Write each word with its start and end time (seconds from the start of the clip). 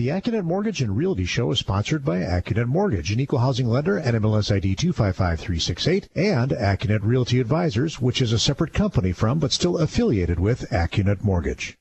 The 0.00 0.08
Accunet 0.08 0.44
Mortgage 0.44 0.80
and 0.80 0.96
Realty 0.96 1.26
Show 1.26 1.50
is 1.50 1.58
sponsored 1.58 2.06
by 2.06 2.20
Accunet 2.20 2.68
Mortgage, 2.68 3.12
an 3.12 3.20
equal 3.20 3.40
housing 3.40 3.66
lender 3.66 4.00
NMLS 4.00 4.50
ID 4.50 4.74
255368, 4.74 6.08
and 6.14 6.52
Accunet 6.52 7.00
Realty 7.02 7.38
Advisors, 7.38 8.00
which 8.00 8.22
is 8.22 8.32
a 8.32 8.38
separate 8.38 8.72
company 8.72 9.12
from 9.12 9.38
but 9.38 9.52
still 9.52 9.76
affiliated 9.76 10.40
with 10.40 10.62
Accunet 10.70 11.22
Mortgage. 11.22 11.76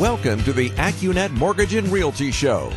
Welcome 0.00 0.42
to 0.44 0.54
the 0.54 0.70
Accunet 0.70 1.32
Mortgage 1.32 1.74
and 1.74 1.88
Realty 1.88 2.30
Show, 2.30 2.72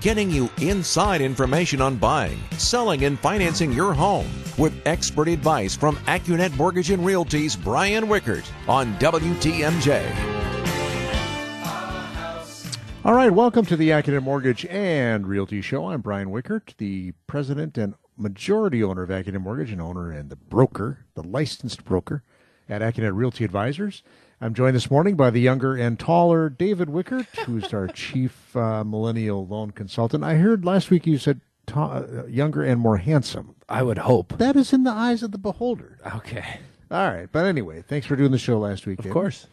getting 0.00 0.30
you 0.30 0.48
inside 0.60 1.20
information 1.20 1.80
on 1.80 1.96
buying, 1.96 2.38
selling, 2.58 3.06
and 3.06 3.18
financing 3.18 3.72
your 3.72 3.92
home 3.92 4.30
with 4.56 4.80
expert 4.86 5.26
advice 5.26 5.74
from 5.74 5.96
Accunet 6.06 6.56
Mortgage 6.56 6.90
and 6.90 7.04
Realty's 7.04 7.56
Brian 7.56 8.04
Wickert 8.04 8.48
on 8.68 8.94
WTMJ. 8.98 10.39
All 13.10 13.16
right, 13.16 13.32
welcome 13.32 13.66
to 13.66 13.76
the 13.76 13.88
Accunet 13.88 14.22
Mortgage 14.22 14.64
and 14.66 15.26
Realty 15.26 15.60
Show. 15.60 15.88
I'm 15.88 16.00
Brian 16.00 16.28
Wickert, 16.28 16.76
the 16.76 17.10
president 17.26 17.76
and 17.76 17.94
majority 18.16 18.84
owner 18.84 19.02
of 19.02 19.10
Accunet 19.10 19.40
Mortgage 19.40 19.72
and 19.72 19.82
owner 19.82 20.12
and 20.12 20.30
the 20.30 20.36
broker, 20.36 20.98
the 21.14 21.24
licensed 21.24 21.84
broker 21.84 22.22
at 22.68 22.82
Accunet 22.82 23.16
Realty 23.16 23.44
Advisors. 23.44 24.04
I'm 24.40 24.54
joined 24.54 24.76
this 24.76 24.92
morning 24.92 25.16
by 25.16 25.30
the 25.30 25.40
younger 25.40 25.74
and 25.74 25.98
taller 25.98 26.48
David 26.48 26.86
Wickert, 26.86 27.26
who's 27.46 27.74
our 27.74 27.88
chief 27.92 28.54
uh, 28.56 28.84
millennial 28.84 29.44
loan 29.44 29.72
consultant. 29.72 30.22
I 30.22 30.34
heard 30.36 30.64
last 30.64 30.88
week 30.88 31.04
you 31.04 31.18
said 31.18 31.40
ta- 31.66 32.04
uh, 32.04 32.26
younger 32.26 32.62
and 32.62 32.80
more 32.80 32.98
handsome. 32.98 33.56
I 33.68 33.82
would 33.82 33.98
hope. 33.98 34.38
That 34.38 34.54
is 34.54 34.72
in 34.72 34.84
the 34.84 34.92
eyes 34.92 35.24
of 35.24 35.32
the 35.32 35.38
beholder. 35.38 35.98
Okay. 36.14 36.60
All 36.92 37.10
right, 37.10 37.28
but 37.32 37.44
anyway, 37.44 37.82
thanks 37.82 38.06
for 38.06 38.14
doing 38.14 38.30
the 38.30 38.38
show 38.38 38.60
last 38.60 38.86
week. 38.86 39.00
Of 39.00 39.06
David. 39.06 39.14
course. 39.14 39.48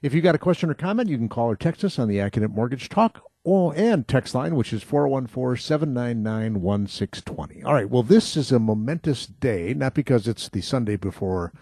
If 0.00 0.14
you've 0.14 0.22
got 0.22 0.36
a 0.36 0.38
question 0.38 0.70
or 0.70 0.74
comment, 0.74 1.08
you 1.08 1.18
can 1.18 1.28
call 1.28 1.50
or 1.50 1.56
text 1.56 1.82
us 1.82 1.98
on 1.98 2.06
the 2.06 2.18
Accunet 2.18 2.54
Mortgage 2.54 2.88
Talk 2.88 3.20
oh, 3.44 3.72
and 3.72 4.06
text 4.06 4.32
line, 4.32 4.54
which 4.54 4.72
is 4.72 4.84
414-799-1620. 4.84 7.64
All 7.64 7.74
right, 7.74 7.90
well, 7.90 8.04
this 8.04 8.36
is 8.36 8.52
a 8.52 8.60
momentous 8.60 9.26
day, 9.26 9.74
not 9.74 9.94
because 9.94 10.28
it's 10.28 10.48
the 10.48 10.60
Sunday 10.60 10.94
before 10.96 11.52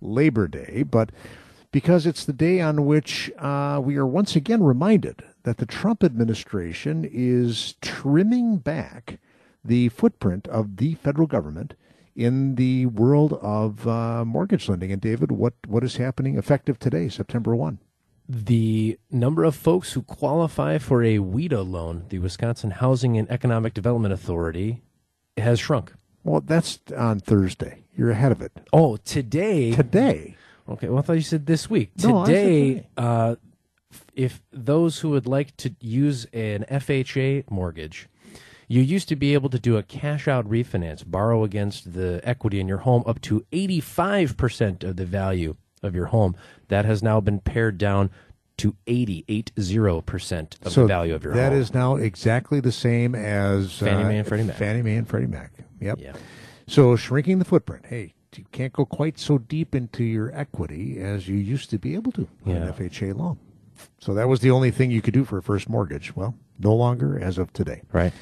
Labor 0.00 0.48
Day, 0.48 0.82
but 0.82 1.10
because 1.70 2.04
it's 2.04 2.24
the 2.24 2.32
day 2.32 2.60
on 2.60 2.84
which 2.84 3.30
uh, 3.38 3.80
we 3.82 3.96
are 3.96 4.06
once 4.06 4.34
again 4.34 4.64
reminded 4.64 5.22
that 5.44 5.58
the 5.58 5.66
Trump 5.66 6.02
administration 6.02 7.08
is 7.10 7.76
trimming 7.80 8.56
back 8.56 9.20
the 9.64 9.88
footprint 9.90 10.48
of 10.48 10.78
the 10.78 10.94
federal 10.94 11.28
government 11.28 11.74
in 12.16 12.56
the 12.56 12.86
world 12.86 13.34
of 13.34 13.86
uh, 13.86 14.24
mortgage 14.24 14.68
lending. 14.68 14.90
And 14.92 15.00
David, 15.00 15.30
what 15.32 15.54
what 15.66 15.82
is 15.84 15.96
happening 15.96 16.38
effective 16.38 16.78
today, 16.78 17.08
September 17.08 17.56
one? 17.56 17.78
The 18.28 18.98
number 19.10 19.44
of 19.44 19.54
folks 19.54 19.92
who 19.92 20.02
qualify 20.02 20.78
for 20.78 21.02
a 21.02 21.18
WHEDA 21.18 21.68
loan, 21.70 22.04
the 22.08 22.18
Wisconsin 22.20 22.70
Housing 22.70 23.18
and 23.18 23.30
Economic 23.30 23.74
Development 23.74 24.14
Authority, 24.14 24.82
has 25.36 25.60
shrunk. 25.60 25.92
Well, 26.22 26.40
that's 26.40 26.80
on 26.96 27.20
Thursday. 27.20 27.84
You're 27.96 28.10
ahead 28.10 28.32
of 28.32 28.40
it. 28.40 28.52
Oh, 28.72 28.96
today. 28.96 29.72
Today. 29.72 30.36
Okay. 30.68 30.88
Well, 30.88 31.00
I 31.00 31.02
thought 31.02 31.12
you 31.14 31.20
said 31.20 31.44
this 31.44 31.68
week. 31.68 31.90
No, 32.02 32.24
today, 32.24 32.74
today. 32.74 32.88
uh, 32.96 33.36
if 34.14 34.40
those 34.50 35.00
who 35.00 35.10
would 35.10 35.26
like 35.26 35.54
to 35.58 35.74
use 35.80 36.24
an 36.32 36.64
FHA 36.70 37.50
mortgage, 37.50 38.08
you 38.68 38.80
used 38.80 39.08
to 39.10 39.16
be 39.16 39.34
able 39.34 39.50
to 39.50 39.58
do 39.58 39.76
a 39.76 39.82
cash 39.82 40.26
out 40.26 40.48
refinance, 40.48 41.04
borrow 41.06 41.44
against 41.44 41.92
the 41.92 42.22
equity 42.24 42.58
in 42.58 42.68
your 42.68 42.78
home 42.78 43.04
up 43.06 43.20
to 43.22 43.44
85% 43.52 44.82
of 44.82 44.96
the 44.96 45.04
value 45.04 45.56
of 45.84 45.94
your 45.94 46.06
home. 46.06 46.34
That 46.68 46.84
has 46.84 47.02
now 47.02 47.20
been 47.20 47.40
pared 47.40 47.78
down 47.78 48.10
to 48.58 48.76
80, 48.86 49.24
80% 49.28 50.64
of 50.64 50.74
the 50.74 50.86
value 50.86 51.14
of 51.14 51.24
your 51.24 51.34
That 51.34 51.52
home. 51.52 51.60
is 51.60 51.74
now 51.74 51.96
exactly 51.96 52.60
the 52.60 52.72
same 52.72 53.14
as 53.14 53.72
Fannie 53.78 54.04
uh, 54.04 54.08
Mae 54.08 54.18
and 54.18 54.28
Freddie 54.28 54.44
Mac. 54.44 54.56
Fannie 54.56 54.82
Mae 54.82 54.96
and 54.96 55.08
Freddie 55.08 55.26
Mac. 55.26 55.52
Yep. 55.80 55.98
Yeah. 56.00 56.12
So 56.66 56.94
shrinking 56.96 57.40
the 57.40 57.44
footprint. 57.44 57.86
Hey, 57.86 58.14
you 58.36 58.44
can't 58.52 58.72
go 58.72 58.84
quite 58.84 59.18
so 59.18 59.38
deep 59.38 59.74
into 59.74 60.02
your 60.04 60.32
equity 60.34 60.98
as 61.00 61.28
you 61.28 61.36
used 61.36 61.70
to 61.70 61.78
be 61.78 61.94
able 61.94 62.12
to 62.12 62.28
on 62.46 62.52
an 62.56 62.72
FHA 62.72 63.16
loan. 63.16 63.38
So 64.00 64.14
that 64.14 64.28
was 64.28 64.40
the 64.40 64.50
only 64.52 64.70
thing 64.70 64.90
you 64.90 65.02
could 65.02 65.14
do 65.14 65.24
for 65.24 65.38
a 65.38 65.42
first 65.42 65.68
mortgage. 65.68 66.14
Well, 66.14 66.34
no 66.58 66.74
longer 66.74 67.18
as 67.18 67.38
of 67.38 67.52
today. 67.52 67.82
Right. 67.92 68.12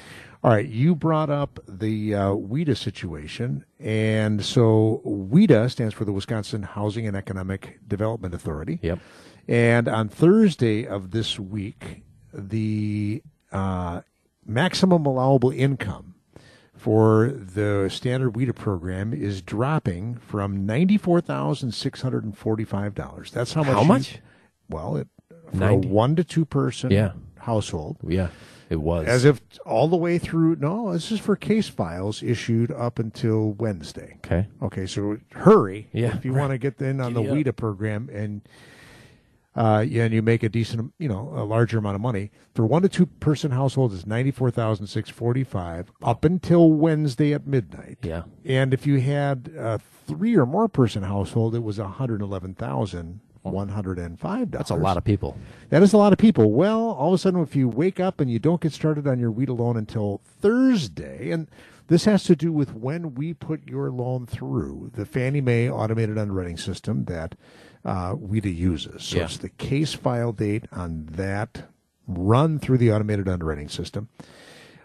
All 0.44 0.50
right, 0.50 0.66
you 0.66 0.96
brought 0.96 1.30
up 1.30 1.60
the 1.68 2.14
uh, 2.16 2.20
WHEDA 2.30 2.76
situation, 2.76 3.64
and 3.78 4.44
so 4.44 5.00
WHEDA 5.06 5.70
stands 5.70 5.94
for 5.94 6.04
the 6.04 6.10
Wisconsin 6.12 6.64
Housing 6.64 7.06
and 7.06 7.16
Economic 7.16 7.78
Development 7.86 8.34
Authority. 8.34 8.80
Yep. 8.82 8.98
And 9.46 9.86
on 9.86 10.08
Thursday 10.08 10.84
of 10.84 11.12
this 11.12 11.38
week, 11.38 12.02
the 12.34 13.22
uh, 13.52 14.00
maximum 14.44 15.06
allowable 15.06 15.52
income 15.52 16.16
for 16.76 17.28
the 17.28 17.88
standard 17.88 18.32
WHEDA 18.34 18.56
program 18.56 19.12
is 19.12 19.42
dropping 19.42 20.16
from 20.16 20.66
ninety-four 20.66 21.20
thousand 21.20 21.70
six 21.72 22.02
hundred 22.02 22.24
and 22.24 22.36
forty-five 22.36 22.96
dollars. 22.96 23.30
That's 23.30 23.52
how 23.52 23.62
much. 23.62 23.74
How 23.74 23.82
you- 23.82 23.86
much? 23.88 24.18
well, 24.68 24.96
it, 24.96 25.06
for 25.50 25.56
90. 25.56 25.86
a 25.86 25.90
one 25.92 26.16
to 26.16 26.24
two 26.24 26.44
person 26.44 26.90
Yeah. 26.90 27.12
household. 27.38 27.98
Yeah. 28.04 28.28
It 28.72 28.80
was. 28.80 29.06
As 29.06 29.24
if 29.26 29.40
all 29.66 29.86
the 29.86 29.96
way 29.96 30.16
through. 30.18 30.56
No, 30.56 30.92
this 30.94 31.12
is 31.12 31.20
for 31.20 31.36
case 31.36 31.68
files 31.68 32.22
issued 32.22 32.72
up 32.72 32.98
until 32.98 33.52
Wednesday. 33.52 34.16
okay. 34.24 34.48
Okay, 34.62 34.86
so 34.86 35.18
hurry 35.32 35.88
Yeah, 35.92 36.16
if 36.16 36.24
you 36.24 36.32
right. 36.32 36.40
want 36.40 36.50
to 36.52 36.58
get 36.58 36.80
in 36.80 37.00
on 37.00 37.12
the 37.12 37.22
Giddy. 37.22 37.44
WHEDA 37.44 37.56
program 37.56 38.08
and 38.12 38.40
uh, 39.54 39.84
yeah, 39.86 40.04
and 40.04 40.14
you 40.14 40.22
make 40.22 40.42
a 40.42 40.48
decent, 40.48 40.94
you 40.98 41.08
know, 41.10 41.30
a 41.36 41.44
larger 41.44 41.76
amount 41.76 41.94
of 41.94 42.00
money. 42.00 42.30
For 42.54 42.64
one 42.64 42.80
to 42.80 42.88
two 42.88 43.04
person 43.04 43.50
households, 43.50 43.94
it's 43.94 44.06
ninety 44.06 44.30
four 44.30 44.50
thousand 44.50 44.86
six 44.86 45.10
forty 45.10 45.44
five 45.44 45.92
up 46.02 46.24
until 46.24 46.72
Wednesday 46.72 47.34
at 47.34 47.46
midnight. 47.46 47.98
Yeah. 48.02 48.22
and 48.46 48.72
if 48.72 48.86
you 48.86 49.00
had 49.02 49.50
a 49.54 49.78
three 50.06 50.34
or 50.36 50.46
more 50.46 50.68
person 50.68 51.02
household, 51.02 51.54
it 51.54 51.62
was 51.62 51.78
one 51.78 51.90
hundred 51.92 52.22
eleven 52.22 52.54
thousand 52.54 53.20
one 53.42 53.68
hundred 53.68 53.98
and 53.98 54.18
five 54.18 54.50
dollars. 54.50 54.68
That's 54.68 54.70
a 54.70 54.82
lot 54.82 54.96
of 54.96 55.04
people. 55.04 55.36
That 55.70 55.82
is 55.82 55.92
a 55.92 55.96
lot 55.98 56.12
of 56.12 56.18
people. 56.18 56.50
Well, 56.52 56.90
all 56.92 57.08
of 57.08 57.14
a 57.14 57.18
sudden, 57.18 57.40
if 57.42 57.54
you 57.56 57.68
wake 57.68 57.98
up 58.00 58.20
and 58.20 58.30
you 58.30 58.38
don't 58.38 58.60
get 58.60 58.72
started 58.72 59.06
on 59.06 59.18
your 59.18 59.32
WHEDA 59.32 59.58
loan 59.58 59.76
until 59.76 60.20
Thursday, 60.40 61.30
and 61.30 61.48
this 61.88 62.04
has 62.04 62.24
to 62.24 62.36
do 62.36 62.52
with 62.52 62.74
when 62.74 63.14
we 63.14 63.34
put 63.34 63.68
your 63.68 63.90
loan 63.90 64.26
through 64.26 64.90
the 64.94 65.04
Fannie 65.04 65.40
Mae 65.40 65.68
automated 65.68 66.16
underwriting 66.18 66.56
system 66.56 67.04
that 67.06 67.34
uh, 67.84 68.14
WHEDA 68.14 68.54
uses. 68.54 69.02
So 69.02 69.16
Yeah. 69.18 69.24
it's 69.24 69.38
the 69.38 69.48
case 69.48 69.92
file 69.92 70.32
date 70.32 70.66
on 70.72 71.06
that 71.12 71.64
run 72.06 72.58
through 72.58 72.78
the 72.78 72.92
automated 72.92 73.28
underwriting 73.28 73.68
system. 73.68 74.08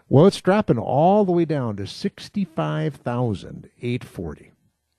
Well, 0.08 0.26
it's 0.26 0.40
dropping 0.40 0.78
all 0.78 1.24
the 1.24 1.32
way 1.32 1.44
down 1.44 1.76
to 1.76 1.86
sixty-five 1.86 2.94
thousand 2.96 3.68
eight 3.82 4.02
forty. 4.04 4.52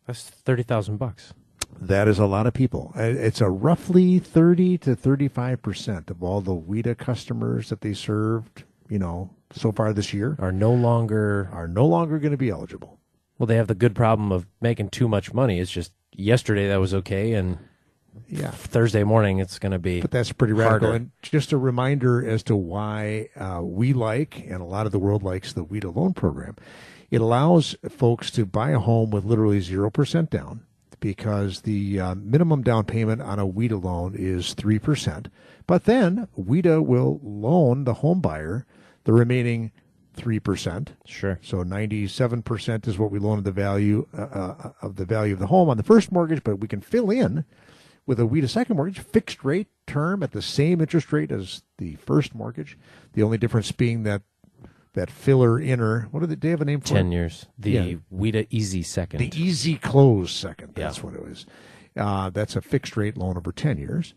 That's 0.08 0.24
30,000 0.30 0.97
bucks. 0.97 1.34
That 1.81 2.07
is 2.07 2.19
a 2.19 2.25
lot 2.25 2.47
of 2.47 2.53
people. 2.53 2.91
It's 2.96 3.41
a 3.41 3.50
roughly 3.50 4.19
30 4.19 4.78
to 4.80 4.96
35 4.96 5.62
percent 5.62 6.09
of 6.09 6.24
all 6.24 6.41
the 6.41 6.56
WHEDA 6.56 6.97
customers 6.97 7.69
that 7.69 7.81
they 7.81 7.94
served, 7.94 8.63
you 8.90 9.00
know, 9.00 9.30
so 9.52 9.72
far 9.72 9.94
this 9.94 10.13
year 10.13 10.35
Are 10.40 10.52
no 10.52 10.74
longer 10.74 11.50
are 11.52 11.68
no 11.68 11.85
longer 11.85 12.19
going 12.19 12.31
to 12.31 12.38
be 12.38 12.50
eligible. 12.50 13.00
Well, 13.38 13.47
they 13.47 13.56
have 13.56 13.68
the 13.68 13.75
good 13.75 13.96
problem 13.96 14.31
of 14.31 14.46
making 14.62 14.90
too 14.90 15.08
much 15.08 15.34
money. 15.34 15.59
It's 15.59 15.72
just 15.72 15.94
yesterday 16.13 16.68
that 16.68 16.79
was 16.79 16.94
okay, 16.94 17.34
and 17.34 17.58
Yeah. 18.28 18.52
Thursday 18.52 19.03
morning 19.06 19.40
it's 19.40 19.58
going 19.59 19.72
to 19.72 19.79
be. 19.79 20.02
But 20.02 20.12
that's 20.12 20.34
pretty 20.34 20.53
radical. 20.53 20.90
Harder. 20.90 20.96
And 20.96 21.12
just 21.22 21.53
a 21.53 21.58
reminder 21.58 22.28
as 22.28 22.44
to 22.44 22.56
why 22.56 23.29
uh, 23.38 23.62
we 23.63 23.94
like, 23.94 24.40
and 24.46 24.62
a 24.62 24.66
lot 24.66 24.85
of 24.85 24.91
the 24.91 25.00
world 25.00 25.24
likes, 25.24 25.53
the 25.53 25.63
WHEDA 25.63 25.96
loan 25.96 26.13
program. 26.13 26.58
It 27.09 27.22
allows 27.22 27.75
folks 27.88 28.29
to 28.31 28.46
buy 28.46 28.72
a 28.72 28.79
home 28.79 29.09
with 29.09 29.24
literally 29.24 29.62
0% 29.62 30.29
down 30.29 30.66
because 31.00 31.62
the 31.62 32.00
uh, 32.00 32.16
minimum 32.16 32.64
down 32.64 32.86
payment 32.86 33.22
on 33.22 33.40
a 33.40 33.48
WHEDA 33.48 33.84
loan 33.84 34.16
is 34.16 34.54
3%. 34.56 35.28
But 35.68 35.86
then 35.86 36.28
WHEDA 36.38 36.86
will 36.86 37.20
loan 37.24 37.84
the 37.84 37.96
home 37.96 38.22
buyer 38.22 38.66
the 39.03 39.14
remaining 39.14 39.72
3%. 40.18 40.90
Sure. 41.06 41.40
So 41.41 41.64
97% 41.64 42.88
is 42.88 42.97
what 42.97 43.12
we 43.12 43.20
loaned 43.20 43.44
the 43.44 43.52
value 43.52 44.08
uh, 44.18 44.22
uh, 44.22 44.72
of 44.82 44.96
the 44.97 45.06
value 45.06 45.34
of 45.34 45.40
the 45.40 45.47
home 45.47 45.70
on 45.70 45.78
the 45.78 45.84
first 45.84 46.12
mortgage, 46.12 46.44
but 46.44 46.58
we 46.58 46.68
can 46.68 46.82
fill 46.82 47.09
in 47.09 47.46
with 48.06 48.20
a 48.20 48.23
WHEDA 48.23 48.50
second 48.50 48.76
mortgage, 48.76 49.00
fixed 49.00 49.44
rate 49.44 49.68
term 49.88 50.23
at 50.23 50.32
the 50.32 50.41
same 50.41 50.82
interest 50.82 51.14
rate 51.14 51.32
as 51.32 51.64
the 51.78 51.96
first 51.96 52.34
mortgage. 52.35 52.78
The 53.14 53.23
only 53.23 53.38
difference 53.38 53.72
being 53.72 54.03
that 54.03 54.23
that 54.94 55.09
filler 55.12 55.59
inner, 55.59 56.08
what 56.12 56.28
did 56.28 56.41
they 56.41 56.50
have 56.50 56.62
a 56.62 56.66
name 56.66 56.82
for? 56.82 56.94
it? 56.94 56.97
10 56.97 57.12
years. 57.12 57.46
The 57.58 57.72
Yeah. 57.72 57.94
WHEDA 58.14 58.47
Easy 58.50 58.82
Second. 58.84 59.20
The 59.20 59.32
easy 59.41 59.76
close 59.76 60.32
second. 60.32 60.74
That's 60.76 60.97
Yeah. 61.00 61.03
what 61.06 61.14
it 61.14 61.24
was. 61.24 61.46
Uh, 61.96 62.30
that's 62.30 62.56
a 62.56 62.62
fixed 62.62 62.96
rate 62.97 63.18
loan 63.18 63.38
over 63.38 63.52
10 63.52 63.78
years. 63.78 64.14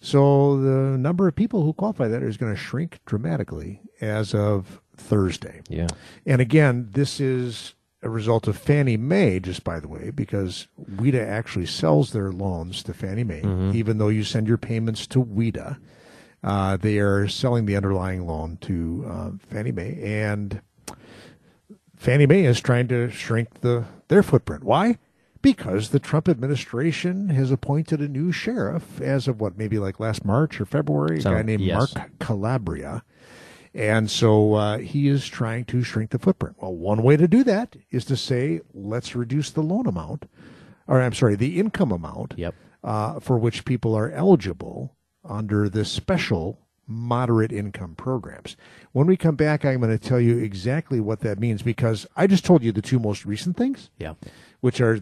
So 0.00 0.60
the 0.60 0.96
number 0.98 1.26
of 1.28 1.34
people 1.34 1.62
who 1.64 1.72
qualify 1.72 2.08
that 2.08 2.22
is 2.22 2.36
going 2.36 2.52
to 2.52 2.58
shrink 2.60 3.00
dramatically 3.04 3.80
as 4.00 4.34
of 4.34 4.80
Thursday. 4.96 5.60
yeah. 5.68 5.88
And 6.26 6.40
again, 6.40 6.88
this 6.92 7.20
is 7.20 7.74
a 8.02 8.08
result 8.08 8.46
of 8.46 8.56
Fannie 8.56 8.96
Mae, 8.96 9.40
just 9.40 9.64
by 9.64 9.80
the 9.80 9.88
way, 9.88 10.10
because 10.10 10.68
WHEDA 10.96 11.24
actually 11.26 11.66
sells 11.66 12.12
their 12.12 12.30
loans 12.30 12.82
to 12.84 12.94
Fannie 12.94 13.24
Mae, 13.24 13.42
even 13.74 13.98
though 13.98 14.08
you 14.08 14.22
send 14.22 14.46
your 14.46 14.56
payments 14.58 15.06
to 15.08 15.20
WHEDA. 15.24 15.78
Uh, 16.42 16.76
they 16.76 16.98
are 16.98 17.26
selling 17.28 17.66
the 17.66 17.76
underlying 17.76 18.26
loan 18.26 18.58
to 18.60 19.04
uh, 19.08 19.30
Fannie 19.50 19.72
Mae, 19.72 19.98
and 20.02 20.60
Fannie 21.96 22.26
Mae 22.26 22.44
is 22.44 22.60
trying 22.60 22.88
to 22.88 23.10
shrink 23.10 23.60
the 23.60 23.84
their 24.08 24.22
footprint. 24.22 24.64
Why? 24.64 24.98
Because 25.42 25.90
the 25.90 25.98
Trump 26.00 26.28
administration 26.28 27.28
has 27.30 27.50
appointed 27.50 28.00
a 28.00 28.08
new 28.08 28.32
sheriff 28.32 29.00
as 29.00 29.28
of 29.28 29.40
what, 29.40 29.56
maybe 29.56 29.78
like 29.78 30.00
last 30.00 30.24
March 30.24 30.60
or 30.60 30.64
February, 30.64 31.18
a 31.18 31.22
guy 31.22 31.42
named 31.42 31.62
yes. 31.62 31.94
Mark 31.94 32.10
Calabria. 32.18 33.02
And 33.74 34.10
so 34.10 34.54
uh, 34.54 34.78
he 34.78 35.06
is 35.08 35.28
trying 35.28 35.64
to 35.66 35.82
shrink 35.84 36.10
the 36.10 36.18
footprint. 36.18 36.56
Well, 36.60 36.74
one 36.74 37.02
way 37.02 37.16
to 37.16 37.28
do 37.28 37.44
that 37.44 37.76
is 37.90 38.04
to 38.06 38.16
say, 38.16 38.60
let's 38.74 39.14
reduce 39.14 39.50
the 39.50 39.60
loan 39.60 39.86
amount, 39.86 40.26
or 40.88 41.00
I'm 41.00 41.12
sorry, 41.14 41.36
the 41.36 41.60
income 41.60 41.92
amount 41.92 42.34
Yep. 42.36 42.54
uh, 42.82 43.20
for 43.20 43.38
which 43.38 43.64
people 43.64 43.94
are 43.94 44.10
eligible 44.10 44.96
under 45.28 45.68
the 45.68 45.84
special 45.84 46.58
moderate 46.86 47.52
income 47.52 47.94
programs. 47.94 48.56
When 48.92 49.06
we 49.06 49.16
come 49.16 49.36
back, 49.36 49.64
I'm 49.64 49.80
going 49.80 49.96
to 49.96 49.98
tell 49.98 50.20
you 50.20 50.38
exactly 50.38 51.00
what 51.00 51.20
that 51.20 51.38
means 51.38 51.62
because 51.62 52.06
I 52.16 52.26
just 52.26 52.44
told 52.46 52.62
you 52.62 52.72
the 52.72 52.80
two 52.80 52.98
most 52.98 53.26
recent 53.26 53.56
things, 53.56 53.90
Yeah. 53.98 54.14
which 54.60 54.80
are 54.80 55.00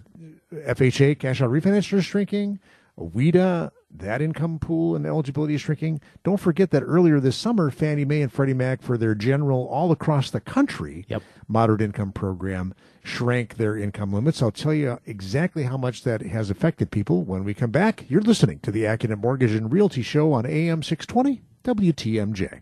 FHA 0.52 1.18
cash 1.20 1.40
out 1.40 1.50
refinance 1.50 2.02
shrinking, 2.02 2.58
WHEDA, 2.98 3.70
that 3.90 4.20
income 4.20 4.58
pool 4.58 4.94
and 4.96 5.06
eligibility 5.06 5.54
is 5.54 5.60
shrinking. 5.60 6.00
Don't 6.24 6.40
forget 6.40 6.70
that 6.70 6.82
earlier 6.82 7.18
this 7.20 7.36
summer, 7.36 7.70
Fannie 7.70 8.04
Mae 8.04 8.20
and 8.22 8.32
Freddie 8.32 8.52
Mac, 8.54 8.82
for 8.82 8.98
their 8.98 9.14
general 9.14 9.66
all 9.68 9.90
across 9.92 10.30
the 10.30 10.40
country 10.40 11.04
Yep. 11.08 11.22
moderate 11.48 11.80
income 11.80 12.12
program, 12.12 12.74
shrank 13.02 13.56
their 13.56 13.76
income 13.76 14.12
limits. 14.12 14.42
I'll 14.42 14.50
tell 14.50 14.74
you 14.74 14.98
exactly 15.06 15.62
how 15.62 15.76
much 15.76 16.02
that 16.04 16.20
has 16.22 16.50
affected 16.50 16.90
people 16.90 17.24
when 17.24 17.44
we 17.44 17.54
come 17.54 17.70
back. 17.70 18.04
You're 18.08 18.20
listening 18.22 18.58
to 18.60 18.70
the 18.70 18.82
Accunet 18.84 19.20
Mortgage 19.20 19.52
and 19.52 19.72
Realty 19.72 20.02
Show 20.02 20.32
on 20.32 20.44
AM 20.46 20.82
620 20.82 21.42
WTMJ. 21.64 22.60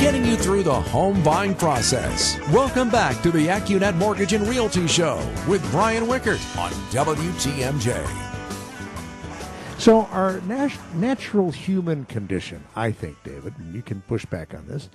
Getting 0.00 0.24
you 0.24 0.36
through 0.36 0.62
the 0.62 0.72
home 0.74 1.20
buying 1.24 1.54
process. 1.54 2.38
Welcome 2.52 2.90
back 2.90 3.20
to 3.22 3.30
the 3.32 3.48
AccuNet 3.48 3.96
Mortgage 3.96 4.32
and 4.34 4.46
Realty 4.46 4.86
Show 4.86 5.16
with 5.48 5.68
Brian 5.72 6.04
Wickert 6.04 6.40
on 6.58 6.70
WTMJ. 6.92 8.35
So, 9.78 10.06
our 10.06 10.40
nat- 10.42 10.78
natural 10.94 11.50
human 11.50 12.06
condition, 12.06 12.64
I 12.74 12.90
think, 12.90 13.22
David, 13.22 13.54
and 13.58 13.74
you 13.74 13.82
can 13.82 14.00
push 14.02 14.24
back 14.24 14.54
on 14.54 14.66
this, 14.66 14.88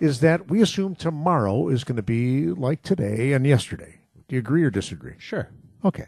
is 0.00 0.20
that 0.20 0.48
we 0.48 0.62
assume 0.62 0.94
tomorrow 0.94 1.68
is 1.68 1.82
going 1.82 1.96
to 1.96 2.02
be 2.02 2.48
like 2.48 2.82
today 2.82 3.32
and 3.32 3.46
yesterday. 3.46 4.00
Do 4.28 4.36
you 4.36 4.40
agree 4.40 4.62
or 4.62 4.70
disagree? 4.70 5.14
Sure. 5.18 5.48
Okay. 5.84 6.06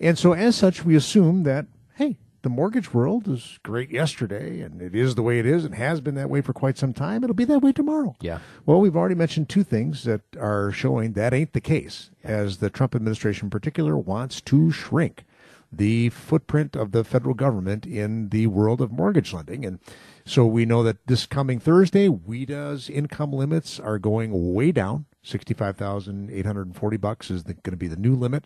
And 0.00 0.18
so, 0.18 0.32
as 0.32 0.56
such, 0.56 0.84
we 0.84 0.96
assume 0.96 1.44
that, 1.44 1.66
hey, 1.94 2.18
the 2.42 2.48
mortgage 2.48 2.92
world 2.92 3.28
is 3.28 3.60
great 3.62 3.90
yesterday, 3.90 4.60
and 4.60 4.82
it 4.82 4.96
is 4.96 5.14
the 5.14 5.22
way 5.22 5.38
it 5.38 5.46
is, 5.46 5.64
and 5.64 5.76
has 5.76 6.00
been 6.00 6.16
that 6.16 6.28
way 6.28 6.40
for 6.40 6.52
quite 6.52 6.76
some 6.76 6.92
time. 6.92 7.22
It'll 7.22 7.32
be 7.32 7.44
that 7.44 7.60
way 7.60 7.72
tomorrow. 7.72 8.16
Yeah. 8.20 8.40
Well, 8.66 8.80
we've 8.80 8.96
already 8.96 9.14
mentioned 9.14 9.48
two 9.48 9.62
things 9.62 10.02
that 10.02 10.22
are 10.38 10.72
showing 10.72 11.12
that 11.12 11.32
ain't 11.32 11.52
the 11.52 11.60
case, 11.60 12.10
as 12.24 12.58
the 12.58 12.68
Trump 12.68 12.96
administration 12.96 13.46
in 13.46 13.50
particular 13.50 13.96
wants 13.96 14.40
to 14.42 14.72
shrink 14.72 15.24
the 15.72 16.10
footprint 16.10 16.76
of 16.76 16.92
the 16.92 17.02
federal 17.02 17.34
government 17.34 17.86
in 17.86 18.28
the 18.28 18.46
world 18.46 18.80
of 18.80 18.92
mortgage 18.92 19.32
lending. 19.32 19.64
And 19.64 19.78
so 20.24 20.44
we 20.46 20.66
know 20.66 20.82
that 20.82 21.06
this 21.06 21.26
coming 21.26 21.58
Thursday, 21.58 22.08
WHEDA's 22.08 22.90
income 22.90 23.32
limits 23.32 23.80
are 23.80 23.98
going 23.98 24.54
way 24.54 24.72
down. 24.72 25.06
65,840 25.24 26.96
bucks 26.96 27.30
is 27.30 27.42
going 27.42 27.62
to 27.62 27.76
be 27.76 27.86
the 27.86 27.96
new 27.96 28.14
limit. 28.14 28.44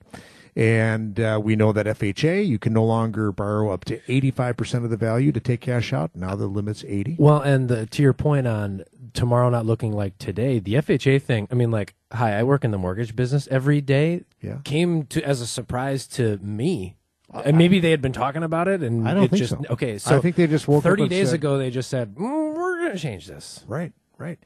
And 0.54 1.20
uh, 1.20 1.38
we 1.42 1.54
know 1.54 1.72
that 1.72 1.84
FHA, 1.84 2.46
you 2.46 2.58
can 2.58 2.72
no 2.72 2.84
longer 2.84 3.30
borrow 3.30 3.70
up 3.70 3.84
to 3.86 3.98
85% 4.00 4.84
of 4.84 4.90
the 4.90 4.96
value 4.96 5.30
to 5.32 5.40
take 5.40 5.60
cash 5.60 5.92
out. 5.92 6.12
Now 6.14 6.34
the 6.34 6.46
limit's 6.46 6.82
80. 6.86 7.16
Well, 7.18 7.40
and 7.40 7.68
the, 7.68 7.84
to 7.86 8.02
your 8.02 8.14
point 8.14 8.46
on 8.46 8.84
tomorrow 9.12 9.50
not 9.50 9.66
looking 9.66 9.92
like 9.92 10.16
today, 10.16 10.58
the 10.58 10.74
FHA 10.74 11.20
thing. 11.22 11.46
I 11.50 11.54
mean, 11.54 11.70
like, 11.70 11.94
hi, 12.12 12.38
I 12.38 12.42
work 12.42 12.64
in 12.64 12.70
the 12.70 12.78
mortgage 12.78 13.14
business 13.14 13.46
every 13.50 13.82
day. 13.82 14.24
Yeah. 14.40 14.58
came 14.64 15.04
to 15.06 15.22
as 15.22 15.42
a 15.42 15.46
surprise 15.46 16.06
to 16.08 16.38
me. 16.38 16.96
And 17.32 17.58
maybe 17.58 17.80
they 17.80 17.90
had 17.90 18.00
been 18.00 18.12
talking 18.12 18.42
about 18.42 18.68
it, 18.68 18.82
and 18.82 19.06
I 19.08 19.12
don't 19.14 19.24
it 19.24 19.30
think 19.30 19.38
just 19.38 19.50
so. 19.52 19.62
okay. 19.70 19.98
So 19.98 20.16
I 20.16 20.20
think 20.20 20.36
they 20.36 20.46
just 20.46 20.66
woke 20.68 20.78
up 20.78 20.84
thirty 20.84 21.02
and 21.02 21.10
days 21.10 21.28
said- 21.30 21.34
ago. 21.36 21.58
They 21.58 21.70
just 21.70 21.90
said 21.90 22.14
mm, 22.14 22.54
we're 22.56 22.78
going 22.80 22.92
to 22.92 22.98
change 22.98 23.26
this. 23.26 23.64
Right, 23.66 23.92
right. 24.16 24.38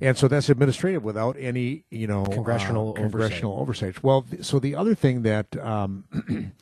And 0.00 0.16
so 0.18 0.28
that's 0.28 0.48
administrative 0.50 1.02
without 1.02 1.36
any, 1.38 1.84
you 1.90 2.06
know, 2.06 2.24
Congressional 2.26 2.90
uh, 2.90 3.00
congressional 3.00 3.58
oversight. 3.58 4.02
Well, 4.02 4.22
th- 4.22 4.44
so 4.44 4.58
the 4.58 4.74
other 4.76 4.94
thing 4.94 5.22
that 5.22 5.56
um, 5.56 6.04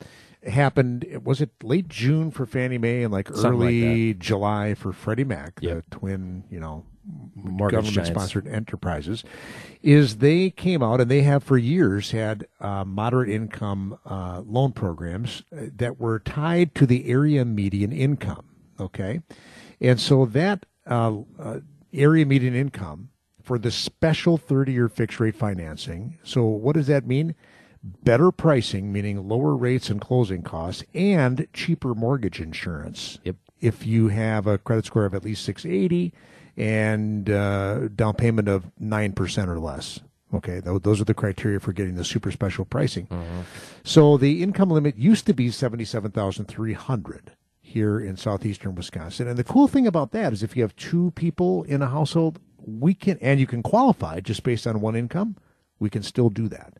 happened 0.47 1.05
was 1.23 1.41
it 1.41 1.49
late 1.63 1.87
June 1.87 2.31
for 2.31 2.45
Fannie 2.45 2.77
Mae 2.77 3.03
and 3.03 3.11
like 3.11 3.27
Something 3.29 3.59
like 3.59 3.67
early 3.67 4.13
July 4.13 4.73
for 4.75 4.93
Freddie 4.93 5.23
Mac, 5.23 5.59
Yep. 5.61 5.83
the 5.89 5.95
twin, 5.95 6.43
you 6.49 6.59
know. 6.59 6.85
Government-sponsored 7.69 8.47
enterprises, 8.47 9.23
is 9.81 10.17
they 10.17 10.49
came 10.49 10.81
out 10.81 10.99
and 11.01 11.09
they 11.09 11.21
have 11.21 11.43
for 11.43 11.57
years 11.57 12.11
had 12.11 12.47
uh, 12.59 12.83
moderate 12.85 13.29
income 13.29 13.97
uh, 14.05 14.41
loan 14.45 14.71
programs 14.71 15.43
uh, 15.51 15.65
that 15.75 15.99
were 15.99 16.19
tied 16.19 16.73
to 16.75 16.85
the 16.85 17.07
area 17.07 17.45
median 17.45 17.91
income. 17.91 18.45
Okay, 18.79 19.21
and 19.79 19.99
so 19.99 20.25
that 20.25 20.65
uh, 20.87 21.17
uh, 21.39 21.59
area 21.93 22.25
median 22.25 22.55
income 22.55 23.09
for 23.41 23.57
the 23.59 23.71
special 23.71 24.37
30-year 24.37 24.89
fixed 24.89 25.19
rate 25.19 25.35
financing. 25.35 26.17
So 26.23 26.43
what 26.45 26.73
does 26.73 26.87
that 26.87 27.05
mean? 27.05 27.35
Better 27.83 28.31
pricing, 28.31 28.91
meaning 28.91 29.27
lower 29.27 29.55
rates 29.55 29.91
and 29.91 30.01
closing 30.01 30.41
costs, 30.41 30.83
and 30.95 31.47
cheaper 31.53 31.93
mortgage 31.93 32.41
insurance 32.41 33.19
Yep. 33.23 33.35
if 33.61 33.85
you 33.85 34.07
have 34.07 34.47
a 34.47 34.57
credit 34.57 34.85
score 34.85 35.05
of 35.05 35.13
at 35.13 35.23
least 35.23 35.45
680 35.45 36.11
and 36.57 37.29
uh, 37.29 37.87
down 37.89 38.13
payment 38.15 38.47
of 38.47 38.65
9% 38.81 39.47
or 39.47 39.59
less. 39.59 39.99
Okay, 40.33 40.59
tho- 40.59 40.79
those 40.79 40.99
are 40.99 41.05
the 41.05 41.13
criteria 41.13 41.59
for 41.59 41.71
getting 41.71 41.95
the 41.95 42.03
super 42.03 42.31
special 42.31 42.65
pricing. 42.65 43.07
So 43.83 44.17
the 44.17 44.41
income 44.43 44.69
limit 44.69 44.97
used 44.97 45.25
to 45.27 45.33
be 45.33 45.49
77,300 45.51 47.31
here 47.61 47.99
in 47.99 48.17
southeastern 48.17 48.75
Wisconsin. 48.75 49.27
And 49.27 49.37
the 49.37 49.43
cool 49.43 49.67
thing 49.67 49.87
about 49.87 50.11
that 50.11 50.33
is 50.33 50.43
if 50.43 50.55
you 50.55 50.61
have 50.63 50.75
two 50.75 51.11
people 51.11 51.63
in 51.63 51.81
a 51.81 51.87
household, 51.87 52.39
we 52.57 52.93
can 52.93 53.17
and 53.21 53.39
you 53.39 53.47
can 53.47 53.61
qualify 53.63 54.19
just 54.19 54.43
based 54.43 54.65
on 54.67 54.81
one 54.81 54.95
income, 54.95 55.35
we 55.79 55.89
can 55.89 56.03
still 56.03 56.29
do 56.29 56.47
that. 56.49 56.73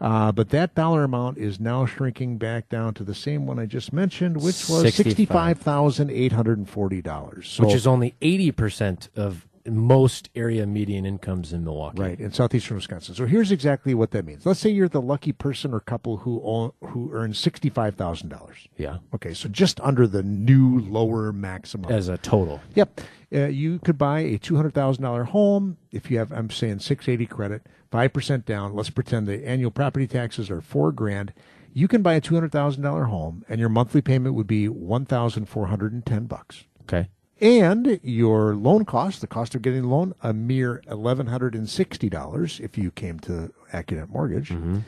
Uh, 0.00 0.32
but 0.32 0.50
that 0.50 0.74
dollar 0.74 1.04
amount 1.04 1.38
is 1.38 1.60
now 1.60 1.86
shrinking 1.86 2.36
back 2.38 2.68
down 2.68 2.94
to 2.94 3.04
the 3.04 3.14
same 3.14 3.46
one 3.46 3.58
I 3.58 3.66
just 3.66 3.92
mentioned, 3.92 4.36
which 4.36 4.68
was 4.68 4.82
65. 4.82 4.94
sixty-five 4.94 5.58
thousand 5.58 6.10
eight 6.10 6.32
hundred 6.32 6.58
and 6.58 6.68
forty 6.68 7.00
dollars. 7.00 7.48
So, 7.48 7.64
which 7.64 7.74
is 7.74 7.86
only 7.86 8.14
eighty 8.20 8.50
percent 8.50 9.08
of 9.16 9.46
most 9.66 10.28
area 10.34 10.66
median 10.66 11.06
incomes 11.06 11.52
in 11.52 11.64
Milwaukee. 11.64 12.00
right 12.00 12.20
in 12.20 12.32
southeastern 12.32 12.76
Wisconsin. 12.76 13.14
So 13.14 13.26
here's 13.26 13.50
exactly 13.50 13.94
what 13.94 14.10
that 14.10 14.24
means. 14.24 14.44
Let's 14.44 14.60
say 14.60 14.70
you're 14.70 14.88
the 14.88 15.00
lucky 15.00 15.32
person 15.32 15.72
or 15.72 15.80
couple 15.80 16.18
who 16.18 16.42
own, 16.44 16.72
who 16.82 17.10
earns 17.12 17.38
sixty-five 17.38 17.94
thousand 17.94 18.28
dollars. 18.28 18.68
Yeah. 18.76 18.98
Okay, 19.14 19.32
so 19.32 19.48
just 19.48 19.80
under 19.80 20.06
the 20.06 20.22
new 20.22 20.80
lower 20.80 21.32
maximum. 21.32 21.90
As 21.90 22.08
a 22.08 22.18
total. 22.18 22.60
Yep. 22.74 23.00
Uh, 23.34 23.46
you 23.46 23.78
could 23.78 23.98
buy 23.98 24.20
a 24.20 24.38
two 24.38 24.56
hundred 24.56 24.74
thousand 24.74 25.02
dollar 25.02 25.24
home 25.24 25.78
if 25.90 26.10
you 26.10 26.18
have. 26.18 26.30
I'm 26.32 26.50
saying 26.50 26.80
six 26.80 27.08
eighty 27.08 27.26
credit, 27.26 27.66
five 27.90 28.12
percent 28.12 28.44
down. 28.44 28.74
Let's 28.74 28.90
pretend 28.90 29.26
the 29.26 29.46
annual 29.46 29.70
property 29.70 30.06
taxes 30.06 30.50
are 30.50 30.60
four 30.60 30.92
grand. 30.92 31.32
You 31.72 31.88
can 31.88 32.02
buy 32.02 32.14
a 32.14 32.20
two 32.20 32.34
hundred 32.34 32.52
thousand 32.52 32.82
dollar 32.82 33.04
home, 33.04 33.44
and 33.48 33.58
your 33.58 33.70
monthly 33.70 34.02
payment 34.02 34.34
would 34.34 34.46
be 34.46 34.68
one 34.68 35.06
thousand 35.06 35.46
four 35.46 35.66
hundred 35.66 35.92
and 35.92 36.04
ten 36.04 36.26
bucks. 36.26 36.64
Okay. 36.82 37.08
And 37.40 38.00
your 38.02 38.54
loan 38.54 38.84
cost, 38.84 39.20
the 39.20 39.26
cost 39.26 39.54
of 39.54 39.62
getting 39.62 39.82
the 39.82 39.88
loan, 39.88 40.14
a 40.22 40.32
mere 40.32 40.82
eleven 40.88 41.26
hundred 41.26 41.54
and 41.54 41.68
sixty 41.68 42.08
dollars 42.08 42.60
if 42.60 42.78
you 42.78 42.90
came 42.90 43.18
to 43.20 43.52
Accunet 43.72 44.08
Mortgage. 44.08 44.50
Mm-hmm. 44.50 44.78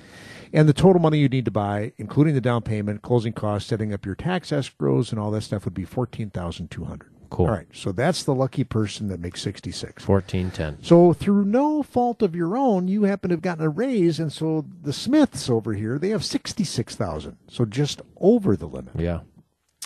And 0.53 0.69
the 0.69 0.73
total 0.73 1.03
money 1.03 1.19
you 1.19 1.29
need 1.29 1.45
to 1.47 1.51
buy, 1.51 1.93
including 1.99 2.35
the 2.35 2.41
down 2.41 2.63
payment, 2.63 3.03
closing 3.03 3.33
costs, 3.33 3.69
setting 3.69 3.93
up 3.93 4.07
your 4.07 4.15
tax 4.15 4.51
escrows, 4.51 5.11
and 5.11 5.21
all 5.21 5.33
that 5.33 5.43
stuff, 5.43 5.65
would 5.65 5.75
be 5.75 5.85
fourteen 5.85 6.31
thousand 6.31 6.71
two 6.71 6.85
hundred. 6.85 7.11
Cool. 7.29 7.47
All 7.47 7.53
right, 7.53 7.67
so 7.73 7.91
that's 7.91 8.23
the 8.23 8.35
lucky 8.35 8.63
person 8.63 9.09
that 9.09 9.19
makes 9.19 9.43
sixty 9.43 9.73
six. 9.73 10.05
Fourteen 10.05 10.53
ten. 10.53 10.79
So 10.81 11.13
through 11.13 11.47
no 11.47 11.83
fault 11.83 12.23
of 12.23 12.37
your 12.37 12.57
own, 12.57 12.87
you 12.87 13.03
happen 13.03 13.31
to 13.31 13.35
have 13.35 13.43
gotten 13.43 13.65
a 13.65 13.69
raise, 13.69 14.21
and 14.21 14.33
so 14.33 14.65
the 14.83 14.93
Smiths 14.93 15.51
over 15.51 15.75
here 15.75 15.99
they 15.99 16.11
have 16.11 16.25
sixty 16.25 16.63
six 16.63 16.95
thousand, 16.95 17.39
so 17.49 17.65
just 17.65 18.01
over 18.19 18.57
the 18.57 18.69
limit. 18.69 18.95
Yeah. 18.97 19.21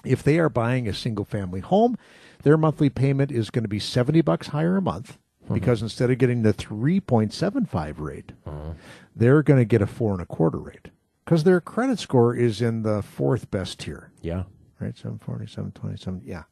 If 0.04 0.22
they 0.22 0.38
are 0.38 0.50
buying 0.50 0.86
a 0.86 0.94
single 0.94 1.24
family 1.24 1.60
home, 1.60 1.96
their 2.42 2.56
monthly 2.56 2.90
payment 2.90 3.30
is 3.30 3.50
going 3.50 3.64
to 3.64 3.68
be 3.68 3.78
70 3.78 4.20
bucks 4.22 4.48
higher 4.48 4.76
a 4.76 4.82
month 4.82 5.18
mm-hmm. 5.44 5.54
because 5.54 5.82
instead 5.82 6.10
of 6.10 6.18
getting 6.18 6.42
the 6.42 6.54
3.75 6.54 7.94
rate, 7.98 8.32
uh-huh. 8.46 8.72
they're 9.14 9.42
going 9.42 9.58
to 9.60 9.64
get 9.64 9.82
a 9.82 9.86
four 9.86 10.12
and 10.12 10.22
a 10.22 10.26
quarter 10.26 10.58
rate 10.58 10.88
because 11.24 11.44
their 11.44 11.60
credit 11.60 11.98
score 11.98 12.34
is 12.34 12.60
in 12.60 12.82
the 12.82 13.02
fourth 13.02 13.50
best 13.50 13.80
tier, 13.80 14.10
Yeah. 14.20 14.44
right? 14.80 14.96
740, 14.96 15.46
727. 15.46 16.22
Yeah. 16.24 16.44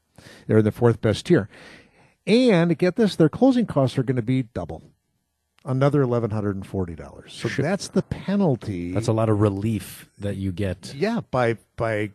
They're 0.47 0.59
in 0.59 0.65
the 0.65 0.73
fourth 0.73 1.01
best 1.01 1.27
tier. 1.27 1.49
And 2.27 2.77
get 2.77 2.97
this, 2.97 3.17
their 3.17 3.29
closing 3.29 3.67
costs 3.67 3.97
are 3.99 4.03
going 4.03 4.17
to 4.17 4.23
be 4.23 4.43
double. 4.43 4.83
Another 5.65 6.03
eleven 6.03 6.31
hundred 6.31 6.55
and 6.57 6.67
forty 6.67 6.95
dollars. 6.95 7.33
So 7.35 7.49
that's 7.49 7.89
the 7.89 8.03
penalty. 8.03 8.93
That's 8.93 9.09
a 9.09 9.13
lot 9.13 9.29
of 9.29 9.41
relief 9.41 10.09
that 10.19 10.37
you 10.37 10.53
get. 10.53 10.95
yeah 10.95 11.21
by 11.31 11.59
by 11.77 12.11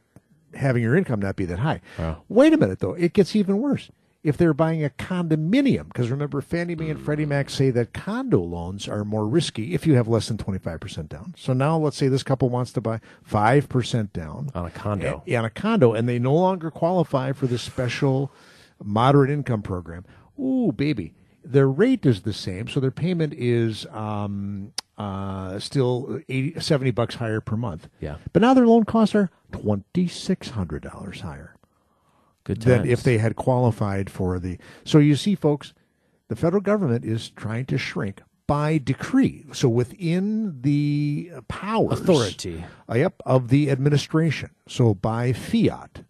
having 0.56 0.84
your 0.84 0.96
income 0.96 1.20
not 1.22 1.36
be 1.36 1.46
that 1.46 1.60
high. 1.60 1.82
Wow. 2.00 2.24
Wait 2.30 2.54
a 2.54 2.58
minute, 2.58 2.80
though. 2.80 2.94
It 2.94 3.14
gets 3.14 3.36
even 3.36 3.60
worse. 3.60 3.90
If 4.24 4.38
they're 4.38 4.54
buying 4.54 4.86
a 4.86 4.90
condominium, 4.90 5.88
because 5.90 6.10
remember, 6.10 6.40
Fannie 6.40 6.76
Mae 6.76 6.90
and 6.90 7.00
Freddie 7.02 7.26
Mac 7.26 7.50
say 7.50 7.72
that 7.72 7.92
condo 7.94 8.40
loans 8.40 8.88
are 8.88 9.04
more 9.04 9.28
risky 9.28 9.74
if 9.74 9.86
you 9.86 9.96
have 9.96 10.08
less 10.08 10.30
than 10.30 10.38
25% 10.38 11.10
down. 11.10 11.36
So 11.38 11.52
now 11.52 11.78
let's 11.78 11.98
say 11.98 12.08
this 12.08 12.24
couple 12.24 12.48
wants 12.48 12.72
to 12.74 12.80
buy 12.82 13.02
5% 13.30 14.14
down 14.14 14.50
On 14.56 14.66
a 14.66 14.70
condo. 14.72 15.24
a- 15.28 15.36
on 15.36 15.44
a 15.44 15.50
condo, 15.50 15.92
and 15.92 16.08
they 16.08 16.20
no 16.20 16.34
longer 16.34 16.72
qualify 16.72 17.34
for 17.34 17.48
the 17.48 17.58
special 17.58 18.32
moderate 18.82 19.30
income 19.30 19.62
program. 19.62 20.06
Ooh, 20.40 20.72
baby. 20.72 21.14
Their 21.44 21.68
rate 21.68 22.06
is 22.06 22.22
the 22.22 22.32
same, 22.32 22.70
so 22.70 22.80
their 22.80 22.92
payment 22.92 23.34
is 23.34 23.86
um, 23.88 24.72
uh, 24.98 25.58
still 25.60 26.20
80, 26.30 26.60
70 26.60 26.92
bucks 26.92 27.16
higher 27.16 27.42
per 27.42 27.56
month. 27.58 27.90
Yeah. 28.00 28.18
But 28.32 28.42
now 28.42 28.54
their 28.54 28.68
loan 28.68 28.84
costs 28.86 29.16
are 29.16 29.30
$2,600 29.52 31.22
higher 31.22 31.56
Good 32.44 32.62
than 32.62 32.80
times. 32.80 32.90
if 32.90 33.04
they 33.04 33.18
had 33.18 33.36
qualified 33.36 34.10
for 34.10 34.40
the. 34.40 34.58
So 34.84 35.00
you 35.00 35.16
see, 35.16 35.36
folks, 35.36 35.74
the 36.28 36.36
federal 36.36 36.62
government 36.62 37.06
is 37.06 37.30
trying 37.30 37.66
to 37.68 37.78
shrink 37.78 38.22
by 38.48 38.78
decree. 38.78 39.46
So 39.54 39.70
within 39.70 40.62
the 40.62 41.32
powers 41.48 42.02
Authority. 42.02 42.66
uh, 42.90 42.96
yep, 42.96 43.16
of 43.26 43.48
the 43.50 43.70
administration. 43.72 44.50
So 44.68 44.94
by 44.94 45.32
fiat, 45.34 46.04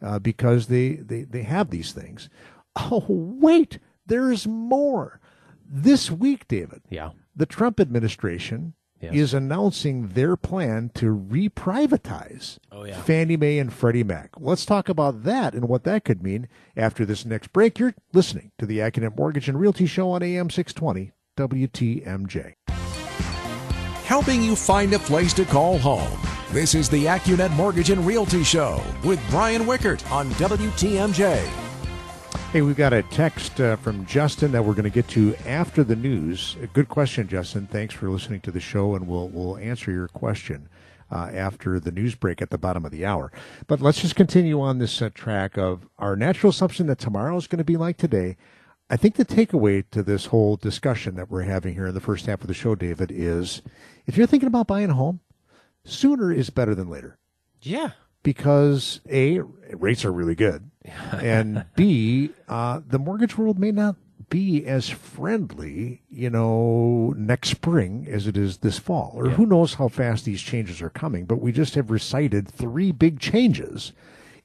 uh, 0.00 0.18
because 0.18 0.66
they, 0.68 0.94
they 0.94 1.22
they 1.22 1.42
have 1.42 1.70
these 1.70 1.92
things. 1.92 2.28
Oh 2.74 3.04
wait, 3.08 3.78
there's 4.06 4.46
more. 4.46 5.20
This 5.68 6.10
week, 6.10 6.48
David, 6.48 6.80
Yeah. 6.88 7.10
The 7.34 7.46
Trump 7.46 7.80
administration 7.80 8.74
Yes. 9.00 9.14
is 9.14 9.34
announcing 9.34 10.08
their 10.08 10.36
plan 10.36 10.90
to 10.94 11.06
reprivatize 11.16 12.58
Oh, 12.70 12.84
yeah. 12.84 13.00
Fannie 13.02 13.36
Mae 13.36 13.58
and 13.58 13.72
Freddie 13.72 14.04
Mac. 14.04 14.30
Let's 14.38 14.64
talk 14.64 14.88
about 14.88 15.24
that 15.24 15.54
and 15.54 15.68
what 15.68 15.82
that 15.82 16.04
could 16.04 16.22
mean 16.22 16.46
after 16.76 17.04
this 17.04 17.24
next 17.24 17.52
break. 17.52 17.80
You're 17.80 17.94
listening 18.12 18.52
to 18.58 18.66
the 18.66 18.78
Accunet 18.78 19.16
Mortgage 19.16 19.48
and 19.48 19.58
Realty 19.58 19.86
Show 19.86 20.10
on 20.12 20.22
AM 20.22 20.50
620 20.50 21.10
WTMJ. 21.36 22.54
helping 24.04 24.42
you 24.42 24.54
find 24.54 24.92
a 24.92 24.98
place 25.00 25.32
to 25.32 25.44
call 25.46 25.78
home. 25.78 26.18
This 26.52 26.74
is 26.74 26.88
the 26.88 27.06
AccuNet 27.06 27.50
Mortgage 27.56 27.88
and 27.90 28.06
Realty 28.06 28.44
Show 28.44 28.80
with 29.04 29.18
Brian 29.30 29.62
Wickert 29.62 30.08
on 30.12 30.28
WTMJ. 30.32 31.42
Hey, 32.52 32.60
we've 32.60 32.76
got 32.76 32.92
a 32.92 33.02
text 33.04 33.60
uh, 33.60 33.76
from 33.76 34.04
Justin 34.04 34.52
that 34.52 34.62
we're 34.64 34.74
going 34.74 34.84
to 34.84 34.90
get 34.90 35.08
to 35.08 35.34
after 35.46 35.82
the 35.82 35.96
news. 35.96 36.56
A 36.62 36.66
good 36.66 36.88
question, 36.88 37.26
Justin. 37.26 37.66
Thanks 37.66 37.94
for 37.94 38.10
listening 38.10 38.40
to 38.42 38.50
the 38.50 38.60
show, 38.60 38.94
and 38.94 39.06
we'll 39.08 39.28
we'll 39.28 39.56
answer 39.56 39.90
your 39.90 40.08
question 40.08 40.68
uh, 41.10 41.30
after 41.32 41.80
the 41.80 41.90
news 41.90 42.14
break 42.14 42.42
at 42.42 42.50
the 42.50 42.58
bottom 42.58 42.84
of 42.84 42.90
the 42.92 43.06
hour. 43.06 43.32
But 43.66 43.80
let's 43.80 44.02
just 44.02 44.16
continue 44.16 44.60
on 44.60 44.78
this 44.78 45.00
uh, 45.00 45.08
track 45.14 45.56
of 45.56 45.88
our 45.98 46.14
natural 46.14 46.50
assumption 46.50 46.86
that 46.88 46.98
tomorrow 46.98 47.36
is 47.38 47.46
going 47.46 47.58
to 47.58 47.64
be 47.64 47.78
like 47.78 47.96
today. 47.96 48.36
I 48.90 48.96
think 48.98 49.14
the 49.14 49.24
takeaway 49.24 49.84
to 49.90 50.02
this 50.02 50.26
whole 50.26 50.56
discussion 50.56 51.14
that 51.14 51.30
we're 51.30 51.42
having 51.42 51.72
here 51.72 51.86
in 51.86 51.94
the 51.94 52.00
first 52.00 52.26
half 52.26 52.42
of 52.42 52.48
the 52.48 52.54
show, 52.54 52.74
David, 52.74 53.10
is 53.10 53.62
if 54.06 54.18
you're 54.18 54.26
thinking 54.26 54.46
about 54.48 54.66
buying 54.66 54.90
a 54.90 54.94
home, 54.94 55.20
sooner 55.84 56.30
is 56.30 56.50
better 56.50 56.74
than 56.74 56.90
later 56.90 57.16
Yeah. 57.62 57.92
because 58.22 59.00
a 59.10 59.40
rates 59.72 60.04
are 60.04 60.12
really 60.12 60.34
good, 60.34 60.70
and 61.12 61.64
b 61.76 62.30
uh, 62.48 62.80
the 62.86 62.98
mortgage 62.98 63.36
world 63.38 63.58
may 63.58 63.70
not 63.72 63.96
be 64.28 64.64
as 64.66 64.88
friendly, 64.88 66.00
you 66.08 66.30
know, 66.30 67.12
next 67.18 67.50
spring 67.50 68.06
as 68.10 68.26
it 68.26 68.36
is 68.36 68.58
this 68.58 68.78
fall, 68.78 69.12
or 69.14 69.26
Yeah. 69.26 69.34
who 69.34 69.44
knows 69.46 69.74
how 69.74 69.88
fast 69.88 70.24
these 70.24 70.40
changes 70.40 70.80
are 70.80 70.88
coming. 70.90 71.26
But 71.26 71.40
we 71.42 71.52
just 71.52 71.74
have 71.74 71.90
recited 71.90 72.48
three 72.48 72.92
big 72.92 73.20
changes 73.20 73.92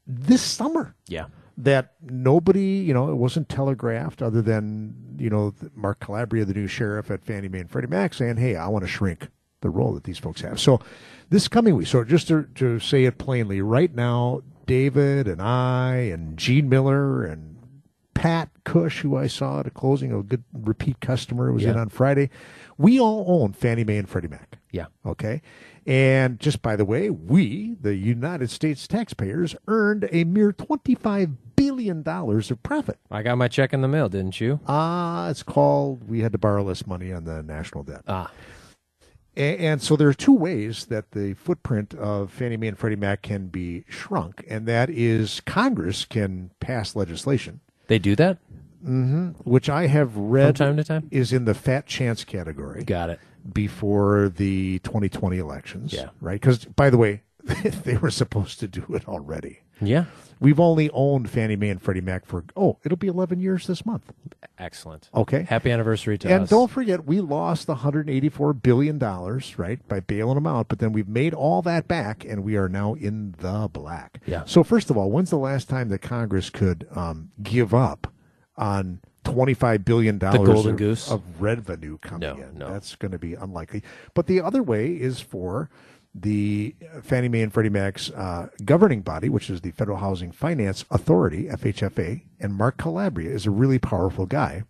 this 0.06 0.42
summer 0.42 0.94
Yeah. 1.08 1.28
that 1.58 1.94
nobody, 2.02 2.80
you 2.80 2.94
know, 2.94 3.10
it 3.12 3.16
wasn't 3.16 3.48
telegraphed 3.48 4.22
other 4.22 4.42
than, 4.42 5.16
you 5.18 5.30
know, 5.30 5.54
Mark 5.74 6.02
Calabria, 6.02 6.44
the 6.44 6.54
new 6.54 6.68
sheriff 6.68 7.10
at 7.10 7.24
Fannie 7.24 7.48
Mae 7.48 7.60
and 7.62 7.70
Freddie 7.70 7.88
Mac 7.88 8.14
saying, 8.14 8.38
hey, 8.38 8.58
I 8.58 8.68
want 8.68 8.84
to 8.84 8.90
shrink 8.90 9.30
the 9.62 9.70
role 9.70 9.94
that 9.94 10.04
these 10.04 10.20
folks 10.20 10.42
have. 10.42 10.60
So 10.60 10.82
this 11.30 11.48
coming 11.48 11.76
week, 11.76 11.88
so 11.88 12.04
just 12.04 12.28
to, 12.28 12.44
to 12.56 12.80
say 12.80 13.06
it 13.06 13.18
plainly, 13.20 13.62
right 13.62 13.94
now, 13.96 14.42
David 14.68 15.28
and 15.28 15.42
I 15.42 15.96
and 16.14 16.38
Gene 16.38 16.70
Miller 16.70 17.26
and 17.26 17.58
Pat 18.14 18.50
Cush, 18.64 19.02
who 19.02 19.16
I 19.16 19.28
saw 19.28 19.62
at 19.62 19.68
a 19.68 19.72
closing, 19.72 20.12
a 20.12 20.22
good 20.22 20.44
repeat 20.54 21.00
customer, 21.00 21.52
was 21.52 21.66
in 21.66 21.78
on 21.78 21.90
Friday. 21.90 22.30
We 22.78 23.00
all 23.00 23.26
own 23.28 23.54
Fannie 23.54 23.84
Mae 23.84 23.98
and 23.98 24.10
Freddie 24.10 24.28
Mac. 24.28 24.60
Yeah. 24.72 24.88
Okay. 25.06 25.42
And 25.86 26.40
just 26.40 26.62
by 26.62 26.76
the 26.76 26.84
way, 26.84 27.10
we, 27.10 27.76
the 27.80 27.96
United 27.96 28.50
States 28.50 28.88
taxpayers, 28.88 29.56
earned 29.68 30.10
a 30.12 30.26
mere 30.26 30.52
$25 30.52 31.36
billion 31.56 32.04
of 32.06 32.64
profit. 32.64 33.00
I 33.10 33.24
got 33.24 33.38
my 33.38 33.48
check 33.48 33.72
in 33.72 33.82
the 33.82 33.88
mail, 33.88 34.10
didn't 34.10 34.42
you? 34.42 34.60
Ah, 34.68 35.30
it's 35.30 35.44
called, 35.44 36.10
we 36.10 36.20
had 36.22 36.34
to 36.34 36.38
borrow 36.38 36.64
less 36.64 36.86
money 36.86 37.14
on 37.14 37.24
the 37.24 37.42
national 37.44 37.84
debt. 37.84 38.02
Ah. 38.08 38.32
A- 39.38 39.58
And 39.58 39.82
so 39.82 39.96
there 39.96 40.08
are 40.10 40.14
two 40.14 40.34
ways 40.34 40.86
that 40.88 41.12
the 41.12 41.34
footprint 41.36 41.94
of 41.94 42.32
Fannie 42.32 42.58
Mae 42.58 42.68
and 42.70 42.78
Freddie 42.78 42.96
Mac 42.98 43.22
can 43.22 43.48
be 43.48 43.86
shrunk, 43.88 44.44
and 44.50 44.66
that 44.68 44.90
is 44.90 45.42
Congress 45.46 46.04
can 46.06 46.50
pass 46.60 46.96
legislation, 46.96 47.60
They 47.88 48.00
do 48.00 48.16
that? 48.18 48.40
Mm-hmm. 48.84 49.30
which 49.50 49.70
I 49.70 49.88
have 49.88 50.16
read 50.16 50.58
From 50.58 50.68
time 50.68 50.78
to 50.78 50.84
time? 50.84 51.08
is 51.12 51.34
in 51.34 51.46
the 51.46 51.54
fat 51.56 51.86
chance 51.88 52.24
category. 52.24 52.84
Got 52.84 53.10
it. 53.12 53.20
before 53.54 54.30
the 54.30 54.80
2020 54.80 55.38
elections. 55.38 55.94
Yeah. 55.94 56.10
Right? 56.22 56.40
Because, 56.40 56.66
by 56.66 56.90
the 56.90 56.98
way, 56.98 57.22
they 57.84 57.98
were 57.98 58.12
supposed 58.12 58.60
to 58.60 58.68
do 58.68 58.86
it 58.90 59.08
already. 59.08 59.60
Yeah. 59.82 60.06
We've 60.40 60.60
only 60.60 60.90
owned 60.92 61.30
Fannie 61.30 61.56
Mae 61.56 61.70
and 61.70 61.82
Freddie 61.82 62.02
Mac 62.02 62.26
for, 62.26 62.44
oh, 62.56 62.78
it'll 62.84 62.98
be 62.98 63.08
11 63.08 63.40
years 63.40 63.68
this 63.68 63.86
month. 63.86 64.12
Excellent. 64.60 65.10
Okay. 65.14 65.44
Happy 65.44 65.72
anniversary 65.72 66.18
to 66.20 66.28
and 66.28 66.36
us. 66.36 66.40
And 66.42 66.50
don't 66.50 66.72
forget, 66.72 67.06
we 67.06 67.20
lost 67.22 67.68
the 67.68 67.76
$184 67.76 68.62
billion, 68.62 69.00
right, 69.58 69.88
by 69.88 70.00
bailing 70.00 70.36
them 70.36 70.48
out, 70.48 70.68
but 70.68 70.80
then 70.80 70.92
we've 70.94 71.08
made 71.08 71.34
all 71.34 71.62
that 71.64 71.88
back 71.88 72.26
and 72.26 72.44
we 72.44 72.56
are 72.58 72.70
now 72.70 72.94
in 72.96 73.36
the 73.40 73.70
black. 73.72 74.20
Yeah. 74.26 74.44
So, 74.46 74.64
first 74.64 74.90
of 74.90 74.98
all, 74.98 75.12
when's 75.12 75.30
the 75.30 75.38
last 75.38 75.70
time 75.70 75.90
that 75.90 76.00
Congress 76.00 76.50
could 76.50 76.88
um, 76.96 77.32
give 77.42 77.74
up 77.74 78.12
on 78.58 79.02
$25 79.26 79.86
billion 79.86 80.18
golden 80.18 80.72
of, 80.72 80.78
goose? 80.78 81.12
of 81.12 81.22
revenue 81.42 81.98
coming 82.00 82.22
No, 82.22 82.36
in? 82.36 82.58
no. 82.58 82.70
That's 82.70 82.96
going 82.96 83.12
to 83.12 83.20
be 83.20 83.34
unlikely. 83.36 83.84
But 84.14 84.28
the 84.28 84.42
other 84.42 84.64
way 84.64 84.92
is 84.94 85.20
for 85.20 85.70
the 86.22 86.76
Fannie 87.04 87.30
Mae 87.30 87.42
and 87.42 87.54
Freddie 87.54 87.70
Mac's 87.70 88.10
uh, 88.12 88.48
governing 88.66 89.02
body, 89.02 89.30
which 89.30 89.50
is 89.50 89.62
the 89.62 89.72
Federal 89.72 89.98
Housing 89.98 90.32
Finance 90.32 90.86
Authority, 90.90 91.46
FHFA, 91.46 92.24
and 92.40 92.56
Mark 92.56 92.78
Calabria 92.78 93.32
is 93.32 93.46
a 93.46 93.52
really 93.52 93.80
powerful 93.80 94.26
guy. 94.26 94.64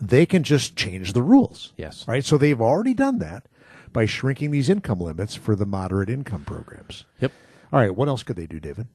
They 0.00 0.26
can 0.26 0.42
just 0.42 0.76
change 0.76 1.12
the 1.12 1.22
rules. 1.22 1.72
Yes. 1.76 2.06
Right? 2.06 2.24
So 2.24 2.38
they've 2.38 2.60
already 2.60 2.94
done 2.94 3.18
that 3.18 3.46
by 3.92 4.06
shrinking 4.06 4.50
these 4.50 4.68
income 4.68 5.00
limits 5.00 5.34
for 5.34 5.56
the 5.56 5.66
moderate 5.66 6.10
income 6.10 6.44
programs. 6.44 7.04
Yep. 7.20 7.32
All 7.72 7.80
right, 7.80 7.94
what 7.94 8.08
else 8.08 8.22
could 8.22 8.36
they 8.36 8.46
do, 8.46 8.60
David? 8.60 8.88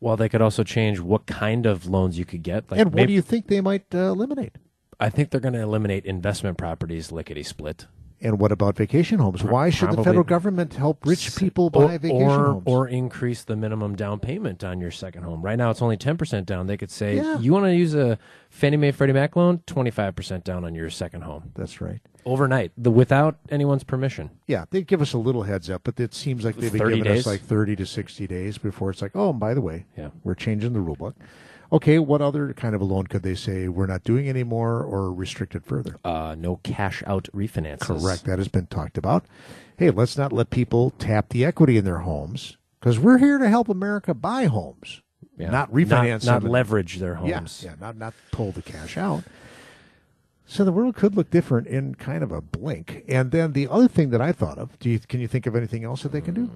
Well, 0.00 0.16
they 0.16 0.28
could 0.28 0.42
also 0.42 0.64
change 0.64 1.00
what 1.00 1.26
kind 1.26 1.64
of 1.64 1.86
loans 1.86 2.18
you 2.18 2.24
could 2.24 2.42
get. 2.42 2.70
Like 2.70 2.80
and 2.80 2.90
what 2.90 2.96
maybe- 2.96 3.08
do 3.08 3.12
you 3.14 3.22
think 3.22 3.46
they 3.46 3.60
might 3.60 3.86
uh, 3.94 3.98
eliminate? 3.98 4.56
I 5.00 5.10
think 5.10 5.30
they're 5.30 5.40
going 5.40 5.54
to 5.54 5.60
eliminate 5.60 6.04
investment 6.06 6.56
properties 6.56 7.10
lickety 7.10 7.42
split. 7.42 7.86
And 8.24 8.40
what 8.40 8.50
about 8.52 8.74
vacation 8.76 9.18
homes? 9.18 9.44
Why 9.44 9.68
should 9.68 9.92
the 9.92 10.02
federal 10.02 10.24
government 10.24 10.72
help 10.74 11.04
rich 11.04 11.36
people 11.36 11.68
buy 11.68 11.96
or, 11.96 11.98
vacation 11.98 12.22
or, 12.22 12.44
homes? 12.52 12.62
or 12.64 12.88
increase 12.88 13.44
the 13.44 13.54
minimum 13.54 13.94
down 13.96 14.18
payment 14.18 14.64
on 14.64 14.80
your 14.80 14.90
second 14.90 15.24
home. 15.24 15.42
Right 15.42 15.58
now, 15.58 15.70
it's 15.70 15.82
only 15.82 15.98
ten 15.98 16.16
percent 16.16 16.46
down. 16.46 16.66
They 16.66 16.78
could 16.78 16.90
say 16.90 17.16
Yeah. 17.16 17.38
you 17.38 17.52
want 17.52 17.66
to 17.66 17.74
use 17.76 17.94
a 17.94 18.18
Fannie 18.48 18.78
Mae 18.78 18.92
Freddie 18.92 19.12
Mac 19.12 19.36
loan, 19.36 19.60
twenty 19.66 19.90
five 19.90 20.16
percent 20.16 20.42
down 20.42 20.64
on 20.64 20.74
your 20.74 20.88
second 20.88 21.20
home 21.20 21.52
That's 21.54 21.82
right. 21.82 22.00
overnight, 22.24 22.72
the 22.78 22.90
without 22.90 23.36
anyone's 23.50 23.84
permission. 23.84 24.30
Yeah, 24.46 24.64
they'd 24.70 24.86
give 24.86 25.02
us 25.02 25.12
a 25.12 25.18
little 25.18 25.42
heads 25.42 25.68
up, 25.68 25.82
but 25.84 26.00
it 26.00 26.14
seems 26.14 26.46
like 26.46 26.56
they've 26.56 26.72
been 26.72 26.80
giving 26.88 27.04
days? 27.04 27.20
us 27.20 27.26
like 27.26 27.42
30 27.42 27.76
to 27.76 27.84
60 27.86 28.26
days 28.26 28.56
before 28.56 28.88
it's 28.90 29.02
like, 29.02 29.12
oh, 29.14 29.30
and 29.30 29.38
by 29.38 29.52
the 29.52 29.60
way, 29.60 29.84
Yeah. 29.98 30.08
we're 30.22 30.34
changing 30.34 30.72
the 30.72 30.80
rule 30.80 30.96
book. 30.96 31.14
Okay, 31.74 31.98
what 31.98 32.22
other 32.22 32.52
kind 32.54 32.74
of 32.76 32.80
a 32.80 32.84
loan 32.84 33.08
could 33.08 33.24
they 33.24 33.34
say 33.34 33.66
we're 33.66 33.86
not 33.86 34.04
doing 34.04 34.28
anymore 34.28 34.80
or 34.82 35.12
restricted 35.12 35.64
further? 35.64 35.96
Uh, 36.04 36.36
no 36.38 36.60
cash 36.62 37.02
out 37.04 37.28
refinances. 37.34 37.80
Correct. 38.00 38.24
That 38.26 38.38
has 38.38 38.46
been 38.46 38.66
talked 38.68 38.96
about. 38.96 39.24
Hey, 39.76 39.90
let's 39.90 40.16
not 40.16 40.32
let 40.32 40.50
people 40.50 40.90
tap 40.90 41.30
the 41.30 41.44
equity 41.44 41.76
in 41.76 41.84
their 41.84 41.98
homes 41.98 42.56
because 42.78 43.00
we're 43.00 43.18
here 43.18 43.38
to 43.38 43.48
help 43.48 43.68
America 43.68 44.14
buy 44.14 44.44
homes, 44.44 45.02
Yeah. 45.36 45.50
not 45.50 45.68
refinance 45.72 46.24
not, 46.24 46.44
not 46.44 46.50
leverage 46.50 46.98
their 46.98 47.16
homes. 47.16 47.62
yeah, 47.64 47.74
not 47.80 47.96
not 47.96 48.14
pull 48.30 48.52
the 48.52 48.62
cash 48.62 48.96
out. 48.96 49.24
So 50.46 50.64
the 50.64 50.70
world 50.72 50.94
could 50.94 51.16
look 51.16 51.30
different 51.30 51.66
in 51.66 51.96
kind 51.96 52.22
of 52.22 52.30
a 52.30 52.40
blink. 52.40 53.02
And 53.08 53.32
then 53.32 53.52
the 53.52 53.66
other 53.66 53.88
thing 53.88 54.10
that 54.10 54.20
I 54.20 54.30
thought 54.30 54.58
of, 54.58 54.78
do 54.78 54.88
you 54.90 55.00
can 55.00 55.18
you 55.18 55.26
think 55.26 55.46
of 55.46 55.56
anything 55.56 55.82
else 55.82 56.04
that 56.04 56.12
they 56.12 56.20
can 56.20 56.34
do? 56.34 56.50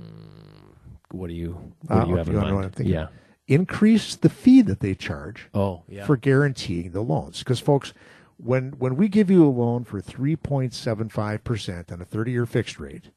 What 1.11 1.27
do 1.27 1.35
you 1.35 1.73
what 1.89 1.97
Uh, 1.99 2.05
do 2.05 2.11
you 2.11 2.17
have 2.17 2.29
you 2.29 2.39
in 2.39 2.55
mind? 2.55 2.75
yeah. 2.81 3.09
Increase 3.49 4.15
the 4.15 4.29
fee 4.29 4.61
that 4.63 4.81
they 4.81 4.95
charge 4.95 5.49
Oh 5.55 5.83
yeah. 5.89 6.05
for 6.07 6.17
guaranteeing 6.17 6.93
the 6.93 7.01
loans. 7.01 7.39
Because 7.41 7.61
folks, 7.61 7.95
when 8.37 8.73
when 8.73 8.95
we 8.95 9.09
give 9.09 9.31
you 9.31 9.45
a 9.45 9.49
loan 9.49 9.85
for 9.85 10.01
three 10.01 10.37
point 10.37 10.75
seven 10.75 11.09
five 11.09 11.43
percent 11.45 11.91
on 11.91 12.01
a 12.01 12.05
thirty 12.05 12.31
year 12.31 12.47
fixed 12.47 12.79
rate, 12.79 13.11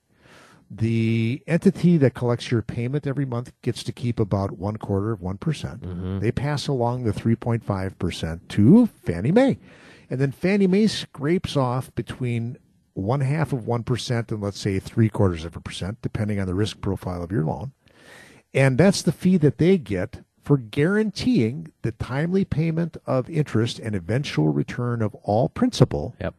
The 0.70 1.44
entity 1.48 1.98
that 1.98 2.14
collects 2.14 2.50
your 2.50 2.62
payment 2.62 3.06
every 3.06 3.26
month 3.26 3.52
gets 3.62 3.84
to 3.84 3.92
keep 3.92 4.20
about 4.22 4.58
one 4.58 4.78
quarter 4.78 5.12
of 5.12 5.22
one 5.22 5.38
mm-hmm. 5.38 6.20
They 6.20 6.32
pass 6.32 6.68
along 6.68 7.04
the 7.04 7.14
three 7.14 7.36
point 7.36 7.64
five 7.64 8.00
percent 8.00 8.48
to 8.50 8.88
Fannie 8.88 9.34
Mae, 9.34 9.60
and 10.10 10.22
then 10.22 10.32
Fannie 10.32 10.68
Mae 10.68 10.88
scrapes 10.88 11.58
off 11.58 11.94
between 11.94 12.58
one 12.94 13.20
half 13.22 13.52
of 13.52 13.68
one 13.68 13.84
percent 13.84 14.32
and 14.32 14.42
let's 14.42 14.60
say 14.60 14.80
three 14.80 15.10
quarters 15.10 15.44
of 15.44 15.58
a 15.58 15.62
percent, 15.62 16.02
depending 16.02 16.40
on 16.40 16.48
the 16.48 16.56
risk 16.56 16.80
profile 16.80 17.22
of 17.22 17.32
your 17.34 17.44
loan. 17.44 17.74
And 18.54 18.78
that's 18.78 19.02
the 19.02 19.12
fee 19.12 19.38
that 19.38 19.58
they 19.58 19.78
get 19.78 20.24
for 20.44 20.58
guaranteeing 20.58 21.72
the 21.84 21.92
timely 21.94 22.44
payment 22.44 22.98
of 23.06 23.30
interest 23.30 23.80
and 23.80 23.96
eventual 23.96 24.50
return 24.50 25.02
of 25.02 25.16
all 25.24 25.48
principal 25.50 26.16
Yep. 26.20 26.34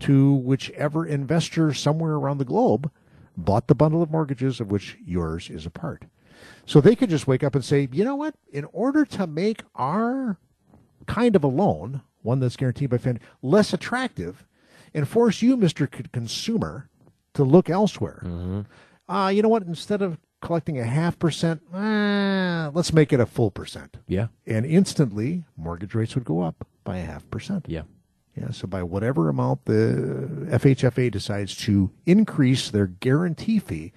to 0.00 0.34
whichever 0.34 1.06
investor 1.06 1.72
somewhere 1.72 2.14
around 2.14 2.38
the 2.38 2.44
globe 2.44 2.90
bought 3.36 3.68
the 3.68 3.74
bundle 3.74 4.02
of 4.02 4.10
mortgages 4.10 4.60
of 4.60 4.70
which 4.70 4.98
yours 5.04 5.48
is 5.50 5.64
a 5.66 5.70
part. 5.70 6.04
So 6.66 6.80
they 6.80 6.96
could 6.96 7.10
just 7.10 7.26
wake 7.26 7.44
up 7.44 7.54
and 7.54 7.64
say, 7.64 7.88
you 7.92 8.04
know 8.04 8.16
what? 8.16 8.34
In 8.52 8.64
order 8.72 9.04
to 9.06 9.26
make 9.26 9.62
our 9.76 10.36
kind 11.06 11.36
of 11.36 11.44
a 11.44 11.48
loan, 11.48 12.02
one 12.22 12.40
that's 12.40 12.56
guaranteed 12.56 12.90
by 12.90 12.98
Fannie, 12.98 13.20
less 13.42 13.72
attractive, 13.72 14.44
and 14.92 15.06
force 15.08 15.42
you, 15.42 15.56
Mr. 15.56 15.88
Consumer, 16.12 16.88
to 17.34 17.44
look 17.44 17.68
elsewhere. 17.70 18.64
Uh, 19.08 19.30
you 19.34 19.42
know 19.42 19.48
what? 19.48 19.62
Instead 19.64 20.02
of 20.02 20.18
collecting 20.44 20.78
a 20.78 20.84
half 20.84 21.18
percent, 21.18 21.60
eh, 21.74 22.68
let's 22.72 22.92
make 22.92 23.12
it 23.12 23.18
a 23.20 23.26
full 23.26 23.50
percent. 23.50 23.96
Yeah. 24.06 24.28
And 24.46 24.64
instantly, 24.64 25.44
mortgage 25.56 25.94
rates 25.94 26.14
would 26.14 26.24
go 26.24 26.40
up 26.42 26.66
by 26.84 26.98
a 26.98 27.04
half 27.04 27.28
percent. 27.30 27.66
Yeah. 27.68 27.82
Yeah, 28.36 28.50
so 28.50 28.66
by 28.66 28.82
whatever 28.82 29.28
amount 29.28 29.64
the 29.64 30.48
FHFA 30.50 31.10
decides 31.10 31.54
to 31.58 31.90
increase 32.04 32.68
their 32.68 32.88
guarantee 32.88 33.60
fee 33.60 33.92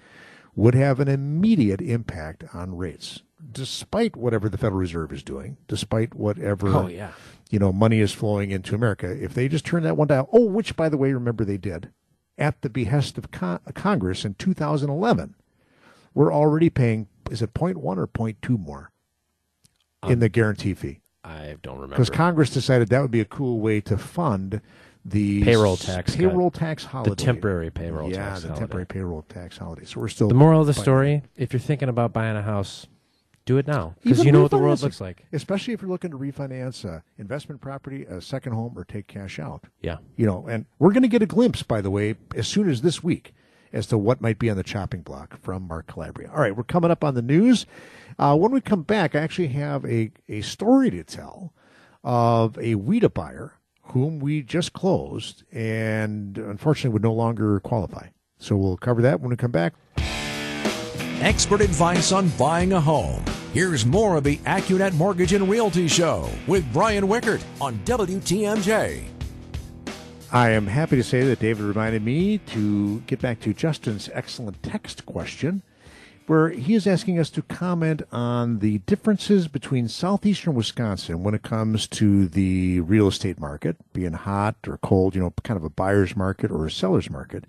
would 0.54 0.74
have 0.74 1.00
an 1.00 1.08
immediate 1.08 1.80
impact 1.80 2.44
on 2.54 2.76
rates, 2.76 3.22
despite 3.50 4.14
whatever 4.14 4.48
the 4.48 4.56
Federal 4.56 4.78
Reserve 4.80 5.12
is 5.12 5.24
doing, 5.24 5.56
despite 5.66 6.14
whatever 6.14 6.68
Oh, 6.68 6.86
yeah. 6.86 7.10
you 7.50 7.58
know 7.58 7.72
money 7.72 7.98
is 7.98 8.12
flowing 8.12 8.52
into 8.52 8.76
America. 8.76 9.10
If 9.10 9.34
they 9.34 9.48
just 9.48 9.64
turn 9.66 9.82
that 9.82 9.96
one 9.96 10.06
down, 10.06 10.28
oh, 10.32 10.46
which 10.46 10.76
by 10.76 10.88
the 10.88 10.96
way, 10.96 11.12
remember 11.12 11.44
they 11.44 11.58
did 11.58 11.90
at 12.38 12.62
the 12.62 12.70
behest 12.70 13.18
of 13.18 13.32
Con- 13.32 13.58
Congress 13.74 14.24
in 14.24 14.34
2011, 14.34 15.34
we're 16.18 16.34
already 16.34 16.68
paying 16.68 17.06
is 17.30 17.42
it 17.42 17.54
0.1 17.54 17.76
or 17.96 18.08
0.2 18.08 18.58
more 18.58 18.90
in 20.02 20.14
um, 20.14 20.18
the 20.18 20.28
guarantee 20.28 20.74
fee 20.74 21.00
I 21.22 21.56
don't 21.62 21.76
remember. 21.76 21.94
because 21.94 22.10
Congress 22.10 22.50
decided 22.50 22.88
that 22.88 23.00
would 23.00 23.12
be 23.12 23.20
a 23.20 23.24
cool 23.24 23.60
way 23.60 23.80
to 23.82 23.96
fund 23.96 24.60
the 25.04 25.44
Payroll 25.44 25.76
tax 25.76 26.10
cut. 26.12 26.18
payroll 26.18 26.50
tax 26.50 26.84
holiday, 26.84 27.10
the 27.10 27.16
temporary 27.16 27.70
payroll 27.70 28.10
yeah, 28.10 28.16
tax 28.16 28.42
the 28.42 28.48
holiday. 28.48 28.60
temporary 28.60 28.86
payroll 28.86 29.22
tax 29.22 29.56
holiday. 29.56 29.84
So 29.84 30.00
we're 30.00 30.08
still 30.08 30.28
The 30.28 30.34
moral 30.34 30.60
of 30.60 30.66
the 30.66 30.74
story: 30.74 31.22
if 31.36 31.52
you're 31.52 31.60
thinking 31.60 31.88
about 31.88 32.12
buying 32.12 32.36
a 32.36 32.42
house, 32.42 32.86
do 33.46 33.56
it 33.56 33.66
now 33.66 33.94
because 34.02 34.24
you 34.24 34.32
know 34.32 34.42
what 34.42 34.50
the 34.50 34.58
world 34.58 34.82
looks 34.82 35.00
like. 35.00 35.24
especially 35.32 35.72
if 35.72 35.80
you're 35.80 35.90
looking 35.90 36.10
to 36.10 36.18
refinance 36.18 36.84
a 36.84 37.02
investment 37.16 37.60
property, 37.60 38.04
a 38.04 38.20
second 38.20 38.52
home, 38.52 38.76
or 38.76 38.84
take 38.84 39.06
cash 39.06 39.38
out. 39.38 39.64
Yeah. 39.80 39.98
You 40.16 40.26
know, 40.26 40.46
and 40.48 40.66
we're 40.78 40.92
going 40.92 41.04
to 41.04 41.08
get 41.08 41.22
a 41.22 41.26
glimpse, 41.26 41.62
by 41.62 41.80
the 41.80 41.90
way, 41.90 42.16
as 42.36 42.48
soon 42.48 42.68
as 42.68 42.82
this 42.82 43.02
week, 43.02 43.32
as 43.72 43.86
to 43.88 43.98
what 43.98 44.20
might 44.20 44.38
be 44.38 44.50
on 44.50 44.56
the 44.56 44.62
chopping 44.62 45.02
block 45.02 45.38
from 45.40 45.66
Mark 45.68 45.86
Calabria. 45.86 46.30
All 46.30 46.40
right, 46.40 46.56
we're 46.56 46.64
coming 46.64 46.90
up 46.90 47.04
on 47.04 47.14
the 47.14 47.22
news. 47.22 47.66
Uh, 48.18 48.36
when 48.36 48.50
we 48.50 48.60
come 48.60 48.82
back, 48.82 49.14
I 49.14 49.20
actually 49.20 49.48
have 49.48 49.84
a, 49.84 50.10
a 50.28 50.40
story 50.40 50.90
to 50.90 51.04
tell 51.04 51.52
of 52.04 52.56
a 52.58 52.74
WHEDA 52.74 53.12
buyer 53.12 53.54
whom 53.82 54.18
we 54.18 54.42
just 54.42 54.72
closed 54.72 55.44
and 55.52 56.36
unfortunately 56.36 56.90
would 56.90 57.02
no 57.02 57.12
longer 57.12 57.60
qualify. 57.60 58.08
So 58.38 58.56
we'll 58.56 58.76
cover 58.76 59.02
that 59.02 59.20
when 59.20 59.30
we 59.30 59.36
come 59.36 59.50
back. 59.50 59.74
Expert 61.20 61.60
advice 61.60 62.12
on 62.12 62.28
buying 62.30 62.72
a 62.72 62.80
home. 62.80 63.24
Here's 63.52 63.84
more 63.84 64.16
of 64.16 64.24
the 64.24 64.36
AccuNet 64.38 64.94
Mortgage 64.94 65.32
and 65.32 65.48
Realty 65.48 65.88
Show 65.88 66.30
with 66.46 66.70
Brian 66.72 67.08
Wickert 67.08 67.42
on 67.60 67.78
WTMJ. 67.80 69.17
I 70.30 70.50
am 70.50 70.66
happy 70.66 70.96
to 70.96 71.02
say 71.02 71.22
that 71.22 71.38
David 71.38 71.64
reminded 71.64 72.04
me 72.04 72.36
to 72.38 73.00
get 73.06 73.18
back 73.18 73.40
to 73.40 73.54
Justin's 73.54 74.10
excellent 74.12 74.62
text 74.62 75.06
question, 75.06 75.62
where 76.26 76.50
he 76.50 76.74
is 76.74 76.86
asking 76.86 77.18
us 77.18 77.30
to 77.30 77.40
comment 77.40 78.02
on 78.12 78.58
the 78.58 78.78
differences 78.80 79.48
between 79.48 79.88
southeastern 79.88 80.54
Wisconsin 80.54 81.22
when 81.22 81.34
it 81.34 81.42
comes 81.42 81.86
to 81.86 82.28
the 82.28 82.80
real 82.80 83.08
estate 83.08 83.40
market, 83.40 83.76
being 83.94 84.12
hot 84.12 84.56
or 84.66 84.76
cold, 84.82 85.14
you 85.14 85.22
know, 85.22 85.32
kind 85.44 85.56
of 85.56 85.64
a 85.64 85.70
buyer's 85.70 86.14
market 86.14 86.50
or 86.50 86.66
a 86.66 86.70
seller's 86.70 87.08
market, 87.08 87.44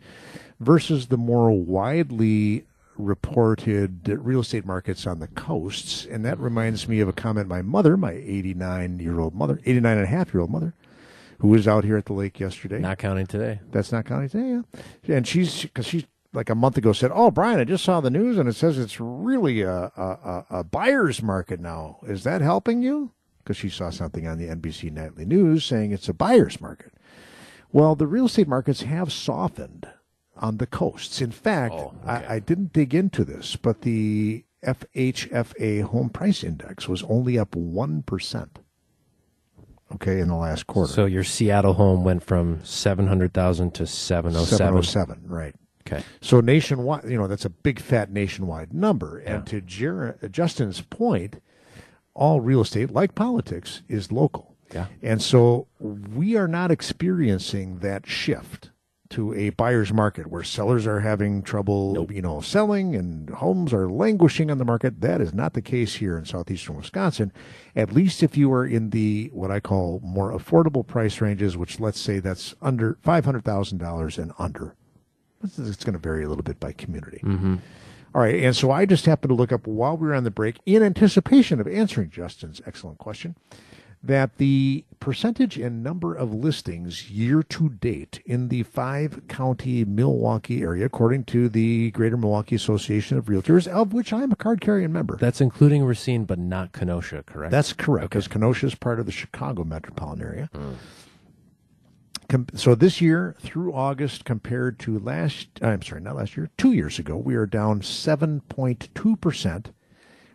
versus 0.61 1.07
the 1.07 1.17
more 1.17 1.51
widely 1.51 2.63
reported 2.97 4.07
real 4.07 4.39
estate 4.39 4.65
markets 4.65 5.05
on 5.05 5.19
the 5.19 5.27
coasts. 5.27 6.05
And 6.05 6.23
that 6.23 6.39
reminds 6.39 6.87
me 6.87 7.01
of 7.01 7.09
a 7.09 7.13
comment 7.13 7.49
my 7.49 7.61
mother, 7.61 7.97
my 7.97 8.13
89 8.13 8.99
year 8.99 9.19
old 9.19 9.35
mother, 9.35 9.59
89 9.65 9.97
and 9.97 10.05
a 10.05 10.09
half 10.09 10.33
year 10.33 10.39
old 10.39 10.51
mother, 10.51 10.73
who 11.39 11.49
was 11.49 11.67
out 11.67 11.83
here 11.83 11.97
at 11.97 12.05
the 12.05 12.13
lake 12.13 12.39
yesterday. 12.39 12.79
Not 12.79 12.97
counting 12.97 13.25
today. 13.27 13.59
That's 13.71 13.91
not 13.91 14.05
counting 14.05 14.29
today, 14.29 14.61
yeah. 15.07 15.15
And 15.17 15.27
she's 15.27 15.63
because 15.63 15.85
she 15.85 16.05
like 16.33 16.49
a 16.49 16.55
month 16.55 16.77
ago 16.77 16.93
said, 16.93 17.11
"Oh, 17.13 17.31
Brian, 17.31 17.59
I 17.59 17.63
just 17.63 17.83
saw 17.83 18.01
the 18.01 18.09
news 18.11 18.37
and 18.37 18.47
it 18.47 18.53
says 18.55 18.77
it's 18.77 18.99
really 18.99 19.61
a 19.61 19.91
a, 19.95 20.01
a, 20.01 20.45
a 20.59 20.63
buyer's 20.63 21.21
market 21.23 21.59
now. 21.59 21.99
Is 22.07 22.23
that 22.23 22.41
helping 22.41 22.81
you?" 22.81 23.11
Because 23.39 23.57
she 23.57 23.69
saw 23.69 23.89
something 23.89 24.27
on 24.27 24.37
the 24.37 24.47
NBC 24.47 24.91
Nightly 24.91 25.25
News 25.25 25.65
saying 25.65 25.91
it's 25.91 26.09
a 26.09 26.13
buyer's 26.13 26.61
market. 26.61 26.93
Well, 27.71 27.95
the 27.95 28.05
real 28.07 28.25
estate 28.25 28.47
markets 28.47 28.81
have 28.83 29.11
softened 29.11 29.87
on 30.35 30.57
the 30.57 30.67
coasts. 30.67 31.19
In 31.21 31.31
fact, 31.31 31.73
Oh, 31.73 31.93
okay. 32.03 32.25
I, 32.27 32.35
I 32.35 32.39
didn't 32.39 32.73
dig 32.73 32.93
into 32.93 33.23
this, 33.23 33.55
but 33.55 33.81
the 33.81 34.43
FHFA 34.63 35.83
home 35.83 36.09
price 36.09 36.43
index 36.43 36.87
was 36.87 37.03
only 37.03 37.39
up 37.39 37.55
one 37.55 38.03
percent. 38.03 38.59
Okay, 39.95 40.19
in 40.19 40.27
the 40.27 40.35
last 40.35 40.67
quarter. 40.67 40.91
So 40.91 41.05
your 41.05 41.23
Seattle 41.23 41.73
home 41.73 42.03
went 42.03 42.23
from 42.23 42.63
seven 42.63 43.07
hundred 43.07 43.33
thousand 43.33 43.73
to 43.75 43.87
seven 43.87 44.35
oh 44.35 44.43
seven. 44.43 44.83
707, 44.83 45.23
right. 45.27 45.55
Okay. 45.87 46.03
So 46.21 46.39
nationwide, 46.39 47.05
you 47.05 47.17
know, 47.17 47.27
that's 47.27 47.45
a 47.45 47.49
big 47.49 47.79
fat 47.79 48.11
nationwide 48.11 48.73
number. 48.73 49.17
And 49.19 49.45
to 49.47 49.61
Jer- 49.61 50.17
uh, 50.21 50.27
Justin's 50.27 50.81
point, 50.81 51.41
all 52.13 52.41
real 52.41 52.61
estate, 52.61 52.91
like 52.91 53.15
politics, 53.15 53.81
is 53.87 54.11
local. 54.11 54.55
Yeah. 54.73 54.85
And 55.01 55.21
so 55.21 55.67
we 55.79 56.35
are 56.35 56.47
not 56.47 56.69
experiencing 56.69 57.79
that 57.79 58.05
shift 58.05 58.68
to 59.09 59.33
a 59.33 59.49
buyer's 59.51 59.91
market 59.91 60.27
where 60.27 60.43
sellers 60.43 60.85
are 60.85 60.99
having 60.99 61.41
trouble, 61.41 62.07
you 62.11 62.21
know, 62.21 62.41
selling 62.41 62.95
and 62.95 63.29
homes 63.31 63.73
are 63.73 63.89
languishing 63.89 64.51
on 64.51 64.59
the 64.59 64.65
market. 64.65 65.01
That 65.01 65.19
is 65.19 65.33
not 65.33 65.53
the 65.53 65.61
case 65.61 65.95
here 65.95 66.17
in 66.17 66.25
southeastern 66.25 66.75
Wisconsin. 66.75 67.31
At 67.75 67.91
least 67.91 68.21
if 68.21 68.37
you 68.37 68.53
are 68.53 68.65
in 68.65 68.91
the 68.91 69.29
what 69.33 69.49
I 69.51 69.59
call 69.59 69.99
more 70.03 70.31
affordable 70.31 70.85
price 70.85 71.21
ranges, 71.21 71.57
which 71.57 71.79
let's 71.79 71.99
say 71.99 72.19
that's 72.19 72.53
under 72.61 72.97
five 73.01 73.25
hundred 73.25 73.43
thousand 73.43 73.79
dollars 73.79 74.17
and 74.17 74.31
under. 74.37 74.75
It's, 75.43 75.57
it's 75.57 75.83
going 75.83 75.93
to 75.93 75.99
vary 75.99 76.23
a 76.23 76.29
little 76.29 76.43
bit 76.43 76.59
by 76.59 76.73
community. 76.73 77.21
Mm-hmm. 77.23 77.55
All 78.13 78.21
right, 78.21 78.43
and 78.43 78.55
so 78.55 78.71
I 78.71 78.85
just 78.85 79.05
happened 79.05 79.29
to 79.29 79.35
look 79.35 79.51
up 79.51 79.67
while 79.67 79.95
we 79.95 80.07
were 80.07 80.15
on 80.15 80.23
the 80.23 80.31
break, 80.31 80.57
in 80.65 80.81
anticipation 80.81 81.61
of 81.61 81.67
answering 81.67 82.09
Justin's 82.09 82.59
excellent 82.65 82.97
question, 82.97 83.35
that 84.01 84.37
the 84.37 84.85
percentage 84.99 85.57
and 85.57 85.83
number 85.83 86.15
of 86.15 86.33
listings 86.33 87.11
year 87.11 87.43
to 87.43 87.69
date 87.69 88.21
in 88.25 88.47
the 88.49 88.63
five 88.63 89.21
county 89.27 89.85
Milwaukee 89.85 90.61
area, 90.61 90.85
according 90.85 91.25
to 91.25 91.49
the 91.49 91.91
Greater 91.91 92.17
Milwaukee 92.17 92.55
Association 92.55 93.17
of 93.17 93.25
Realtors, 93.25 93.67
of 93.67 93.93
which 93.93 94.13
I'm 94.13 94.31
a 94.31 94.35
card 94.35 94.61
carrying 94.61 94.93
member. 94.93 95.17
That's 95.17 95.41
including 95.41 95.83
Racine, 95.83 96.25
but 96.25 96.39
not 96.39 96.71
Kenosha, 96.71 97.23
correct? 97.23 97.51
That's 97.51 97.73
correct, 97.73 98.11
because 98.11 98.27
Kenosha 98.27 98.67
is 98.67 98.75
part 98.75 98.99
of 98.99 99.05
the 99.05 99.11
Chicago 99.11 99.63
metropolitan 99.63 100.25
area. 100.25 100.49
Hmm. 100.53 100.73
Com- 102.29 102.47
so 102.53 102.75
this 102.75 103.01
year 103.01 103.35
through 103.39 103.73
August, 103.73 104.23
compared 104.23 104.77
to 104.79 104.99
last, 104.99 105.47
I'm 105.61 105.81
sorry, 105.81 106.01
not 106.01 106.15
last 106.15 106.37
year, 106.37 106.51
two 106.57 106.73
years 106.73 106.99
ago, 106.99 107.17
we 107.17 107.35
are 107.35 107.47
down 107.47 107.81
7.2%, 107.81 109.65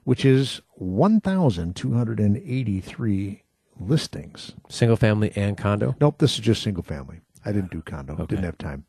which 0.02 0.24
is 0.24 0.60
1,283 0.74 3.43
listings. 3.78 4.52
single 4.68 4.96
family 4.96 5.32
and 5.36 5.56
condo. 5.56 5.96
Nope, 6.00 6.18
this 6.18 6.34
is 6.34 6.40
just 6.40 6.62
single 6.62 6.82
family. 6.82 7.20
I 7.44 7.52
didn't 7.52 7.70
do 7.70 7.82
condo. 7.82 8.16
Didn't 8.26 8.44
have 8.44 8.58
time. 8.58 8.84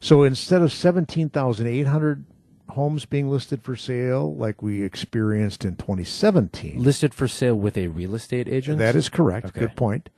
So 0.00 0.22
instead 0.22 0.62
of 0.62 0.72
17,800 0.72 2.24
homes 2.70 3.04
being 3.04 3.28
listed 3.28 3.62
for 3.62 3.76
sale 3.76 4.34
like 4.34 4.62
we 4.62 4.82
experienced 4.82 5.64
in 5.64 5.76
2017, 5.76 6.82
Listed 6.82 7.12
for 7.12 7.28
sale 7.28 7.54
with 7.54 7.76
a 7.76 7.88
real 7.88 8.14
estate 8.14 8.48
agent. 8.48 8.78
That 8.78 8.96
is 8.96 9.08
correct. 9.08 9.48
Okay. 9.48 9.60
Good 9.60 9.76
point. 9.76 10.08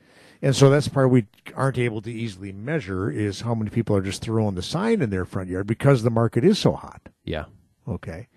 And 0.40 0.54
so 0.54 0.68
that's 0.70 0.88
part 0.88 1.10
we 1.10 1.26
aren't 1.56 1.78
able 1.78 2.02
to 2.02 2.12
easily 2.12 2.52
measure 2.52 3.10
is 3.10 3.40
how 3.40 3.54
many 3.54 3.70
people 3.70 3.96
are 3.96 4.02
just 4.02 4.20
throwing 4.22 4.54
the 4.54 4.62
sign 4.62 5.00
in 5.00 5.10
their 5.10 5.24
front 5.24 5.48
yard 5.48 5.66
because 5.66 6.02
the 6.02 6.10
market 6.10 6.44
is 6.44 6.58
so 6.58 6.72
hot. 6.74 7.08
yeah. 7.24 7.44
Okay. 7.86 8.28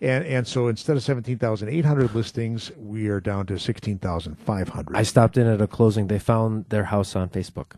And 0.00 0.24
and 0.24 0.46
so 0.46 0.68
instead 0.68 0.96
of 0.96 1.02
17,800 1.02 2.14
listings, 2.14 2.70
we 2.76 3.08
are 3.08 3.20
down 3.20 3.46
to 3.46 3.58
16,500. 3.58 4.96
I 4.96 5.02
stopped 5.02 5.36
in 5.36 5.46
at 5.46 5.60
a 5.60 5.66
closing. 5.66 6.06
They 6.06 6.18
found 6.18 6.66
their 6.68 6.84
house 6.84 7.16
on 7.16 7.28
Facebook. 7.28 7.72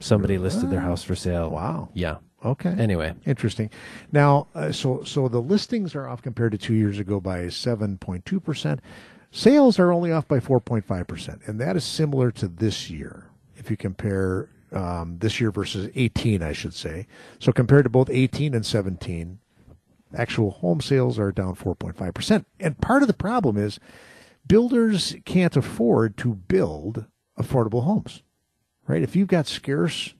Somebody 0.00 0.38
listed 0.38 0.70
their 0.70 0.80
house 0.80 1.02
for 1.02 1.16
sale. 1.16 1.50
Wow. 1.50 1.88
Yeah. 1.92 2.18
Okay. 2.44 2.70
Anyway, 2.78 3.14
Interesting. 3.26 3.68
Now, 4.12 4.46
uh, 4.54 4.70
so 4.70 5.02
so 5.02 5.28
the 5.28 5.40
listings 5.40 5.94
are 5.94 6.08
off 6.08 6.22
compared 6.22 6.52
to 6.52 6.58
two 6.58 6.74
years 6.74 6.98
ago 6.98 7.20
by 7.20 7.44
7.2 7.46 8.42
percent. 8.42 8.80
Sales 9.30 9.78
are 9.78 9.92
only 9.92 10.12
off 10.12 10.26
by 10.26 10.38
4.5 10.38 11.06
percent, 11.06 11.40
and 11.46 11.60
that 11.60 11.76
is 11.76 11.84
similar 11.84 12.30
to 12.32 12.48
this 12.48 12.88
year. 12.88 13.30
If 13.56 13.70
you 13.70 13.76
compare 13.76 14.48
um, 14.72 15.18
this 15.18 15.40
year 15.40 15.50
versus 15.50 15.90
18, 15.94 16.42
I 16.42 16.52
should 16.52 16.74
say. 16.74 17.06
So 17.38 17.52
compared 17.52 17.84
to 17.84 17.90
both 17.90 18.10
18 18.10 18.54
and 18.54 18.64
17, 18.64 19.38
actual 20.14 20.50
home 20.50 20.80
sales 20.80 21.18
are 21.18 21.32
down 21.32 21.54
4.5 21.54 22.14
percent. 22.14 22.46
And 22.60 22.80
part 22.80 23.02
of 23.02 23.08
the 23.08 23.14
problem 23.14 23.56
is 23.56 23.78
builders 24.46 25.16
can't 25.24 25.56
afford 25.56 26.16
to 26.18 26.34
build 26.34 27.04
affordable 27.38 27.84
homes, 27.84 28.22
right? 28.86 29.02
If 29.02 29.14
you've 29.14 29.28
got 29.28 29.46
scarce 29.46 30.14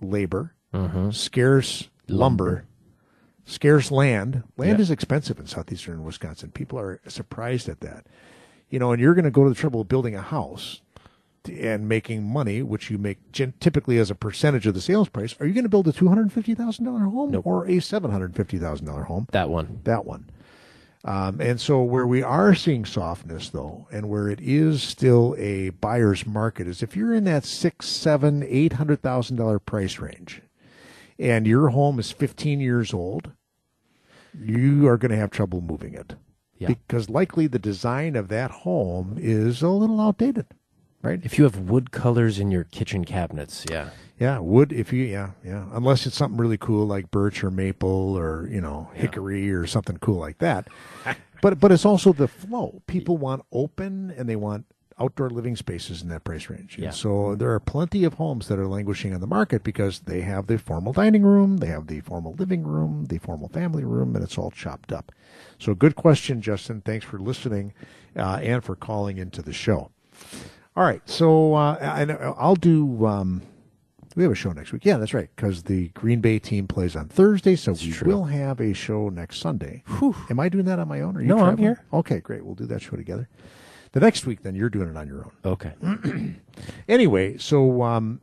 labor, 0.00 0.54
mm-hmm. 0.74 1.10
scarce 1.10 1.88
lumber, 2.08 2.64
scarce 3.44 3.90
land. 3.90 4.42
Land 4.56 4.78
Yeah. 4.78 4.82
is 4.82 4.90
expensive 4.90 5.38
in 5.38 5.46
southeastern 5.46 6.04
Wisconsin. 6.04 6.50
People 6.50 6.78
are 6.78 7.00
surprised 7.06 7.68
at 7.68 7.80
that. 7.80 8.06
You 8.68 8.78
know, 8.78 8.92
and 8.92 9.00
you're 9.00 9.14
going 9.14 9.24
to 9.24 9.30
go 9.30 9.44
to 9.44 9.50
the 9.50 9.54
trouble 9.54 9.82
of 9.82 9.88
building 9.88 10.14
a 10.14 10.22
house 10.22 10.80
and 11.50 11.88
making 11.88 12.24
money, 12.24 12.62
which 12.62 12.90
you 12.90 12.98
make 12.98 13.32
gen- 13.32 13.54
typically 13.60 13.98
as 13.98 14.10
a 14.10 14.14
percentage 14.14 14.66
of 14.66 14.74
the 14.74 14.80
sales 14.80 15.08
price. 15.08 15.34
Are 15.40 15.46
you 15.46 15.52
going 15.54 15.64
to 15.64 15.68
build 15.70 15.88
a 15.88 15.92
two 15.92 16.08
hundred 16.08 16.32
fifty 16.32 16.54
thousand 16.54 16.84
dollar 16.84 17.00
home 17.04 17.30
Nope. 17.32 17.46
or 17.46 17.66
a 17.68 17.80
seven 17.80 18.10
hundred 18.10 18.34
fifty 18.36 18.58
thousand 18.58 18.86
dollar 18.86 19.04
home? 19.04 19.26
that 19.32 19.48
one. 19.50 19.80
that 19.84 20.04
one. 20.04 20.30
Um, 21.04 21.40
and 21.40 21.60
so 21.60 21.82
where 21.82 22.06
we 22.06 22.22
are 22.22 22.54
seeing 22.54 22.84
softness 22.84 23.48
though, 23.48 23.88
and 23.90 24.08
where 24.08 24.28
it 24.28 24.40
is 24.40 24.82
still 24.84 25.34
a 25.36 25.70
buyer's 25.70 26.24
market 26.26 26.68
is 26.68 26.80
if 26.82 26.94
you're 26.96 27.12
in 27.14 27.24
that 27.24 27.44
six, 27.44 27.88
seven, 27.88 28.44
eight 28.46 28.74
hundred 28.74 29.02
thousand 29.02 29.36
dollar 29.36 29.58
price 29.58 29.98
range 29.98 30.42
and 31.18 31.44
your 31.46 31.70
home 31.70 31.98
is 31.98 32.12
fifteen 32.12 32.60
years 32.60 32.94
old, 32.94 33.32
you 34.38 34.86
are 34.86 34.96
going 34.96 35.10
to 35.10 35.16
have 35.16 35.30
trouble 35.30 35.60
moving 35.60 35.94
it. 35.94 36.14
Yeah. 36.58 36.68
Because 36.68 37.10
likely 37.10 37.48
the 37.48 37.58
design 37.58 38.14
of 38.14 38.28
that 38.28 38.50
home 38.52 39.16
is 39.18 39.60
a 39.62 39.68
little 39.68 40.00
outdated. 40.00 40.46
Right? 41.02 41.20
If 41.24 41.36
you 41.36 41.44
have 41.44 41.58
wood 41.58 41.90
colors 41.90 42.38
in 42.38 42.50
your 42.52 42.64
kitchen 42.64 43.04
cabinets, 43.04 43.64
yeah. 43.68 43.90
Yeah, 44.20 44.38
wood. 44.38 44.72
If 44.72 44.92
you, 44.92 45.02
yeah, 45.04 45.30
yeah. 45.44 45.64
Unless 45.72 46.06
it's 46.06 46.16
something 46.16 46.38
really 46.40 46.56
cool 46.58 46.86
like 46.86 47.10
birch 47.10 47.42
or 47.42 47.50
maple 47.50 48.16
or 48.16 48.46
you 48.48 48.60
know 48.60 48.88
hickory 48.94 49.50
or 49.50 49.66
something 49.66 49.96
cool 49.98 50.18
like 50.20 50.38
that. 50.38 50.68
but 51.42 51.58
but 51.58 51.72
it's 51.72 51.84
also 51.84 52.12
the 52.12 52.28
flow. 52.28 52.82
People 52.86 53.16
want 53.16 53.44
open 53.50 54.14
and 54.16 54.28
they 54.28 54.36
want 54.36 54.64
outdoor 55.00 55.28
living 55.30 55.56
spaces 55.56 56.02
in 56.02 56.08
that 56.10 56.22
price 56.22 56.48
range. 56.48 56.76
And 56.76 56.84
Yeah. 56.84 56.90
so 56.90 57.34
there 57.34 57.50
are 57.50 57.58
plenty 57.58 58.04
of 58.04 58.14
homes 58.14 58.46
that 58.46 58.58
are 58.60 58.68
languishing 58.68 59.12
on 59.12 59.20
the 59.20 59.26
market 59.26 59.64
because 59.64 60.00
they 60.00 60.20
have 60.20 60.46
the 60.46 60.58
formal 60.58 60.92
dining 60.92 61.22
room, 61.22 61.56
they 61.56 61.66
have 61.68 61.88
the 61.88 61.98
formal 62.00 62.34
living 62.38 62.62
room, 62.62 63.06
the 63.08 63.18
formal 63.18 63.48
family 63.48 63.82
room, 63.82 64.14
and 64.14 64.22
it's 64.22 64.38
all 64.38 64.52
chopped 64.52 64.92
up. 64.92 65.10
So 65.58 65.74
good 65.74 65.96
question, 65.96 66.40
Justin. 66.42 66.82
Thanks 66.82 67.04
for 67.04 67.18
listening 67.18 67.72
uh, 68.16 68.38
and 68.40 68.62
for 68.62 68.76
calling 68.76 69.18
into 69.18 69.42
the 69.42 69.52
show. 69.54 69.90
All 70.74 70.84
right, 70.84 71.06
so 71.08 71.54
uh, 71.54 71.76
I, 71.80 72.10
I'll 72.38 72.54
do. 72.56 73.06
Um, 73.06 73.42
we 74.16 74.22
have 74.22 74.32
a 74.32 74.34
show 74.34 74.52
next 74.52 74.72
week. 74.72 74.84
Yeah, 74.84 74.98
that's 74.98 75.14
right, 75.14 75.28
because 75.34 75.64
the 75.64 75.88
Green 75.88 76.20
Bay 76.20 76.38
team 76.38 76.66
plays 76.66 76.96
on 76.96 77.08
Thursday, 77.08 77.56
so 77.56 77.72
we 77.72 77.92
true. 77.92 78.08
will 78.08 78.24
have 78.24 78.60
a 78.60 78.72
show 78.72 79.08
next 79.08 79.38
Sunday. 79.38 79.82
Am 80.30 80.40
I 80.40 80.48
doing 80.48 80.64
that 80.66 80.78
on 80.78 80.88
my 80.88 81.00
own? 81.00 81.16
Or 81.16 81.18
are 81.18 81.22
you 81.22 81.28
No, 81.28 81.38
I'm 81.38 81.56
here. 81.58 81.84
Okay, 81.92 82.20
great. 82.20 82.44
We'll 82.44 82.54
do 82.54 82.66
that 82.66 82.80
show 82.80 82.96
together. 82.96 83.28
The 83.92 84.00
next 84.00 84.24
week, 84.24 84.42
then 84.42 84.54
you're 84.54 84.70
doing 84.70 84.88
it 84.88 84.96
on 84.96 85.06
your 85.06 85.24
own. 85.24 85.32
Okay. 85.44 85.72
Anyway, 86.88 87.38
so 87.38 87.82
um, 87.82 88.20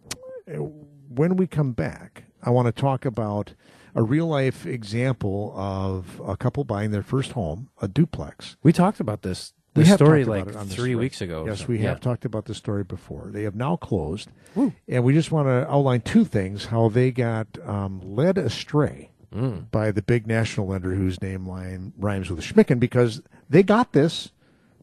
when 1.08 1.36
we 1.36 1.48
come 1.48 1.72
back, 1.72 2.26
I 2.44 2.52
want 2.52 2.68
to 2.68 2.72
talk 2.72 3.04
about 3.04 3.54
a 3.96 4.04
real 4.04 4.28
life 4.28 4.66
example 4.68 5.54
of 5.56 6.22
a 6.26 6.38
couple 6.38 6.64
buying 6.64 6.92
their 6.92 7.02
first 7.02 7.32
home, 7.32 7.70
a 7.82 7.88
duplex. 7.88 8.56
We 8.62 8.72
talked 8.72 9.00
about 9.00 9.24
this 9.24 9.54
Have 9.76 9.96
story 9.98 10.26
like 10.26 10.44
about 10.44 10.56
it 10.56 10.58
on 10.58 10.68
three 10.68 10.96
weeks 10.96 11.22
ago. 11.22 11.46
Yes, 11.46 11.60
so- 11.62 11.66
we 11.68 11.80
yeah. 11.80 11.90
have 11.90 12.02
talked 12.02 12.26
about 12.26 12.46
the 12.46 12.54
story 12.54 12.84
before. 12.84 13.30
They 13.32 13.44
have 13.44 13.56
now 13.56 13.76
closed, 13.78 14.30
and 14.56 15.04
we 15.04 15.14
just 15.14 15.32
want 15.32 15.48
to 15.48 15.72
outline 15.72 16.02
two 16.02 16.26
things: 16.26 16.66
how 16.66 16.90
they 16.90 17.12
got 17.12 17.48
um, 17.66 18.02
led 18.04 18.38
astray 18.38 19.12
Mm. 19.34 19.70
by 19.70 19.92
the 19.92 20.02
big 20.02 20.26
national 20.26 20.66
lender 20.66 20.96
whose 20.96 21.22
name 21.22 21.48
line 21.48 21.94
rhymes 22.00 22.32
with 22.32 22.42
Schmicken, 22.42 22.80
because 22.80 23.22
they 23.48 23.62
got 23.62 23.94
this. 23.94 24.32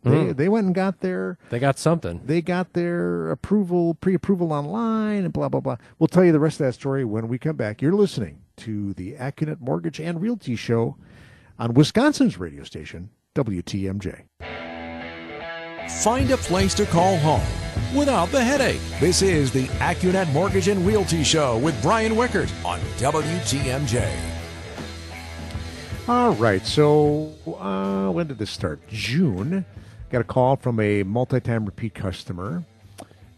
They 0.04 0.10
Mm. 0.10 0.36
they 0.36 0.48
went 0.48 0.66
and 0.66 0.74
got 0.74 1.00
their 1.00 1.36
They 1.50 1.58
got 1.58 1.80
something. 1.80 2.20
they 2.24 2.40
got 2.40 2.72
their 2.74 3.28
approval 3.32 3.94
pre-approval 3.94 4.52
online 4.52 5.24
and 5.24 5.32
blah 5.32 5.48
blah 5.48 5.58
blah. 5.58 5.78
We'll 5.98 6.06
tell 6.06 6.24
you 6.24 6.30
the 6.30 6.38
rest 6.38 6.60
of 6.60 6.66
that 6.66 6.74
story 6.74 7.04
when 7.04 7.26
we 7.26 7.38
come 7.38 7.56
back. 7.56 7.82
You're 7.82 7.92
listening 7.96 8.38
to 8.58 8.92
the 8.94 9.14
AccuNet 9.14 9.60
Mortgage 9.60 9.98
and 10.00 10.22
Realty 10.22 10.54
Show 10.54 10.96
on 11.58 11.74
Wisconsin's 11.74 12.38
radio 12.38 12.62
station 12.62 13.10
WTMJ. 13.34 14.26
Find 15.88 16.30
a 16.30 16.36
place 16.36 16.74
to 16.74 16.86
call 16.86 17.16
home 17.18 17.46
without 17.96 18.30
the 18.30 18.42
headache. 18.42 18.80
This 19.00 19.22
is 19.22 19.52
the 19.52 19.66
Accunet 19.78 20.32
Mortgage 20.32 20.68
and 20.68 20.84
Realty 20.86 21.22
Show 21.22 21.58
with 21.58 21.80
Brian 21.80 22.12
Wickert 22.14 22.52
on 22.64 22.80
WTMJ. 22.98 24.10
All 26.08 26.34
right. 26.34 26.64
So 26.66 27.32
uh, 27.46 28.10
when 28.10 28.26
did 28.26 28.38
this 28.38 28.50
start? 28.50 28.80
June. 28.88 29.64
Got 30.10 30.20
a 30.20 30.24
call 30.24 30.56
from 30.56 30.78
a 30.80 31.02
multi-time 31.02 31.64
repeat 31.64 31.94
customer 31.94 32.64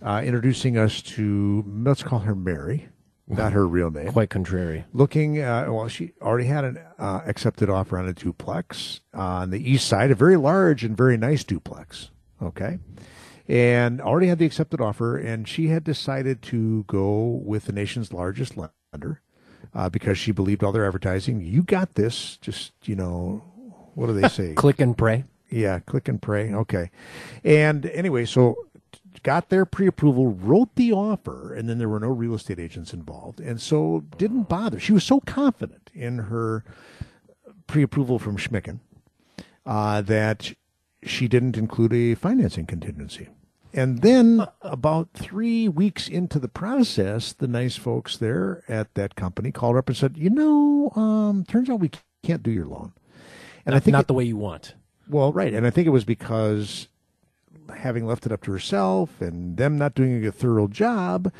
uh, 0.02 0.22
introducing 0.24 0.76
us 0.76 1.02
to 1.02 1.64
let's 1.66 2.02
call 2.02 2.20
her 2.20 2.34
Mary, 2.34 2.88
not 3.26 3.52
her 3.52 3.66
real 3.66 3.90
name. 3.90 4.12
Quite 4.12 4.30
contrary. 4.30 4.84
Looking, 4.92 5.40
uh, 5.40 5.66
well, 5.68 5.88
she 5.88 6.12
already 6.20 6.46
had 6.46 6.64
an 6.64 6.78
uh, 6.98 7.22
accepted 7.26 7.70
offer 7.70 7.98
on 7.98 8.06
a 8.08 8.12
duplex 8.12 9.00
on 9.14 9.50
the 9.50 9.70
east 9.70 9.88
side, 9.88 10.10
a 10.10 10.14
very 10.14 10.36
large 10.36 10.84
and 10.84 10.96
very 10.96 11.16
nice 11.16 11.44
duplex. 11.44 12.10
Okay. 12.42 12.78
And 13.48 14.00
already 14.00 14.26
had 14.26 14.38
the 14.38 14.46
accepted 14.46 14.80
offer, 14.80 15.16
and 15.16 15.48
she 15.48 15.68
had 15.68 15.82
decided 15.82 16.42
to 16.42 16.84
go 16.84 17.40
with 17.44 17.64
the 17.64 17.72
nation's 17.72 18.12
largest 18.12 18.56
lender 18.56 19.22
uh, 19.74 19.88
because 19.88 20.18
she 20.18 20.32
believed 20.32 20.62
all 20.62 20.72
their 20.72 20.86
advertising. 20.86 21.40
You 21.40 21.62
got 21.62 21.94
this. 21.94 22.36
Just, 22.38 22.72
you 22.84 22.94
know, 22.94 23.42
what 23.94 24.08
do 24.08 24.12
they 24.12 24.28
say? 24.28 24.52
Click 24.54 24.80
and 24.80 24.96
pray. 24.96 25.24
Yeah, 25.50 25.78
click 25.78 26.08
and 26.08 26.20
pray. 26.20 26.52
Okay. 26.52 26.90
And 27.42 27.86
anyway, 27.86 28.26
so 28.26 28.68
got 29.22 29.48
their 29.48 29.64
pre-approval, 29.64 30.28
wrote 30.28 30.74
the 30.74 30.92
offer, 30.92 31.54
and 31.54 31.68
then 31.68 31.78
there 31.78 31.88
were 31.88 32.00
no 32.00 32.08
real 32.08 32.34
estate 32.34 32.58
agents 32.58 32.92
involved, 32.92 33.40
and 33.40 33.60
so 33.60 34.04
didn't 34.16 34.48
bother. 34.48 34.78
She 34.78 34.92
was 34.92 35.04
so 35.04 35.20
confident 35.20 35.90
in 35.94 36.18
her 36.18 36.64
pre-approval 37.66 38.18
from 38.18 38.36
Schmicken 38.36 38.80
uh, 39.66 40.02
that 40.02 40.52
she 41.02 41.28
didn't 41.28 41.56
include 41.56 41.92
a 41.92 42.14
financing 42.14 42.66
contingency. 42.66 43.28
And 43.74 44.00
then, 44.00 44.46
about 44.62 45.10
three 45.12 45.68
weeks 45.68 46.08
into 46.08 46.38
the 46.38 46.48
process, 46.48 47.32
the 47.34 47.46
nice 47.46 47.76
folks 47.76 48.16
there 48.16 48.62
at 48.66 48.94
that 48.94 49.14
company 49.14 49.52
called 49.52 49.74
her 49.74 49.78
up 49.78 49.88
and 49.88 49.96
said, 49.96 50.16
"You 50.16 50.30
know, 50.30 50.90
um, 50.96 51.44
turns 51.44 51.68
out 51.68 51.78
we 51.80 51.90
can't 52.22 52.42
do 52.42 52.50
your 52.50 52.66
loan." 52.66 52.92
And 53.66 53.74
I 53.74 53.78
think 53.78 53.92
Not 53.92 54.02
it- 54.02 54.06
the 54.08 54.14
way 54.14 54.24
you 54.24 54.38
want. 54.38 54.74
well, 55.08 55.32
right, 55.32 55.52
and 55.52 55.66
I 55.66 55.70
think 55.70 55.86
it 55.86 55.90
was 55.90 56.04
because 56.06 56.88
having 57.76 58.06
left 58.06 58.24
it 58.24 58.32
up 58.32 58.42
to 58.44 58.52
herself 58.52 59.20
and 59.20 59.58
them 59.58 59.76
not 59.76 59.94
doing 59.94 60.24
a 60.26 60.32
thorough 60.32 60.66
job, 60.68 61.30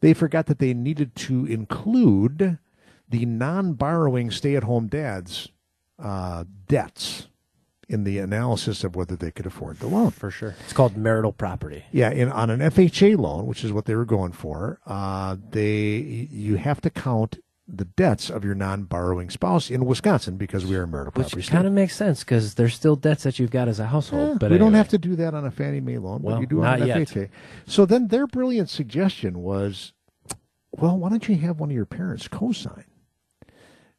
they 0.00 0.12
forgot 0.12 0.46
that 0.46 0.58
they 0.58 0.74
needed 0.74 1.14
to 1.14 1.46
include 1.46 2.58
the 3.08 3.24
non-borrowing 3.24 4.32
stay-at-home 4.32 4.88
dads' 4.88 5.48
uh, 6.00 6.44
debts 6.66 7.15
in 7.88 8.04
the 8.04 8.18
analysis 8.18 8.82
of 8.84 8.96
whether 8.96 9.16
they 9.16 9.30
could 9.30 9.46
afford 9.46 9.78
the 9.78 9.86
loan. 9.86 10.10
For 10.10 10.30
sure. 10.30 10.56
It's 10.64 10.72
called 10.72 10.96
marital 10.96 11.32
property. 11.32 11.84
Yeah, 11.92 12.10
in, 12.10 12.30
on 12.30 12.50
an 12.50 12.60
FHA 12.60 13.16
loan, 13.18 13.46
which 13.46 13.62
is 13.64 13.72
what 13.72 13.84
they 13.84 13.94
were 13.94 14.04
going 14.04 14.32
for, 14.32 14.80
uh, 14.86 15.36
they 15.50 16.28
you 16.30 16.56
have 16.56 16.80
to 16.82 16.90
count 16.90 17.38
the 17.68 17.84
debts 17.84 18.30
of 18.30 18.44
your 18.44 18.54
non-borrowing 18.54 19.28
spouse 19.28 19.70
in 19.70 19.84
Wisconsin 19.84 20.36
because 20.36 20.64
we 20.64 20.76
are 20.76 20.84
a 20.84 20.86
marital 20.86 21.10
property 21.10 21.34
Which 21.34 21.50
kind 21.50 21.66
of 21.66 21.72
makes 21.72 21.96
sense 21.96 22.20
because 22.20 22.54
there's 22.54 22.74
still 22.74 22.94
debts 22.94 23.24
that 23.24 23.40
you've 23.40 23.50
got 23.50 23.66
as 23.66 23.80
a 23.80 23.86
household. 23.86 24.28
Yeah, 24.34 24.38
but 24.38 24.50
we 24.52 24.58
don't 24.58 24.74
have 24.74 24.88
to 24.90 24.98
do 24.98 25.16
that 25.16 25.34
on 25.34 25.44
a 25.44 25.50
Fannie 25.50 25.80
Mae 25.80 25.98
loan, 25.98 26.22
but 26.22 26.30
Well, 26.32 26.40
you 26.40 26.46
do 26.46 26.62
on 26.62 26.82
an 26.82 26.86
yet. 26.88 26.98
FHA. 26.98 27.28
So 27.66 27.84
then 27.84 28.06
their 28.08 28.28
brilliant 28.28 28.70
suggestion 28.70 29.40
was, 29.42 29.92
well, 30.70 30.96
why 30.96 31.08
don't 31.08 31.28
you 31.28 31.36
have 31.38 31.58
one 31.58 31.70
of 31.70 31.74
your 31.74 31.86
parents 31.86 32.28
co-sign? 32.28 32.84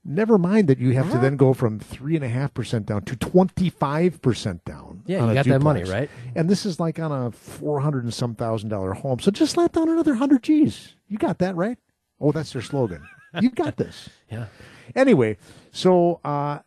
Never 0.10 0.38
mind 0.38 0.70
that 0.70 0.80
you 0.80 0.94
have 0.94 1.12
to 1.12 1.18
then 1.18 1.36
go 1.36 1.54
from 1.54 1.80
three 1.80 2.16
and 2.16 2.24
a 2.24 2.30
half 2.30 2.54
percent 2.54 2.86
down 2.86 3.02
to 3.04 3.16
twenty 3.18 3.70
five 3.70 4.22
percent 4.22 4.64
down. 4.64 5.04
Yeah, 5.06 5.20
on 5.20 5.26
you 5.26 5.32
a 5.32 5.36
got 5.36 5.46
that 5.48 5.62
money, 5.62 5.82
duplex. 5.82 6.00
right? 6.00 6.10
And 6.34 6.50
this 6.50 6.66
is 6.66 6.80
like 6.80 6.98
on 6.98 7.12
a 7.12 7.32
four 7.32 7.82
hundred 7.82 8.06
and 8.06 8.14
some 8.14 8.34
thousand 8.34 8.70
dollar 8.70 8.94
home. 8.94 9.20
So 9.20 9.32
just 9.32 9.52
slap 9.54 9.74
down 9.74 9.90
another 9.90 10.16
hundred 10.16 10.44
G's. 10.44 10.96
You 11.10 11.18
got 11.18 11.40
that 11.40 11.58
right? 11.58 11.78
Oh, 12.22 12.32
that's 12.32 12.54
their 12.54 12.62
slogan. 12.62 13.06
you 13.42 13.50
got 13.50 13.76
this. 13.76 14.08
Yeah. 14.32 14.46
Anyway, 14.96 15.38
so 15.72 16.22
uh, 16.24 16.60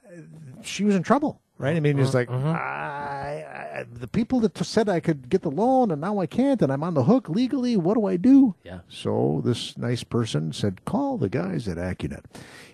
she 0.63 0.85
was 0.85 0.95
in 0.95 1.03
trouble, 1.03 1.41
right? 1.61 1.77
I 1.77 1.81
mean, 1.81 1.99
it's 1.99 2.09
mm-hmm. 2.09 2.17
like 2.17 2.29
mm-hmm. 2.29 2.49
I, 2.49 3.81
I, 3.81 3.87
the 3.93 4.09
people 4.09 4.41
that 4.41 4.57
said 4.59 4.89
I 4.89 4.99
could 4.99 5.29
get 5.29 5.43
the 5.43 5.51
loan 5.51 5.91
and 5.91 6.01
now 6.01 6.19
I 6.19 6.27
can't, 6.27 6.63
and 6.63 6.73
I'm 6.73 6.83
on 6.83 6.95
the 6.95 7.05
hook 7.05 7.29
legally. 7.29 7.77
What 7.77 7.95
do 7.95 8.07
I 8.07 8.17
do? 8.17 8.55
Yeah. 8.65 8.81
So 8.89 9.43
this 9.45 9.77
nice 9.77 10.03
person 10.03 10.53
said, 10.53 10.85
call 10.85 11.19
the 11.19 11.29
guys 11.29 11.69
at 11.69 11.77
AccuNet, 11.77 12.25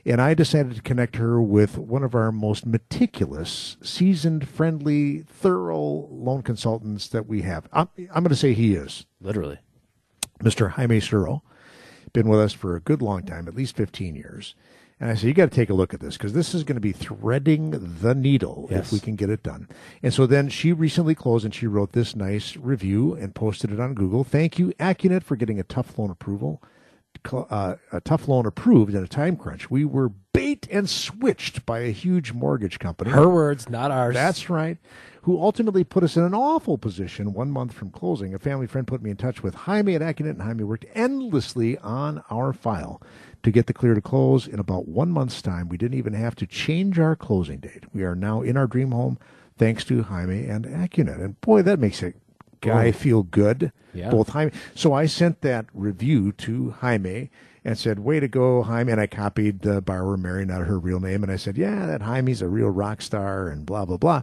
and 0.04 0.22
I 0.22 0.34
decided 0.34 0.76
to 0.76 0.82
connect 0.82 1.16
her 1.16 1.42
with 1.42 1.76
one 1.76 2.04
of 2.04 2.14
our 2.14 2.30
most 2.30 2.64
meticulous, 2.64 3.76
seasoned, 3.82 4.48
friendly, 4.48 5.20
thorough 5.22 6.08
loan 6.10 6.42
consultants 6.42 7.08
that 7.08 7.26
we 7.26 7.42
have. 7.42 7.68
I'm, 7.72 7.88
I'm 7.98 8.22
going 8.22 8.28
to 8.28 8.36
say 8.36 8.54
he 8.54 8.74
is 8.74 9.04
Literally. 9.20 9.58
Mr. 10.42 10.72
Jaime 10.72 11.00
Suro, 11.00 11.40
been 12.12 12.28
with 12.28 12.38
us 12.38 12.52
for 12.52 12.76
a 12.76 12.80
good 12.80 13.02
long 13.02 13.24
time, 13.24 13.48
at 13.48 13.56
least 13.56 13.76
15 13.76 14.14
years. 14.14 14.54
And 14.98 15.10
I 15.10 15.14
said, 15.14 15.26
you 15.26 15.34
got 15.34 15.50
to 15.50 15.54
take 15.54 15.68
a 15.68 15.74
look 15.74 15.92
at 15.92 16.00
this 16.00 16.16
because 16.16 16.32
this 16.32 16.54
is 16.54 16.64
going 16.64 16.76
to 16.76 16.80
be 16.80 16.92
threading 16.92 17.72
the 18.00 18.14
needle 18.14 18.66
Yes. 18.70 18.86
if 18.86 18.92
we 18.92 19.00
can 19.00 19.14
get 19.14 19.28
it 19.28 19.42
done. 19.42 19.68
And 20.02 20.12
so 20.14 20.26
then 20.26 20.48
she 20.48 20.72
recently 20.72 21.14
closed 21.14 21.44
and 21.44 21.54
she 21.54 21.66
wrote 21.66 21.92
this 21.92 22.16
nice 22.16 22.56
review 22.56 23.12
and 23.14 23.34
posted 23.34 23.70
it 23.72 23.78
on 23.80 23.92
Google. 23.94 24.24
Thank 24.24 24.58
you, 24.58 24.72
AccuNet, 24.80 25.22
for 25.22 25.36
getting 25.36 25.60
a 25.60 25.64
tough 25.64 25.98
loan 25.98 26.10
approval. 26.10 26.62
Uh, 27.32 27.76
a 27.92 28.00
tough 28.02 28.28
loan 28.28 28.46
approved 28.46 28.94
in 28.94 29.02
a 29.02 29.08
time 29.08 29.36
crunch. 29.36 29.70
We 29.70 29.84
were 29.84 30.10
bait 30.32 30.68
and 30.70 30.88
switched 30.88 31.66
by 31.66 31.80
a 31.80 31.90
huge 31.90 32.32
mortgage 32.32 32.78
company. 32.78 33.10
Her 33.10 33.28
words, 33.28 33.68
not 33.68 33.90
ours. 33.90 34.14
That's 34.14 34.48
right. 34.48 34.76
Who 35.22 35.40
ultimately 35.40 35.82
put 35.82 36.04
us 36.04 36.16
in 36.16 36.22
an 36.22 36.34
awful 36.34 36.78
position 36.78 37.32
one 37.32 37.50
month 37.50 37.72
from 37.72 37.90
closing. 37.90 38.32
A 38.34 38.38
family 38.38 38.66
friend 38.66 38.86
put 38.86 39.02
me 39.02 39.10
in 39.10 39.16
touch 39.16 39.42
with 39.42 39.54
Jaime 39.54 39.94
at 39.94 40.02
AccuNet, 40.02 40.30
and 40.30 40.42
Jaime 40.42 40.62
worked 40.62 40.84
endlessly 40.94 41.78
on 41.78 42.22
our 42.30 42.52
file 42.52 43.02
to 43.46 43.52
get 43.52 43.68
the 43.68 43.72
clear 43.72 43.94
to 43.94 44.00
close 44.00 44.48
in 44.48 44.58
about 44.58 44.88
one 44.88 45.08
month's 45.08 45.40
time. 45.40 45.68
We 45.68 45.76
didn't 45.76 45.96
even 45.96 46.14
have 46.14 46.34
to 46.34 46.48
change 46.48 46.98
our 46.98 47.14
closing 47.14 47.60
date. 47.60 47.84
We 47.94 48.02
are 48.02 48.16
now 48.16 48.42
in 48.42 48.56
our 48.56 48.66
dream 48.66 48.90
home 48.90 49.18
thanks 49.56 49.84
to 49.84 50.02
Jaime 50.02 50.46
and 50.46 50.64
AccuNet. 50.64 51.24
And 51.24 51.40
boy, 51.42 51.62
that 51.62 51.78
makes 51.78 52.02
a 52.02 52.12
guy 52.60 52.90
feel 52.90 53.22
good. 53.22 53.70
Yeah. 53.94 54.10
Both 54.10 54.30
Jaime. 54.30 54.50
So 54.74 54.92
I 54.94 55.06
sent 55.06 55.42
that 55.42 55.66
review 55.72 56.32
to 56.32 56.70
Jaime 56.80 57.30
and 57.64 57.78
said, 57.78 58.00
"Way 58.00 58.18
to 58.18 58.26
go, 58.26 58.62
Jaime!" 58.62 58.90
And 58.90 59.00
I 59.00 59.06
copied 59.06 59.60
the 59.60 59.80
borrower 59.80 60.16
Mary, 60.16 60.44
not 60.44 60.66
her 60.66 60.80
real 60.80 60.98
name, 60.98 61.22
and 61.22 61.30
I 61.30 61.36
said, 61.36 61.56
"Yeah, 61.56 61.86
that 61.86 62.02
Jaime's 62.02 62.42
a 62.42 62.48
real 62.48 62.70
rock 62.70 63.00
star," 63.00 63.46
and 63.46 63.64
blah 63.64 63.84
blah 63.84 63.96
blah. 63.96 64.22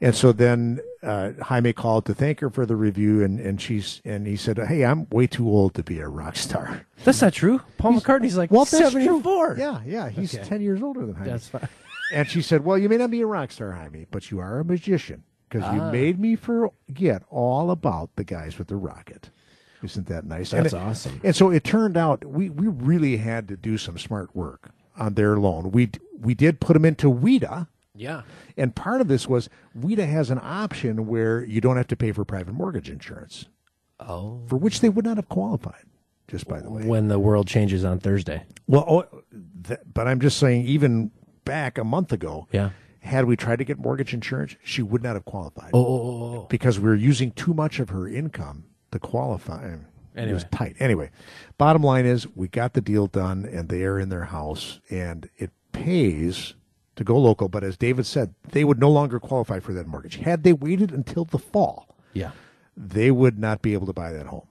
And 0.00 0.14
so 0.14 0.30
then 0.32 0.80
uh, 1.02 1.32
Jaime 1.42 1.72
called 1.72 2.04
to 2.06 2.14
thank 2.14 2.40
her 2.40 2.50
for 2.50 2.66
the 2.66 2.76
review, 2.76 3.22
and 3.24 3.40
and 3.40 3.60
she's 3.60 4.02
and 4.04 4.26
he 4.26 4.36
said, 4.36 4.58
"Hey, 4.58 4.84
I'm 4.84 5.08
way 5.10 5.26
too 5.26 5.48
old 5.48 5.74
to 5.74 5.82
be 5.82 6.00
a 6.00 6.08
rock 6.08 6.36
star." 6.36 6.86
That's 7.04 7.22
not 7.22 7.32
true. 7.32 7.60
Paul 7.78 7.94
McCartney's 8.00 8.36
like 8.36 8.50
Well, 8.50 8.66
that's 8.66 8.90
true. 8.92 9.02
74. 9.04 9.56
Yeah, 9.58 9.80
yeah, 9.86 10.08
he's 10.10 10.34
Okay. 10.34 10.44
ten 10.44 10.60
years 10.60 10.82
older 10.82 11.06
than 11.06 11.14
Jaime. 11.14 11.30
That's 11.30 11.48
fine. 11.48 11.68
And 12.12 12.28
she 12.28 12.42
said, 12.42 12.64
"Well, 12.64 12.76
you 12.76 12.88
may 12.90 12.98
not 12.98 13.10
be 13.10 13.22
a 13.22 13.26
rock 13.26 13.50
star, 13.50 13.72
Jaime, 13.72 14.06
but 14.10 14.30
you 14.30 14.38
are 14.38 14.58
a 14.60 14.64
magician 14.64 15.22
because 15.48 15.64
Ah. 15.64 15.74
you 15.74 15.92
made 15.92 16.20
me 16.20 16.36
forget 16.36 17.22
all 17.30 17.70
about 17.70 18.10
the 18.16 18.24
guys 18.24 18.58
with 18.58 18.68
the 18.68 18.76
rocket." 18.76 19.30
Isn't 19.82 20.06
that 20.08 20.24
nice? 20.26 20.50
That's 20.50 20.72
and 20.74 20.82
it- 20.82 20.86
awesome. 20.86 21.20
And 21.24 21.34
so 21.34 21.50
it 21.50 21.64
turned 21.64 21.96
out 21.96 22.24
we 22.24 22.50
we 22.50 22.66
really 22.68 23.16
had 23.16 23.48
to 23.48 23.56
do 23.56 23.78
some 23.78 23.96
smart 23.98 24.34
work 24.36 24.70
on 24.98 25.14
their 25.14 25.38
loan. 25.38 25.70
We 25.70 25.90
we 26.20 26.34
did 26.34 26.60
put 26.60 26.74
them 26.74 26.84
into 26.84 27.10
WHEDA. 27.10 27.68
Yeah. 27.96 28.22
And 28.56 28.74
part 28.74 29.00
of 29.00 29.08
this 29.08 29.26
was 29.28 29.48
WHEDA 29.78 30.06
has 30.08 30.30
an 30.30 30.40
option 30.42 31.06
where 31.06 31.44
you 31.44 31.60
don't 31.60 31.76
have 31.76 31.88
to 31.88 31.96
pay 31.96 32.12
for 32.12 32.24
private 32.24 32.54
mortgage 32.54 32.90
insurance, 32.90 33.46
Oh. 34.00 34.42
for 34.46 34.56
which 34.56 34.80
they 34.80 34.88
would 34.88 35.04
not 35.04 35.16
have 35.16 35.28
qualified, 35.28 35.84
just 36.28 36.46
by 36.48 36.60
the 36.60 36.70
way. 36.70 36.84
When 36.84 37.08
the 37.08 37.18
world 37.18 37.46
changes 37.46 37.84
on 37.84 37.98
Thursday. 37.98 38.44
Well, 38.66 38.84
oh, 38.88 39.22
th- 39.66 39.80
but 39.92 40.06
I'm 40.06 40.20
just 40.20 40.38
saying, 40.38 40.66
even 40.66 41.10
back 41.44 41.78
a 41.78 41.84
month 41.84 42.12
ago, 42.12 42.46
Yeah. 42.52 42.70
had 43.00 43.24
we 43.24 43.36
tried 43.36 43.56
to 43.60 43.64
get 43.64 43.78
mortgage 43.78 44.12
insurance, 44.12 44.56
she 44.64 44.82
would 44.82 45.02
not 45.02 45.14
have 45.14 45.24
qualified 45.24 45.70
Oh, 45.72 45.78
oh, 45.78 45.86
oh, 45.86 46.00
oh. 46.34 46.38
oh. 46.42 46.46
because 46.50 46.78
we 46.78 46.88
were 46.88 46.94
using 46.94 47.30
too 47.30 47.54
much 47.54 47.78
of 47.78 47.88
her 47.90 48.06
income 48.08 48.64
to 48.92 48.98
qualify. 48.98 49.76
It 50.14 50.32
was 50.32 50.44
tight. 50.50 50.76
Anyway, 50.80 51.10
bottom 51.58 51.82
line 51.82 52.06
is 52.06 52.26
we 52.34 52.48
got 52.48 52.72
the 52.72 52.80
deal 52.80 53.06
done 53.06 53.44
and 53.44 53.68
they 53.68 53.82
are 53.84 53.98
in 53.98 54.08
their 54.08 54.24
house 54.24 54.80
and 54.90 55.28
it 55.36 55.50
pays 55.72 56.54
to 56.96 57.04
go 57.04 57.16
local. 57.18 57.48
But 57.48 57.62
as 57.64 57.76
David 57.76 58.06
said, 58.06 58.34
they 58.52 58.64
would 58.64 58.78
no 58.80 58.90
longer 58.90 59.20
qualify 59.20 59.60
for 59.60 59.72
that 59.74 59.86
mortgage. 59.86 60.16
Had 60.16 60.42
they 60.42 60.52
waited 60.52 60.90
until 60.92 61.24
the 61.24 61.38
fall, 61.38 61.96
Yeah. 62.14 62.32
they 62.76 63.10
would 63.10 63.38
not 63.38 63.62
be 63.62 63.72
able 63.74 63.86
to 63.86 63.92
buy 63.92 64.12
that 64.12 64.26
home. 64.26 64.48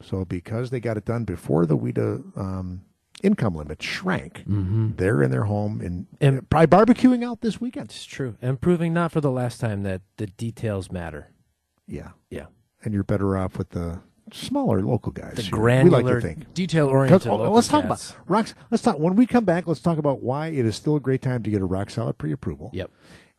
So 0.00 0.24
because 0.24 0.70
they 0.70 0.80
got 0.80 0.96
it 0.96 1.04
done 1.04 1.24
before 1.24 1.66
the 1.66 1.76
WHEDA 1.76 2.36
um, 2.38 2.82
income 3.22 3.56
limit 3.56 3.82
shrank, 3.82 4.44
they're 4.46 5.22
in 5.22 5.30
their 5.32 5.44
home 5.44 5.80
and, 5.80 6.06
And- 6.20 6.48
probably 6.48 6.68
barbecuing 6.68 7.24
out 7.24 7.40
this 7.40 7.60
weekend. 7.60 7.86
It's 7.86 8.04
true. 8.04 8.36
And 8.40 8.60
proving 8.60 8.92
not 8.94 9.10
for 9.12 9.20
the 9.20 9.30
last 9.32 9.60
time 9.60 9.82
that 9.82 10.02
the 10.18 10.28
details 10.28 10.92
matter. 10.92 11.32
Yeah. 11.88 12.10
Yeah. 12.30 12.46
And 12.84 12.94
you're 12.94 13.02
better 13.02 13.36
off 13.36 13.58
with 13.58 13.70
the 13.70 14.00
smaller 14.34 14.82
local 14.82 15.12
guys. 15.12 15.34
The 15.36 15.48
granular, 15.50 15.98
we 15.98 16.04
like 16.04 16.14
to 16.14 16.20
think. 16.20 16.54
detail 16.54 16.86
'Cause- 16.86 16.94
oriented. 17.26 17.28
oh, 17.28 17.50
let's 17.52 17.68
talk 17.68 17.84
about 17.84 18.14
rocks. 18.26 18.54
Let's 18.70 18.82
talk 18.82 18.98
when 18.98 19.16
we 19.16 19.26
come 19.26 19.44
back. 19.44 19.66
Let's 19.66 19.80
talk 19.80 19.98
about 19.98 20.22
why 20.22 20.48
it 20.48 20.64
is 20.66 20.76
still 20.76 20.96
a 20.96 21.00
great 21.00 21.22
time 21.22 21.42
to 21.42 21.50
get 21.50 21.60
a 21.62 21.66
rock 21.66 21.90
solid 21.90 22.18
pre-approval. 22.18 22.70
Yep. 22.72 22.90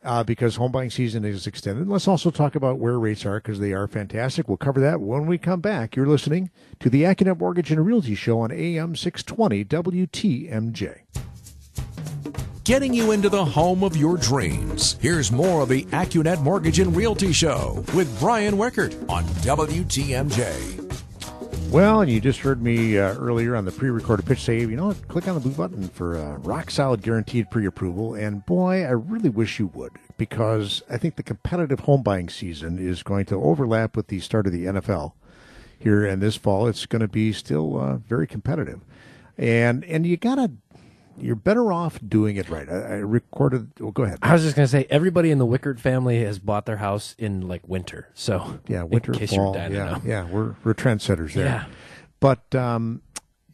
Uh, 0.02 0.24
because 0.24 0.56
home 0.56 0.72
buying 0.72 0.88
season 0.88 1.26
is 1.26 1.46
extended. 1.46 1.86
Let's 1.86 2.08
also 2.08 2.30
talk 2.30 2.54
about 2.54 2.78
where 2.78 2.98
rates 2.98 3.26
are 3.26 3.36
because 3.38 3.60
they 3.60 3.74
are 3.74 3.86
fantastic. 3.86 4.48
We'll 4.48 4.56
cover 4.56 4.80
that 4.80 5.00
when 5.02 5.26
we 5.26 5.36
come 5.36 5.60
back. 5.60 5.94
You're 5.94 6.06
listening 6.06 6.48
to 6.78 6.88
the 6.88 7.02
AccuNet 7.02 7.38
Mortgage 7.38 7.70
and 7.70 7.84
Realty 7.84 8.14
Show 8.14 8.40
on 8.40 8.50
AM 8.50 8.96
620 8.96 9.62
WTMJ. 9.64 11.00
Getting 12.64 12.94
you 12.94 13.10
into 13.12 13.28
the 13.28 13.44
home 13.44 13.82
of 13.84 13.94
your 13.96 14.16
dreams. 14.16 14.96
Here's 15.00 15.30
more 15.32 15.62
of 15.62 15.68
the 15.68 15.84
AccuNet 15.86 16.40
Mortgage 16.42 16.78
and 16.78 16.94
Realty 16.96 17.32
Show 17.32 17.84
with 17.94 18.18
Brian 18.20 18.54
Wickert 18.54 18.94
on 19.10 19.24
WTMJ. 19.42 20.79
Well, 21.70 22.00
and 22.00 22.10
you 22.10 22.20
just 22.20 22.40
heard 22.40 22.60
me 22.60 22.98
uh, 22.98 23.14
earlier 23.14 23.54
on 23.54 23.64
the 23.64 23.70
pre-recorded 23.70 24.26
pitch 24.26 24.40
say, 24.40 24.58
you 24.58 24.74
know 24.74 24.88
what, 24.88 25.06
click 25.06 25.28
on 25.28 25.34
the 25.34 25.40
blue 25.40 25.52
button 25.52 25.86
for 25.88 26.16
uh, 26.16 26.36
rock 26.38 26.68
solid 26.68 27.00
guaranteed 27.00 27.48
pre-approval. 27.48 28.14
And 28.14 28.44
boy, 28.44 28.82
I 28.82 28.90
really 28.90 29.28
wish 29.28 29.60
you 29.60 29.68
would 29.68 29.92
because 30.18 30.82
I 30.90 30.98
think 30.98 31.14
the 31.14 31.22
competitive 31.22 31.80
home 31.80 32.02
buying 32.02 32.28
season 32.28 32.80
is 32.80 33.04
going 33.04 33.24
to 33.26 33.40
overlap 33.40 33.94
with 33.94 34.08
the 34.08 34.18
start 34.18 34.48
of 34.48 34.52
the 34.52 34.64
NFL 34.64 35.12
here. 35.78 36.04
And 36.04 36.20
this 36.20 36.34
fall, 36.34 36.66
it's 36.66 36.86
going 36.86 37.02
to 37.02 37.08
be 37.08 37.32
still 37.32 37.80
uh, 37.80 37.96
very 37.98 38.26
competitive. 38.26 38.80
And 39.38 39.84
and 39.84 40.04
you 40.04 40.16
gotta, 40.16 40.50
you're 41.20 41.36
better 41.36 41.72
off 41.72 41.98
doing 42.06 42.36
it 42.36 42.48
right. 42.48 42.68
I, 42.68 42.74
I 42.74 42.94
recorded. 42.96 43.70
Well, 43.78 43.92
go 43.92 44.02
ahead. 44.04 44.18
I 44.22 44.32
was 44.32 44.42
just 44.42 44.56
gonna 44.56 44.68
say 44.68 44.86
everybody 44.90 45.30
in 45.30 45.38
the 45.38 45.46
Wickert 45.46 45.78
family 45.78 46.22
has 46.24 46.38
bought 46.38 46.66
their 46.66 46.78
house 46.78 47.14
in 47.18 47.46
like 47.48 47.66
winter. 47.68 48.08
So 48.14 48.60
Yeah, 48.66 48.82
winter, 48.84 49.12
in 49.12 49.18
case 49.18 49.30
fall. 49.34 49.54
dying 49.54 49.72
yeah, 49.72 49.98
yeah, 50.04 50.24
we're 50.24 50.54
we're 50.64 50.74
trendsetters 50.74 51.34
there. 51.34 51.44
Yeah. 51.46 51.64
But 52.20 52.54
um, 52.54 53.02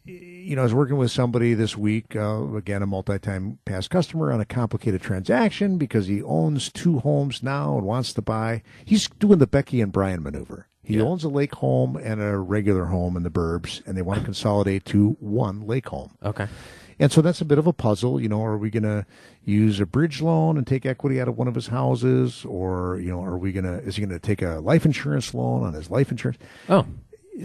you 0.05 0.55
know, 0.55 0.61
I 0.61 0.63
was 0.63 0.73
working 0.73 0.95
with 0.97 1.11
somebody 1.11 1.53
this 1.53 1.75
week, 1.75 2.15
uh, 2.15 2.55
again, 2.55 2.81
a 2.81 2.85
multi-time 2.87 3.59
past 3.65 3.89
customer 3.89 4.31
on 4.31 4.39
a 4.39 4.45
complicated 4.45 5.01
transaction 5.01 5.77
because 5.77 6.07
he 6.07 6.23
owns 6.23 6.71
two 6.71 6.99
homes 6.99 7.43
now 7.43 7.77
and 7.77 7.85
wants 7.85 8.13
to 8.13 8.21
buy. 8.21 8.63
He's 8.85 9.09
doing 9.19 9.39
the 9.39 9.47
Becky 9.47 9.81
and 9.81 9.91
Brian 9.91 10.23
maneuver. 10.23 10.67
He 10.81 10.95
Yeah. 10.95 11.03
owns 11.03 11.25
a 11.25 11.29
lake 11.29 11.55
home 11.55 11.97
and 11.97 12.21
a 12.21 12.37
regular 12.37 12.85
home 12.85 13.17
in 13.17 13.23
the 13.23 13.29
burbs, 13.29 13.85
and 13.85 13.97
they 13.97 14.01
want 14.01 14.19
to 14.19 14.25
consolidate 14.25 14.85
to 14.85 15.17
one 15.19 15.67
lake 15.67 15.89
home. 15.89 16.11
Okay. 16.23 16.47
And 16.99 17.11
so 17.11 17.21
that's 17.21 17.41
a 17.41 17.45
bit 17.45 17.57
of 17.57 17.67
a 17.67 17.73
puzzle. 17.73 18.19
You 18.19 18.29
know, 18.29 18.43
are 18.43 18.57
we 18.57 18.69
going 18.69 18.83
to 18.83 19.05
use 19.43 19.79
a 19.79 19.85
bridge 19.85 20.21
loan 20.21 20.57
and 20.57 20.65
take 20.65 20.85
equity 20.85 21.21
out 21.21 21.27
of 21.27 21.37
one 21.37 21.47
of 21.47 21.55
his 21.55 21.67
houses, 21.67 22.43
or 22.45 22.99
you 22.99 23.11
know, 23.11 23.23
are 23.23 23.37
we 23.37 23.51
going 23.51 23.65
to? 23.65 23.79
Is 23.83 23.95
he 23.95 24.05
going 24.05 24.17
to 24.17 24.25
take 24.25 24.41
a 24.41 24.59
life 24.59 24.85
insurance 24.85 25.33
loan 25.33 25.63
on 25.63 25.73
his 25.73 25.89
life 25.89 26.11
insurance? 26.11 26.39
Oh, 26.69 26.85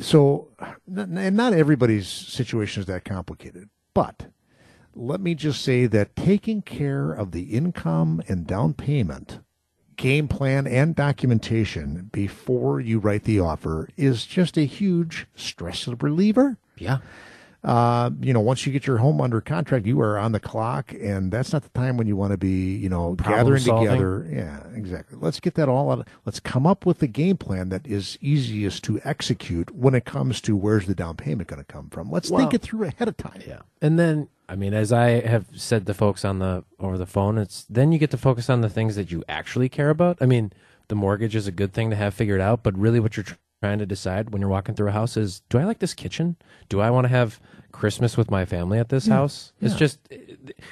So, 0.00 0.48
and 0.96 1.36
not 1.36 1.52
everybody's 1.52 2.08
situation 2.08 2.80
is 2.80 2.86
that 2.86 3.04
complicated, 3.04 3.68
but 3.92 4.26
let 4.94 5.20
me 5.20 5.34
just 5.34 5.62
say 5.62 5.86
that 5.86 6.16
taking 6.16 6.62
care 6.62 7.12
of 7.12 7.32
the 7.32 7.42
income 7.42 8.22
and 8.28 8.46
down 8.46 8.74
payment, 8.74 9.40
game 9.96 10.28
plan, 10.28 10.66
and 10.66 10.94
documentation 10.94 12.10
before 12.12 12.80
you 12.80 12.98
write 12.98 13.24
the 13.24 13.40
offer 13.40 13.88
is 13.96 14.24
just 14.24 14.56
a 14.56 14.64
huge 14.64 15.26
stress 15.34 15.86
reliever 15.86 16.56
yeah. 16.76 16.98
Uh, 17.64 18.10
you 18.20 18.32
know, 18.32 18.40
once 18.40 18.66
you 18.66 18.72
get 18.72 18.86
your 18.86 18.98
home 18.98 19.20
under 19.20 19.40
contract, 19.40 19.86
you 19.86 20.00
are 20.00 20.18
on 20.18 20.32
the 20.32 20.40
clock, 20.40 20.92
and 20.94 21.30
that's 21.30 21.52
not 21.52 21.62
the 21.62 21.68
time 21.70 21.96
when 21.96 22.06
you 22.08 22.16
want 22.16 22.32
to 22.32 22.36
be, 22.36 22.74
you 22.74 22.88
know, 22.88 23.14
Problem 23.14 23.38
gathering 23.38 23.62
solving. 23.62 23.88
together. 23.88 24.26
Yeah, 24.30 24.66
exactly. 24.74 25.18
Let's 25.20 25.38
get 25.38 25.54
that 25.54 25.68
all 25.68 25.90
out. 25.92 26.08
Let's 26.24 26.40
come 26.40 26.66
up 26.66 26.84
with 26.84 26.98
the 26.98 27.06
game 27.06 27.36
plan 27.36 27.68
that 27.68 27.86
is 27.86 28.18
easiest 28.20 28.82
to 28.84 29.00
execute 29.04 29.72
when 29.74 29.94
it 29.94 30.04
comes 30.04 30.40
to 30.42 30.56
where's 30.56 30.86
the 30.86 30.94
down 30.94 31.16
payment 31.16 31.48
going 31.48 31.62
to 31.64 31.72
come 31.72 31.88
from. 31.90 32.10
Let's 32.10 32.30
think 32.30 32.52
it 32.52 32.62
through 32.62 32.84
ahead 32.84 33.06
of 33.06 33.16
time. 33.16 33.40
Yeah. 33.46 33.60
And 33.80 33.98
then 33.98 34.28
I 34.48 34.56
mean, 34.56 34.74
as 34.74 34.92
I 34.92 35.26
have 35.26 35.46
said 35.54 35.86
to 35.86 35.94
folks 35.94 36.24
on 36.24 36.40
the 36.40 36.64
over 36.80 36.98
the 36.98 37.06
phone, 37.06 37.38
it's 37.38 37.64
then 37.70 37.92
you 37.92 37.98
get 37.98 38.10
to 38.10 38.18
focus 38.18 38.50
on 38.50 38.60
the 38.60 38.68
things 38.68 38.96
that 38.96 39.10
you 39.10 39.22
actually 39.28 39.68
care 39.68 39.88
about. 39.90 40.18
I 40.20 40.26
mean, 40.26 40.52
the 40.88 40.94
mortgage 40.94 41.34
is 41.36 41.46
a 41.46 41.52
good 41.52 41.72
thing 41.72 41.90
to 41.90 41.96
have 41.96 42.12
figured 42.12 42.40
out, 42.40 42.62
but 42.62 42.76
really 42.76 43.00
what 43.00 43.16
you're 43.16 43.24
tr- 43.24 43.34
trying 43.62 43.78
to 43.78 43.86
decide 43.86 44.30
when 44.30 44.40
you're 44.40 44.50
walking 44.50 44.74
through 44.74 44.88
a 44.88 44.92
house 44.92 45.16
is 45.16 45.42
do 45.48 45.56
I 45.56 45.62
like 45.62 45.78
this 45.78 45.94
kitchen? 45.94 46.34
Do 46.68 46.80
I 46.80 46.90
want 46.90 47.04
to 47.04 47.08
have 47.10 47.40
Christmas 47.70 48.16
with 48.16 48.28
my 48.28 48.44
family 48.44 48.80
at 48.80 48.88
this 48.88 49.06
house? 49.06 49.52
It's 49.60 49.74
yeah. 49.74 49.78
just 49.78 50.00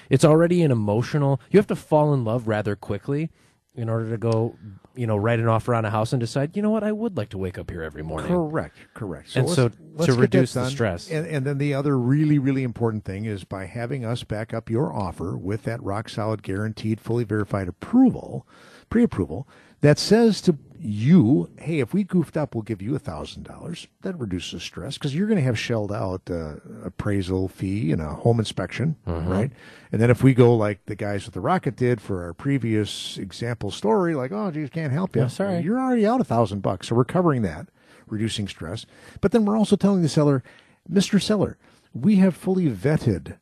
it's 0.08 0.24
already 0.24 0.64
an 0.64 0.72
emotional. 0.72 1.40
You 1.52 1.60
have 1.60 1.68
to 1.68 1.76
fall 1.76 2.12
in 2.12 2.24
love 2.24 2.48
rather 2.48 2.74
quickly 2.74 3.30
in 3.76 3.88
order 3.88 4.10
to 4.10 4.18
go, 4.18 4.56
you 4.96 5.06
know, 5.06 5.16
write 5.16 5.38
an 5.38 5.46
offer 5.46 5.72
on 5.72 5.84
a 5.84 5.90
house 5.90 6.12
and 6.12 6.18
decide, 6.18 6.56
you 6.56 6.62
know 6.62 6.70
what, 6.70 6.82
I 6.82 6.90
would 6.90 7.16
like 7.16 7.28
to 7.28 7.38
wake 7.38 7.56
up 7.58 7.70
here 7.70 7.84
every 7.84 8.02
morning. 8.02 8.26
Correct, 8.26 8.76
correct. 8.92 9.36
And 9.36 9.46
let's- 9.46 9.54
so 9.54 9.70
let's 9.94 10.12
to 10.12 10.20
reduce 10.20 10.54
the 10.54 10.68
stress. 10.68 11.08
And, 11.08 11.28
and 11.28 11.46
then 11.46 11.58
the 11.58 11.74
other 11.74 11.96
really, 11.96 12.40
really 12.40 12.64
important 12.64 13.04
thing 13.04 13.24
is 13.24 13.44
by 13.44 13.66
having 13.66 14.04
us 14.04 14.24
back 14.24 14.52
up 14.52 14.68
your 14.68 14.92
offer 14.92 15.38
with 15.38 15.62
that 15.62 15.80
rock 15.84 16.08
solid, 16.08 16.42
guaranteed, 16.42 17.00
fully 17.00 17.22
verified 17.22 17.68
approval, 17.68 18.48
pre 18.88 19.04
approval, 19.04 19.46
that 19.80 19.98
says 19.98 20.40
to 20.42 20.56
you, 20.82 21.50
hey, 21.58 21.80
if 21.80 21.92
we 21.92 22.04
goofed 22.04 22.38
up, 22.38 22.54
we'll 22.54 22.62
give 22.62 22.80
you 22.80 22.94
a 22.94 22.98
thousand 22.98 23.42
dollars. 23.42 23.86
That 24.00 24.18
reduces 24.18 24.62
stress 24.62 24.96
because 24.96 25.14
you're 25.14 25.26
going 25.26 25.36
to 25.38 25.44
have 25.44 25.58
shelled 25.58 25.92
out 25.92 26.22
uh, 26.30 26.54
appraisal 26.82 27.48
fee 27.48 27.92
and 27.92 28.00
a 28.00 28.06
home 28.14 28.38
inspection, 28.38 28.96
Mm-hmm. 29.06 29.28
right? 29.28 29.50
And 29.92 30.00
then 30.00 30.10
if 30.10 30.22
we 30.22 30.32
go 30.32 30.54
like 30.54 30.86
the 30.86 30.96
guys 30.96 31.26
with 31.26 31.34
the 31.34 31.40
rocket 31.40 31.76
did 31.76 32.00
for 32.00 32.24
our 32.24 32.32
previous 32.32 33.18
example 33.18 33.70
story, 33.70 34.14
like, 34.14 34.32
oh, 34.32 34.50
geez, 34.50 34.70
can't 34.70 34.92
help 34.92 35.14
you. 35.16 35.22
Yeah, 35.22 35.28
sorry. 35.28 35.60
You're 35.60 35.78
already 35.78 36.06
out 36.06 36.20
a 36.22 36.24
thousand 36.24 36.60
bucks, 36.60 36.88
so 36.88 36.94
we're 36.94 37.04
covering 37.04 37.42
that, 37.42 37.68
reducing 38.06 38.48
stress. 38.48 38.86
But 39.20 39.32
then 39.32 39.44
we're 39.44 39.58
also 39.58 39.76
telling 39.76 40.00
the 40.00 40.08
seller, 40.08 40.42
Mr. 40.90 41.20
Seller, 41.20 41.58
we 41.92 42.16
have 42.16 42.34
fully 42.34 42.68
vetted 42.70 43.36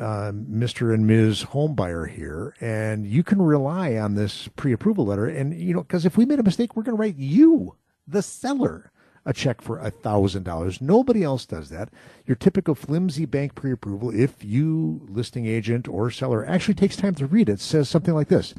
uh, 0.00 0.32
Mr. 0.32 0.92
and 0.94 1.06
Ms. 1.06 1.44
Homebuyer 1.46 2.08
here, 2.08 2.54
and 2.60 3.06
you 3.06 3.22
can 3.22 3.40
rely 3.42 3.96
on 3.96 4.14
this 4.14 4.48
pre-approval 4.56 5.06
letter. 5.06 5.26
And 5.26 5.54
you 5.58 5.74
know, 5.74 5.82
because 5.82 6.04
if 6.06 6.16
we 6.16 6.24
made 6.26 6.38
a 6.40 6.42
mistake, 6.44 6.76
we're 6.76 6.82
going 6.82 6.96
to 6.96 7.00
write 7.00 7.16
you, 7.16 7.76
the 8.06 8.22
seller, 8.22 8.90
a 9.26 9.32
check 9.32 9.60
for 9.60 9.78
a 9.78 9.90
thousand 9.90 10.44
dollars. 10.44 10.80
Nobody 10.80 11.22
else 11.22 11.44
does 11.44 11.68
that. 11.70 11.90
Your 12.26 12.36
typical 12.36 12.74
flimsy 12.74 13.26
bank 13.26 13.54
pre-approval, 13.54 14.10
if 14.14 14.42
you 14.44 15.06
listing 15.08 15.46
agent 15.46 15.86
or 15.88 16.10
seller 16.10 16.46
actually 16.46 16.74
takes 16.74 16.96
time 16.96 17.14
to 17.16 17.26
read 17.26 17.48
it, 17.48 17.60
says 17.60 17.88
something 17.88 18.14
like 18.14 18.28
this: 18.28 18.54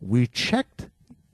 "We 0.00 0.26
checked 0.26 0.88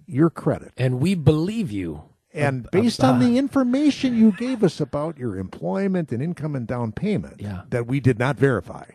your 0.07 0.31
credit." 0.31 0.73
And 0.77 1.01
we 1.01 1.15
believe 1.15 1.71
you. 1.71 2.05
And 2.35 2.67
based 2.73 3.05
on 3.05 3.19
the 3.19 3.37
information 3.37 4.17
you 4.17 4.33
gave 4.33 4.65
us 4.65 4.81
about 4.81 5.19
your 5.19 5.37
employment 5.37 6.11
and 6.13 6.23
income 6.23 6.57
and 6.57 6.67
down 6.67 6.93
payment 6.93 7.43
Yeah. 7.43 7.65
that 7.69 7.87
we 7.87 8.01
did 8.01 8.19
not 8.19 8.39
verify, 8.39 8.87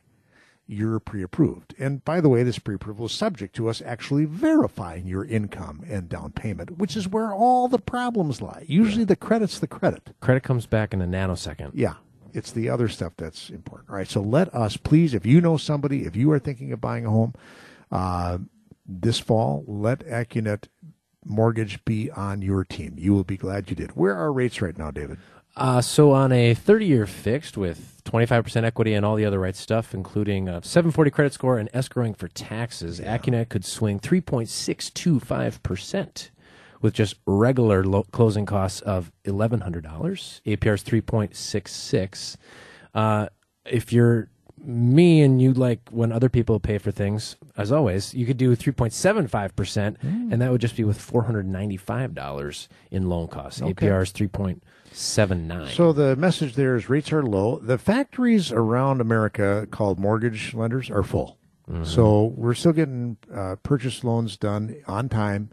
you're 0.68 1.00
pre 1.00 1.24
approved. 1.24 1.74
And 1.80 2.04
by 2.04 2.22
the 2.22 2.30
way, 2.30 2.44
this 2.44 2.60
pre 2.60 2.76
approval 2.76 3.08
is 3.08 3.12
subject 3.12 3.56
to 3.56 3.70
us 3.70 3.82
actually 3.86 4.26
verifying 4.26 5.08
your 5.08 5.26
income 5.26 5.84
and 5.88 6.10
down 6.10 6.32
payment, 6.32 6.78
which 6.78 6.96
is 6.96 7.08
where 7.08 7.34
all 7.34 7.68
the 7.68 7.80
problems 7.80 8.42
lie. 8.42 8.66
Usually 8.68 9.06
the 9.06 9.16
credit's 9.16 9.60
the 9.60 9.68
credit. 9.68 10.14
Credit 10.20 10.44
comes 10.44 10.66
back 10.66 10.94
in 10.94 11.02
a 11.02 11.08
nanosecond. 11.08 11.72
Yeah. 11.74 11.96
It's 12.34 12.52
the 12.52 12.70
other 12.70 12.88
stuff 12.88 13.14
that's 13.18 13.50
important. 13.50 13.90
All 13.90 13.96
right. 13.96 14.08
So 14.08 14.22
let 14.22 14.54
us, 14.54 14.78
please, 14.78 15.14
if 15.14 15.26
you 15.26 15.42
know 15.42 15.58
somebody, 15.58 16.06
if 16.06 16.16
you 16.16 16.32
are 16.32 16.40
thinking 16.40 16.72
of 16.72 16.82
buying 16.82 17.06
a 17.06 17.10
home 17.10 17.34
uh, 17.92 18.38
this 18.86 19.18
fall, 19.18 19.64
let 19.66 20.00
AccuNet 20.00 20.66
Mortgage 21.26 21.84
be 21.84 22.12
on 22.12 22.42
your 22.42 22.64
team. 22.64 22.96
You 22.98 23.14
will 23.14 23.24
be 23.24 23.38
glad 23.38 23.70
you 23.70 23.76
did. 23.76 23.92
Where 23.92 24.16
are 24.16 24.32
rates 24.32 24.62
right 24.62 24.78
now, 24.78 24.92
David? 24.92 25.18
Uh, 25.58 25.82
so 25.82 26.12
on 26.12 26.32
a 26.32 26.54
30-year 26.54 27.08
fixed 27.08 27.58
with 27.58 28.00
25% 28.06 28.64
equity 28.64 28.94
and 28.94 29.04
all 29.04 29.16
the 29.16 29.26
other 29.26 29.40
right 29.40 29.56
stuff, 29.56 29.96
including 29.96 30.48
a 30.48 30.64
740 30.64 31.10
credit 31.10 31.34
score 31.34 31.58
and 31.58 31.72
escrowing 31.72 32.16
for 32.16 32.28
taxes, 32.28 33.00
AccuNet 33.00 33.50
could 33.50 33.66
swing 33.66 34.00
3.625% 34.00 36.30
with 36.80 36.94
just 36.94 37.16
regular 37.26 37.84
lo- 37.84 38.06
closing 38.12 38.46
costs 38.46 38.82
of 38.82 39.12
$1,100. 39.26 39.82
APR 40.46 40.76
is 40.76 40.84
3.66. 40.84 42.36
Uh, 42.94 43.28
if 43.66 43.92
you're 43.92 44.30
me 44.64 45.22
and 45.22 45.42
you 45.42 45.54
like 45.54 45.80
when 45.92 46.12
other 46.12 46.30
people 46.30 46.60
pay 46.60 46.78
for 46.78 46.92
things, 46.92 47.36
as 47.58 47.72
always, 47.72 48.14
you 48.14 48.28
could 48.28 48.38
do 48.38 48.56
3.75%, 48.56 49.96
and 50.04 50.40
that 50.42 50.52
would 50.52 50.62
just 50.62 50.76
be 50.76 50.84
with 50.84 51.00
$495 51.00 52.68
in 52.92 53.10
loan 53.10 53.28
costs. 53.28 53.60
Okay. 53.62 53.88
APR 53.88 54.04
is 54.04 54.12
3.79. 54.98 55.70
So 55.76 55.94
the 55.94 56.16
message 56.16 56.56
there 56.56 56.76
is 56.76 56.90
rates 56.90 57.12
are 57.14 57.24
low. 57.24 57.60
The 57.60 57.78
factories 57.78 58.52
around 58.52 59.00
America 59.02 59.68
called 59.70 60.00
mortgage 60.00 60.54
lenders 60.54 60.90
are 60.90 61.04
full. 61.04 61.38
So 61.84 62.34
we're 62.38 62.54
still 62.54 62.72
getting 62.72 63.18
uh, 63.34 63.58
purchase 63.62 64.02
loans 64.02 64.38
done 64.38 64.74
on 64.88 65.10
time, 65.10 65.50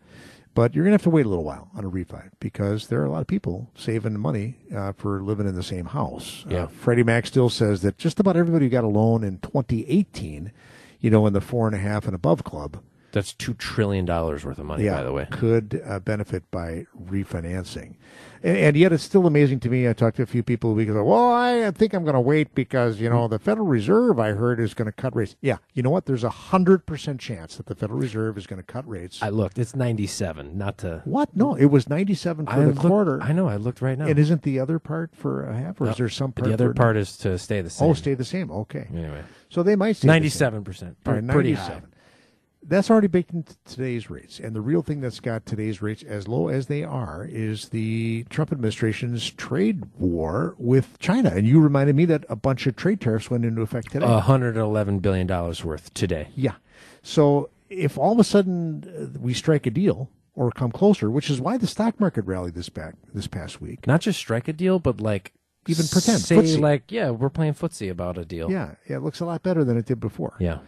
but 0.55 0.73
you're 0.73 0.85
going 0.85 0.93
to 0.93 0.95
have 0.95 1.03
to 1.03 1.11
wait 1.11 1.27
a 1.27 1.29
little 1.29 1.43
while 1.43 1.71
on 1.75 1.85
a 1.85 1.91
refi 1.91 2.31
because 2.39 2.87
there 2.87 3.01
are 3.03 3.05
a 3.05 3.11
lot 3.11 3.21
of 3.23 3.27
people 3.27 3.69
saving 3.75 4.21
money 4.21 4.59
uh, 4.73 4.93
for 4.93 5.21
living 5.25 5.49
in 5.49 5.57
the 5.57 5.63
same 5.65 5.87
house. 5.87 6.45
Yeah. 6.49 6.63
Uh, 6.63 6.67
Freddie 6.69 7.03
Mac 7.03 7.27
still 7.27 7.51
says 7.51 7.83
that 7.83 7.99
just 7.99 8.21
about 8.21 8.37
everybody 8.37 8.67
who 8.67 8.71
got 8.71 8.85
a 8.85 8.89
loan 8.89 9.25
in 9.25 9.39
2018, 9.39 10.53
you 11.01 11.11
know, 11.11 11.27
in 11.27 11.33
the 11.33 11.41
four 11.41 11.67
and 11.67 11.75
a 11.75 11.81
half 11.81 12.05
and 12.07 12.15
above 12.15 12.45
club, 12.45 12.81
That's 13.11 13.33
$2 13.35 13.59
trillion 13.59 14.07
worth 14.07 14.45
of 14.47 14.59
money, 14.65 14.85
yeah, 14.85 14.99
by 14.99 15.03
the 15.03 15.13
way. 15.13 15.27
could 15.33 15.83
uh, 15.85 15.99
benefit 15.99 16.49
by 16.53 16.87
refinancing. 16.97 17.97
And, 18.45 18.59
and 18.59 18.77
yet, 18.77 18.93
it's 18.93 19.03
still 19.03 19.27
amazing 19.27 19.61
to 19.61 19.71
me. 19.71 19.89
I 19.89 19.95
talked 19.95 20.19
to 20.19 20.23
a 20.23 20.27
few 20.27 20.43
people 20.43 20.71
a 20.71 20.75
week 20.75 20.91
ago. 20.91 21.03
Well, 21.03 21.33
I 21.33 21.71
think 21.71 21.95
I'm 21.95 22.05
going 22.05 22.15
to 22.15 22.21
wait 22.21 22.55
because 22.55 23.01
you 23.01 23.09
know 23.09 23.23
mm-hmm. 23.23 23.33
the 23.33 23.39
Federal 23.39 23.67
Reserve. 23.67 24.21
I 24.21 24.33
heard 24.33 24.61
is 24.61 24.75
going 24.75 24.87
to 24.87 24.93
cut 24.93 25.17
rates. 25.17 25.35
Yeah, 25.41 25.57
you 25.73 25.83
know 25.83 25.89
what? 25.89 26.05
There's 26.05 26.25
a 26.25 26.31
hundred 26.31 26.85
percent 26.85 27.21
chance 27.21 27.57
that 27.57 27.67
the 27.67 27.75
Federal 27.75 27.99
Reserve 27.99 28.37
is 28.37 28.47
going 28.47 28.61
to 28.61 28.67
cut 28.67 28.87
rates. 28.87 29.23
I 29.23 29.31
looked. 29.31 29.59
It's 29.59 29.75
97, 29.75 30.59
not 30.59 30.79
to. 30.79 31.01
what? 31.07 31.35
No, 31.35 31.55
it 31.55 31.67
was 31.67 31.89
97 31.89 32.45
for 32.45 32.53
I 32.53 32.61
the 32.61 32.67
looked- 32.67 32.81
quarter. 32.81 33.23
I 33.23 33.33
know. 33.33 33.49
I 33.49 33.57
looked 33.57 33.81
right 33.81 33.99
now. 33.99 34.07
And 34.07 34.19
isn't 34.19 34.43
the 34.43 34.61
other 34.61 34.79
part 34.79 35.17
for 35.17 35.45
a 35.45 35.57
half, 35.57 35.81
or 35.81 35.89
is 35.89 35.97
there 35.97 36.11
some 36.11 36.33
part? 36.33 36.47
the 36.47 36.53
other 36.55 36.75
part 36.75 36.99
is 36.99 37.17
to 37.19 37.39
stay 37.39 37.63
the 37.63 37.67
oh, 37.67 37.71
same. 37.71 37.89
Oh, 37.89 37.95
stay 37.95 38.15
the 38.15 38.25
same. 38.25 38.51
Okay, 38.51 38.87
Anyway, 38.93 39.23
so 39.49 39.63
they 39.63 39.75
might 39.75 39.97
stay 39.97 40.09
97%. 40.09 40.97
All 41.07 41.15
right, 41.15 41.27
pretty 41.29 41.55
97. 41.55 41.81
high. 41.81 41.94
That's 42.67 42.91
already 42.91 43.09
baked 43.09 43.33
into 43.33 43.55
today's 43.67 44.09
rates. 44.09 44.41
And 44.41 44.55
the 44.57 44.61
real 44.61 44.83
thing 44.83 45.01
that's 45.01 45.21
got 45.21 45.45
today's 45.45 45.83
rates 45.83 46.03
as 46.03 46.27
low 46.27 46.49
as 46.49 46.67
they 46.67 46.83
are 46.83 47.27
is 47.31 47.69
the 47.69 48.25
Trump 48.31 48.53
administration's 48.53 49.31
trade 49.31 49.85
war 49.99 50.55
with 50.59 50.99
China. 50.99 51.31
And 51.31 51.47
you 51.47 51.61
reminded 51.61 51.95
me 51.95 52.05
that 52.07 52.25
a 52.29 52.37
bunch 52.37 52.67
of 52.67 52.75
trade 52.77 53.01
tariffs 53.01 53.31
went 53.31 53.45
into 53.45 53.61
effect 53.63 53.93
today. 53.93 54.07
$111 54.07 55.03
billion 55.03 55.27
worth 55.29 55.93
today. 55.95 56.29
yeah. 56.35 56.55
So 57.03 57.51
if 57.69 57.99
all 57.99 58.13
of 58.13 58.19
a 58.19 58.25
sudden 58.25 58.85
uh, 59.15 59.19
we 59.21 59.35
strike 59.35 59.67
a 59.67 59.71
deal 59.71 60.09
or 60.35 60.51
come 60.51 60.73
closer, 60.73 61.11
which 61.11 61.29
is 61.31 61.41
why 61.41 61.57
the 61.59 61.67
stock 61.67 62.01
market 62.01 62.25
rallied 62.25 62.55
this 62.55 62.69
back 62.69 62.95
this 63.13 63.27
past 63.27 63.61
week. 63.61 63.87
Not 63.87 64.01
just 64.01 64.19
strike 64.19 64.49
a 64.49 64.53
deal, 64.53 64.79
but 64.79 65.01
like 65.01 65.33
Even 65.69 65.87
pretend, 65.87 66.21
Say 66.21 66.37
footsie. 66.37 66.61
like, 66.61 66.91
yeah, 66.91 67.11
we're 67.11 67.29
playing 67.31 67.55
footsie 67.55 67.91
about 67.91 68.17
a 68.19 68.25
deal. 68.25 68.51
Yeah, 68.51 68.75
yeah, 68.89 68.97
it 68.97 69.03
looks 69.03 69.21
a 69.21 69.27
lot 69.27 69.43
better 69.43 69.65
than 69.65 69.77
it 69.77 69.87
did 69.87 70.01
before. 70.01 70.35
Yeah. 70.41 70.59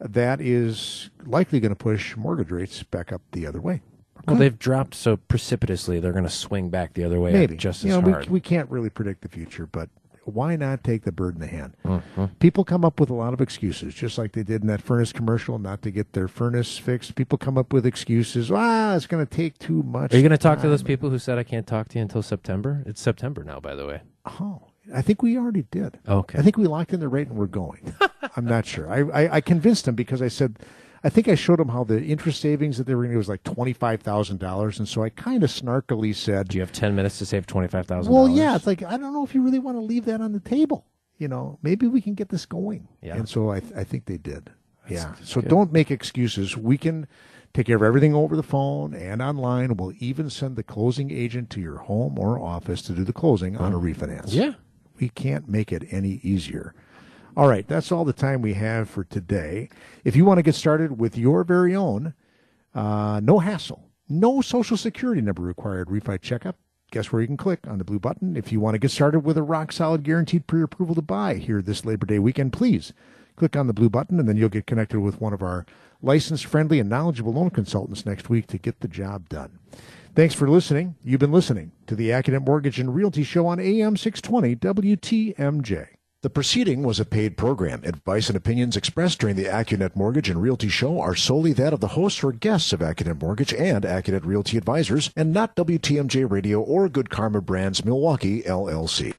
That 0.00 0.40
is 0.40 1.10
likely 1.26 1.60
going 1.60 1.70
to 1.70 1.76
push 1.76 2.16
mortgage 2.16 2.50
rates 2.50 2.82
back 2.82 3.12
up 3.12 3.22
the 3.32 3.46
other 3.46 3.60
way. 3.60 3.82
Well, 4.26 4.36
they've 4.36 4.58
dropped 4.58 4.94
so 4.94 5.16
precipitously, 5.16 6.00
they're 6.00 6.12
going 6.12 6.24
to 6.24 6.30
swing 6.30 6.68
back 6.68 6.92
the 6.94 7.04
other 7.04 7.20
way 7.20 7.32
Maybe 7.32 7.56
just 7.56 7.82
you 7.84 7.90
as 7.90 8.02
know, 8.02 8.10
hard. 8.10 8.26
We, 8.26 8.34
we 8.34 8.40
can't 8.40 8.70
really 8.70 8.90
predict 8.90 9.22
the 9.22 9.28
future, 9.28 9.66
but 9.66 9.88
why 10.24 10.56
not 10.56 10.84
take 10.84 11.04
the 11.04 11.12
bird 11.12 11.34
in 11.34 11.40
the 11.40 11.46
hand? 11.46 11.74
Mm-hmm. 11.84 12.26
People 12.38 12.64
come 12.64 12.84
up 12.84 13.00
with 13.00 13.10
a 13.10 13.14
lot 13.14 13.32
of 13.32 13.40
excuses, 13.40 13.94
just 13.94 14.18
like 14.18 14.32
they 14.32 14.42
did 14.42 14.62
in 14.62 14.68
that 14.68 14.82
furnace 14.82 15.12
commercial, 15.12 15.58
not 15.58 15.82
to 15.82 15.90
get 15.90 16.12
their 16.12 16.28
furnace 16.28 16.78
fixed. 16.78 17.14
People 17.14 17.38
come 17.38 17.56
up 17.56 17.72
with 17.72 17.86
excuses. 17.86 18.50
Ah, 18.52 18.94
it's 18.94 19.06
going 19.06 19.24
to 19.24 19.30
take 19.30 19.58
too 19.58 19.82
much. 19.82 20.12
Are 20.12 20.16
you 20.16 20.22
going 20.22 20.30
to 20.30 20.38
talk 20.38 20.60
to 20.60 20.68
those 20.68 20.82
people 20.82 21.10
who 21.10 21.18
said 21.18 21.38
I 21.38 21.42
can't 21.42 21.66
talk 21.66 21.88
to 21.88 21.98
you 21.98 22.02
until 22.02 22.22
September? 22.22 22.82
It's 22.86 23.00
September 23.00 23.42
now, 23.42 23.60
by 23.60 23.74
the 23.74 23.86
way. 23.86 24.02
Oh, 24.26 24.62
I 24.94 25.02
think 25.02 25.22
we 25.22 25.36
already 25.36 25.64
did. 25.70 25.98
Okay. 26.08 26.38
I 26.38 26.42
think 26.42 26.56
we 26.56 26.66
locked 26.66 26.92
in 26.92 27.00
the 27.00 27.08
rate 27.08 27.28
and 27.28 27.36
we're 27.36 27.46
going. 27.46 27.94
I'm 28.36 28.44
not 28.44 28.66
sure. 28.66 28.90
I, 28.90 29.24
I, 29.24 29.34
I 29.36 29.40
convinced 29.40 29.84
them 29.84 29.94
because 29.94 30.22
I 30.22 30.28
said, 30.28 30.58
I 31.02 31.08
think 31.08 31.28
I 31.28 31.34
showed 31.34 31.58
them 31.58 31.68
how 31.68 31.84
the 31.84 32.02
interest 32.02 32.40
savings 32.40 32.76
that 32.78 32.86
they 32.86 32.94
were 32.94 33.02
going 33.02 33.12
to 33.12 33.18
was 33.18 33.28
like 33.28 33.42
twenty 33.42 33.72
five 33.72 34.02
thousand 34.02 34.38
dollars, 34.38 34.78
and 34.78 34.88
so 34.88 35.02
I 35.02 35.08
kind 35.08 35.42
of 35.42 35.50
snarkily 35.50 36.14
said, 36.14 36.48
Do 36.48 36.58
you 36.58 36.62
have 36.62 36.72
10 36.72 36.94
minutes 36.94 37.18
to 37.18 37.26
save 37.26 37.46
$25,000? 37.46 38.08
Well, 38.08 38.28
yeah, 38.28 38.54
it's 38.54 38.66
like 38.66 38.82
I 38.82 38.96
don't 38.96 39.12
know 39.14 39.24
if 39.24 39.34
you 39.34 39.42
really 39.42 39.58
want 39.58 39.76
to 39.76 39.80
leave 39.80 40.04
that 40.06 40.20
on 40.20 40.32
the 40.32 40.40
table. 40.40 40.86
You 41.16 41.28
know, 41.28 41.58
maybe 41.62 41.86
we 41.86 42.00
can 42.00 42.14
get 42.14 42.30
this 42.30 42.46
going. 42.46 42.88
Yeah. 43.02 43.16
And 43.16 43.28
so 43.28 43.50
I, 43.50 43.62
I 43.76 43.84
think 43.84 44.06
they 44.06 44.16
did. 44.16 44.50
yeah. 44.88 45.14
that's 45.16 45.30
So 45.30 45.40
good. 45.40 45.50
don't 45.50 45.72
make 45.72 45.90
excuses. 45.90 46.56
We 46.56 46.78
can 46.78 47.06
take 47.52 47.66
care 47.66 47.76
of 47.76 47.82
everything 47.82 48.14
over 48.14 48.36
the 48.36 48.42
phone 48.42 48.94
and 48.94 49.20
online. 49.20 49.76
We'll 49.76 49.92
even 49.98 50.30
send 50.30 50.56
the 50.56 50.62
closing 50.62 51.10
agent 51.10 51.50
to 51.50 51.60
your 51.60 51.78
home 51.78 52.18
or 52.18 52.38
office 52.40 52.80
to 52.82 52.92
do 52.92 53.04
the 53.04 53.12
closing 53.12 53.56
on 53.56 53.72
a 53.72 53.78
mm. 53.78 53.94
refinance. 53.94 54.32
Yeah. 54.32 54.52
We 55.00 55.08
can't 55.08 55.48
make 55.48 55.72
it 55.72 55.84
any 55.90 56.20
easier. 56.22 56.74
All 57.36 57.48
right, 57.48 57.66
that's 57.66 57.90
all 57.90 58.04
the 58.04 58.12
time 58.12 58.42
we 58.42 58.54
have 58.54 58.88
for 58.90 59.04
today. 59.04 59.70
If 60.04 60.14
you 60.14 60.24
want 60.24 60.38
to 60.38 60.42
get 60.42 60.54
started 60.54 60.98
with 60.98 61.16
your 61.16 61.42
very 61.42 61.74
own, 61.74 62.12
uh, 62.74 63.20
no 63.22 63.38
hassle, 63.38 63.82
no 64.08 64.40
social 64.40 64.76
security 64.76 65.22
number 65.22 65.42
required 65.42 65.88
refi 65.88 66.20
checkup, 66.20 66.56
guess 66.90 67.12
where 67.12 67.22
you 67.22 67.28
can 67.28 67.36
click 67.36 67.60
on 67.66 67.78
the 67.78 67.84
blue 67.84 67.98
button. 67.98 68.36
If 68.36 68.52
you 68.52 68.60
want 68.60 68.74
to 68.74 68.78
get 68.78 68.90
started 68.90 69.20
with 69.20 69.38
a 69.38 69.42
rock 69.42 69.72
solid 69.72 70.02
guaranteed 70.02 70.46
pre 70.46 70.62
approval 70.62 70.94
to 70.96 71.02
buy 71.02 71.34
here 71.34 71.62
this 71.62 71.84
Labor 71.84 72.06
Day 72.06 72.18
weekend, 72.18 72.52
please 72.52 72.92
click 73.36 73.56
on 73.56 73.68
the 73.68 73.72
blue 73.72 73.88
button 73.88 74.18
and 74.18 74.28
then 74.28 74.36
you'll 74.36 74.48
get 74.48 74.66
connected 74.66 75.00
with 75.00 75.20
one 75.20 75.32
of 75.32 75.42
our 75.42 75.64
licensed, 76.02 76.44
friendly, 76.44 76.78
and 76.78 76.90
knowledgeable 76.90 77.32
loan 77.32 77.50
consultants 77.50 78.04
next 78.04 78.28
week 78.28 78.48
to 78.48 78.58
get 78.58 78.80
the 78.80 78.88
job 78.88 79.28
done. 79.28 79.58
Thanks 80.14 80.34
for 80.34 80.48
listening. 80.48 80.96
You've 81.04 81.20
been 81.20 81.30
listening 81.30 81.70
to 81.86 81.94
the 81.94 82.10
AccuNet 82.10 82.44
Mortgage 82.44 82.80
and 82.80 82.94
Realty 82.94 83.22
Show 83.22 83.46
on 83.46 83.60
AM 83.60 83.96
620 83.96 84.56
WTMJ. 84.56 85.86
The 86.22 86.28
proceeding 86.28 86.82
was 86.82 86.98
a 86.98 87.04
paid 87.04 87.36
program. 87.36 87.82
Advice 87.84 88.28
and 88.28 88.36
opinions 88.36 88.76
expressed 88.76 89.20
during 89.20 89.36
the 89.36 89.44
AccuNet 89.44 89.94
Mortgage 89.94 90.28
and 90.28 90.42
Realty 90.42 90.68
Show 90.68 91.00
are 91.00 91.14
solely 91.14 91.52
that 91.54 91.72
of 91.72 91.80
the 91.80 91.88
hosts 91.88 92.24
or 92.24 92.32
guests 92.32 92.72
of 92.72 92.80
AccuNet 92.80 93.22
Mortgage 93.22 93.54
and 93.54 93.84
AccuNet 93.84 94.26
Realty 94.26 94.58
Advisors 94.58 95.10
and 95.16 95.32
not 95.32 95.54
WTMJ 95.56 96.28
Radio 96.30 96.60
or 96.60 96.88
Good 96.88 97.08
Karma 97.08 97.40
Brands 97.40 97.84
Milwaukee, 97.84 98.42
LLC. 98.42 99.14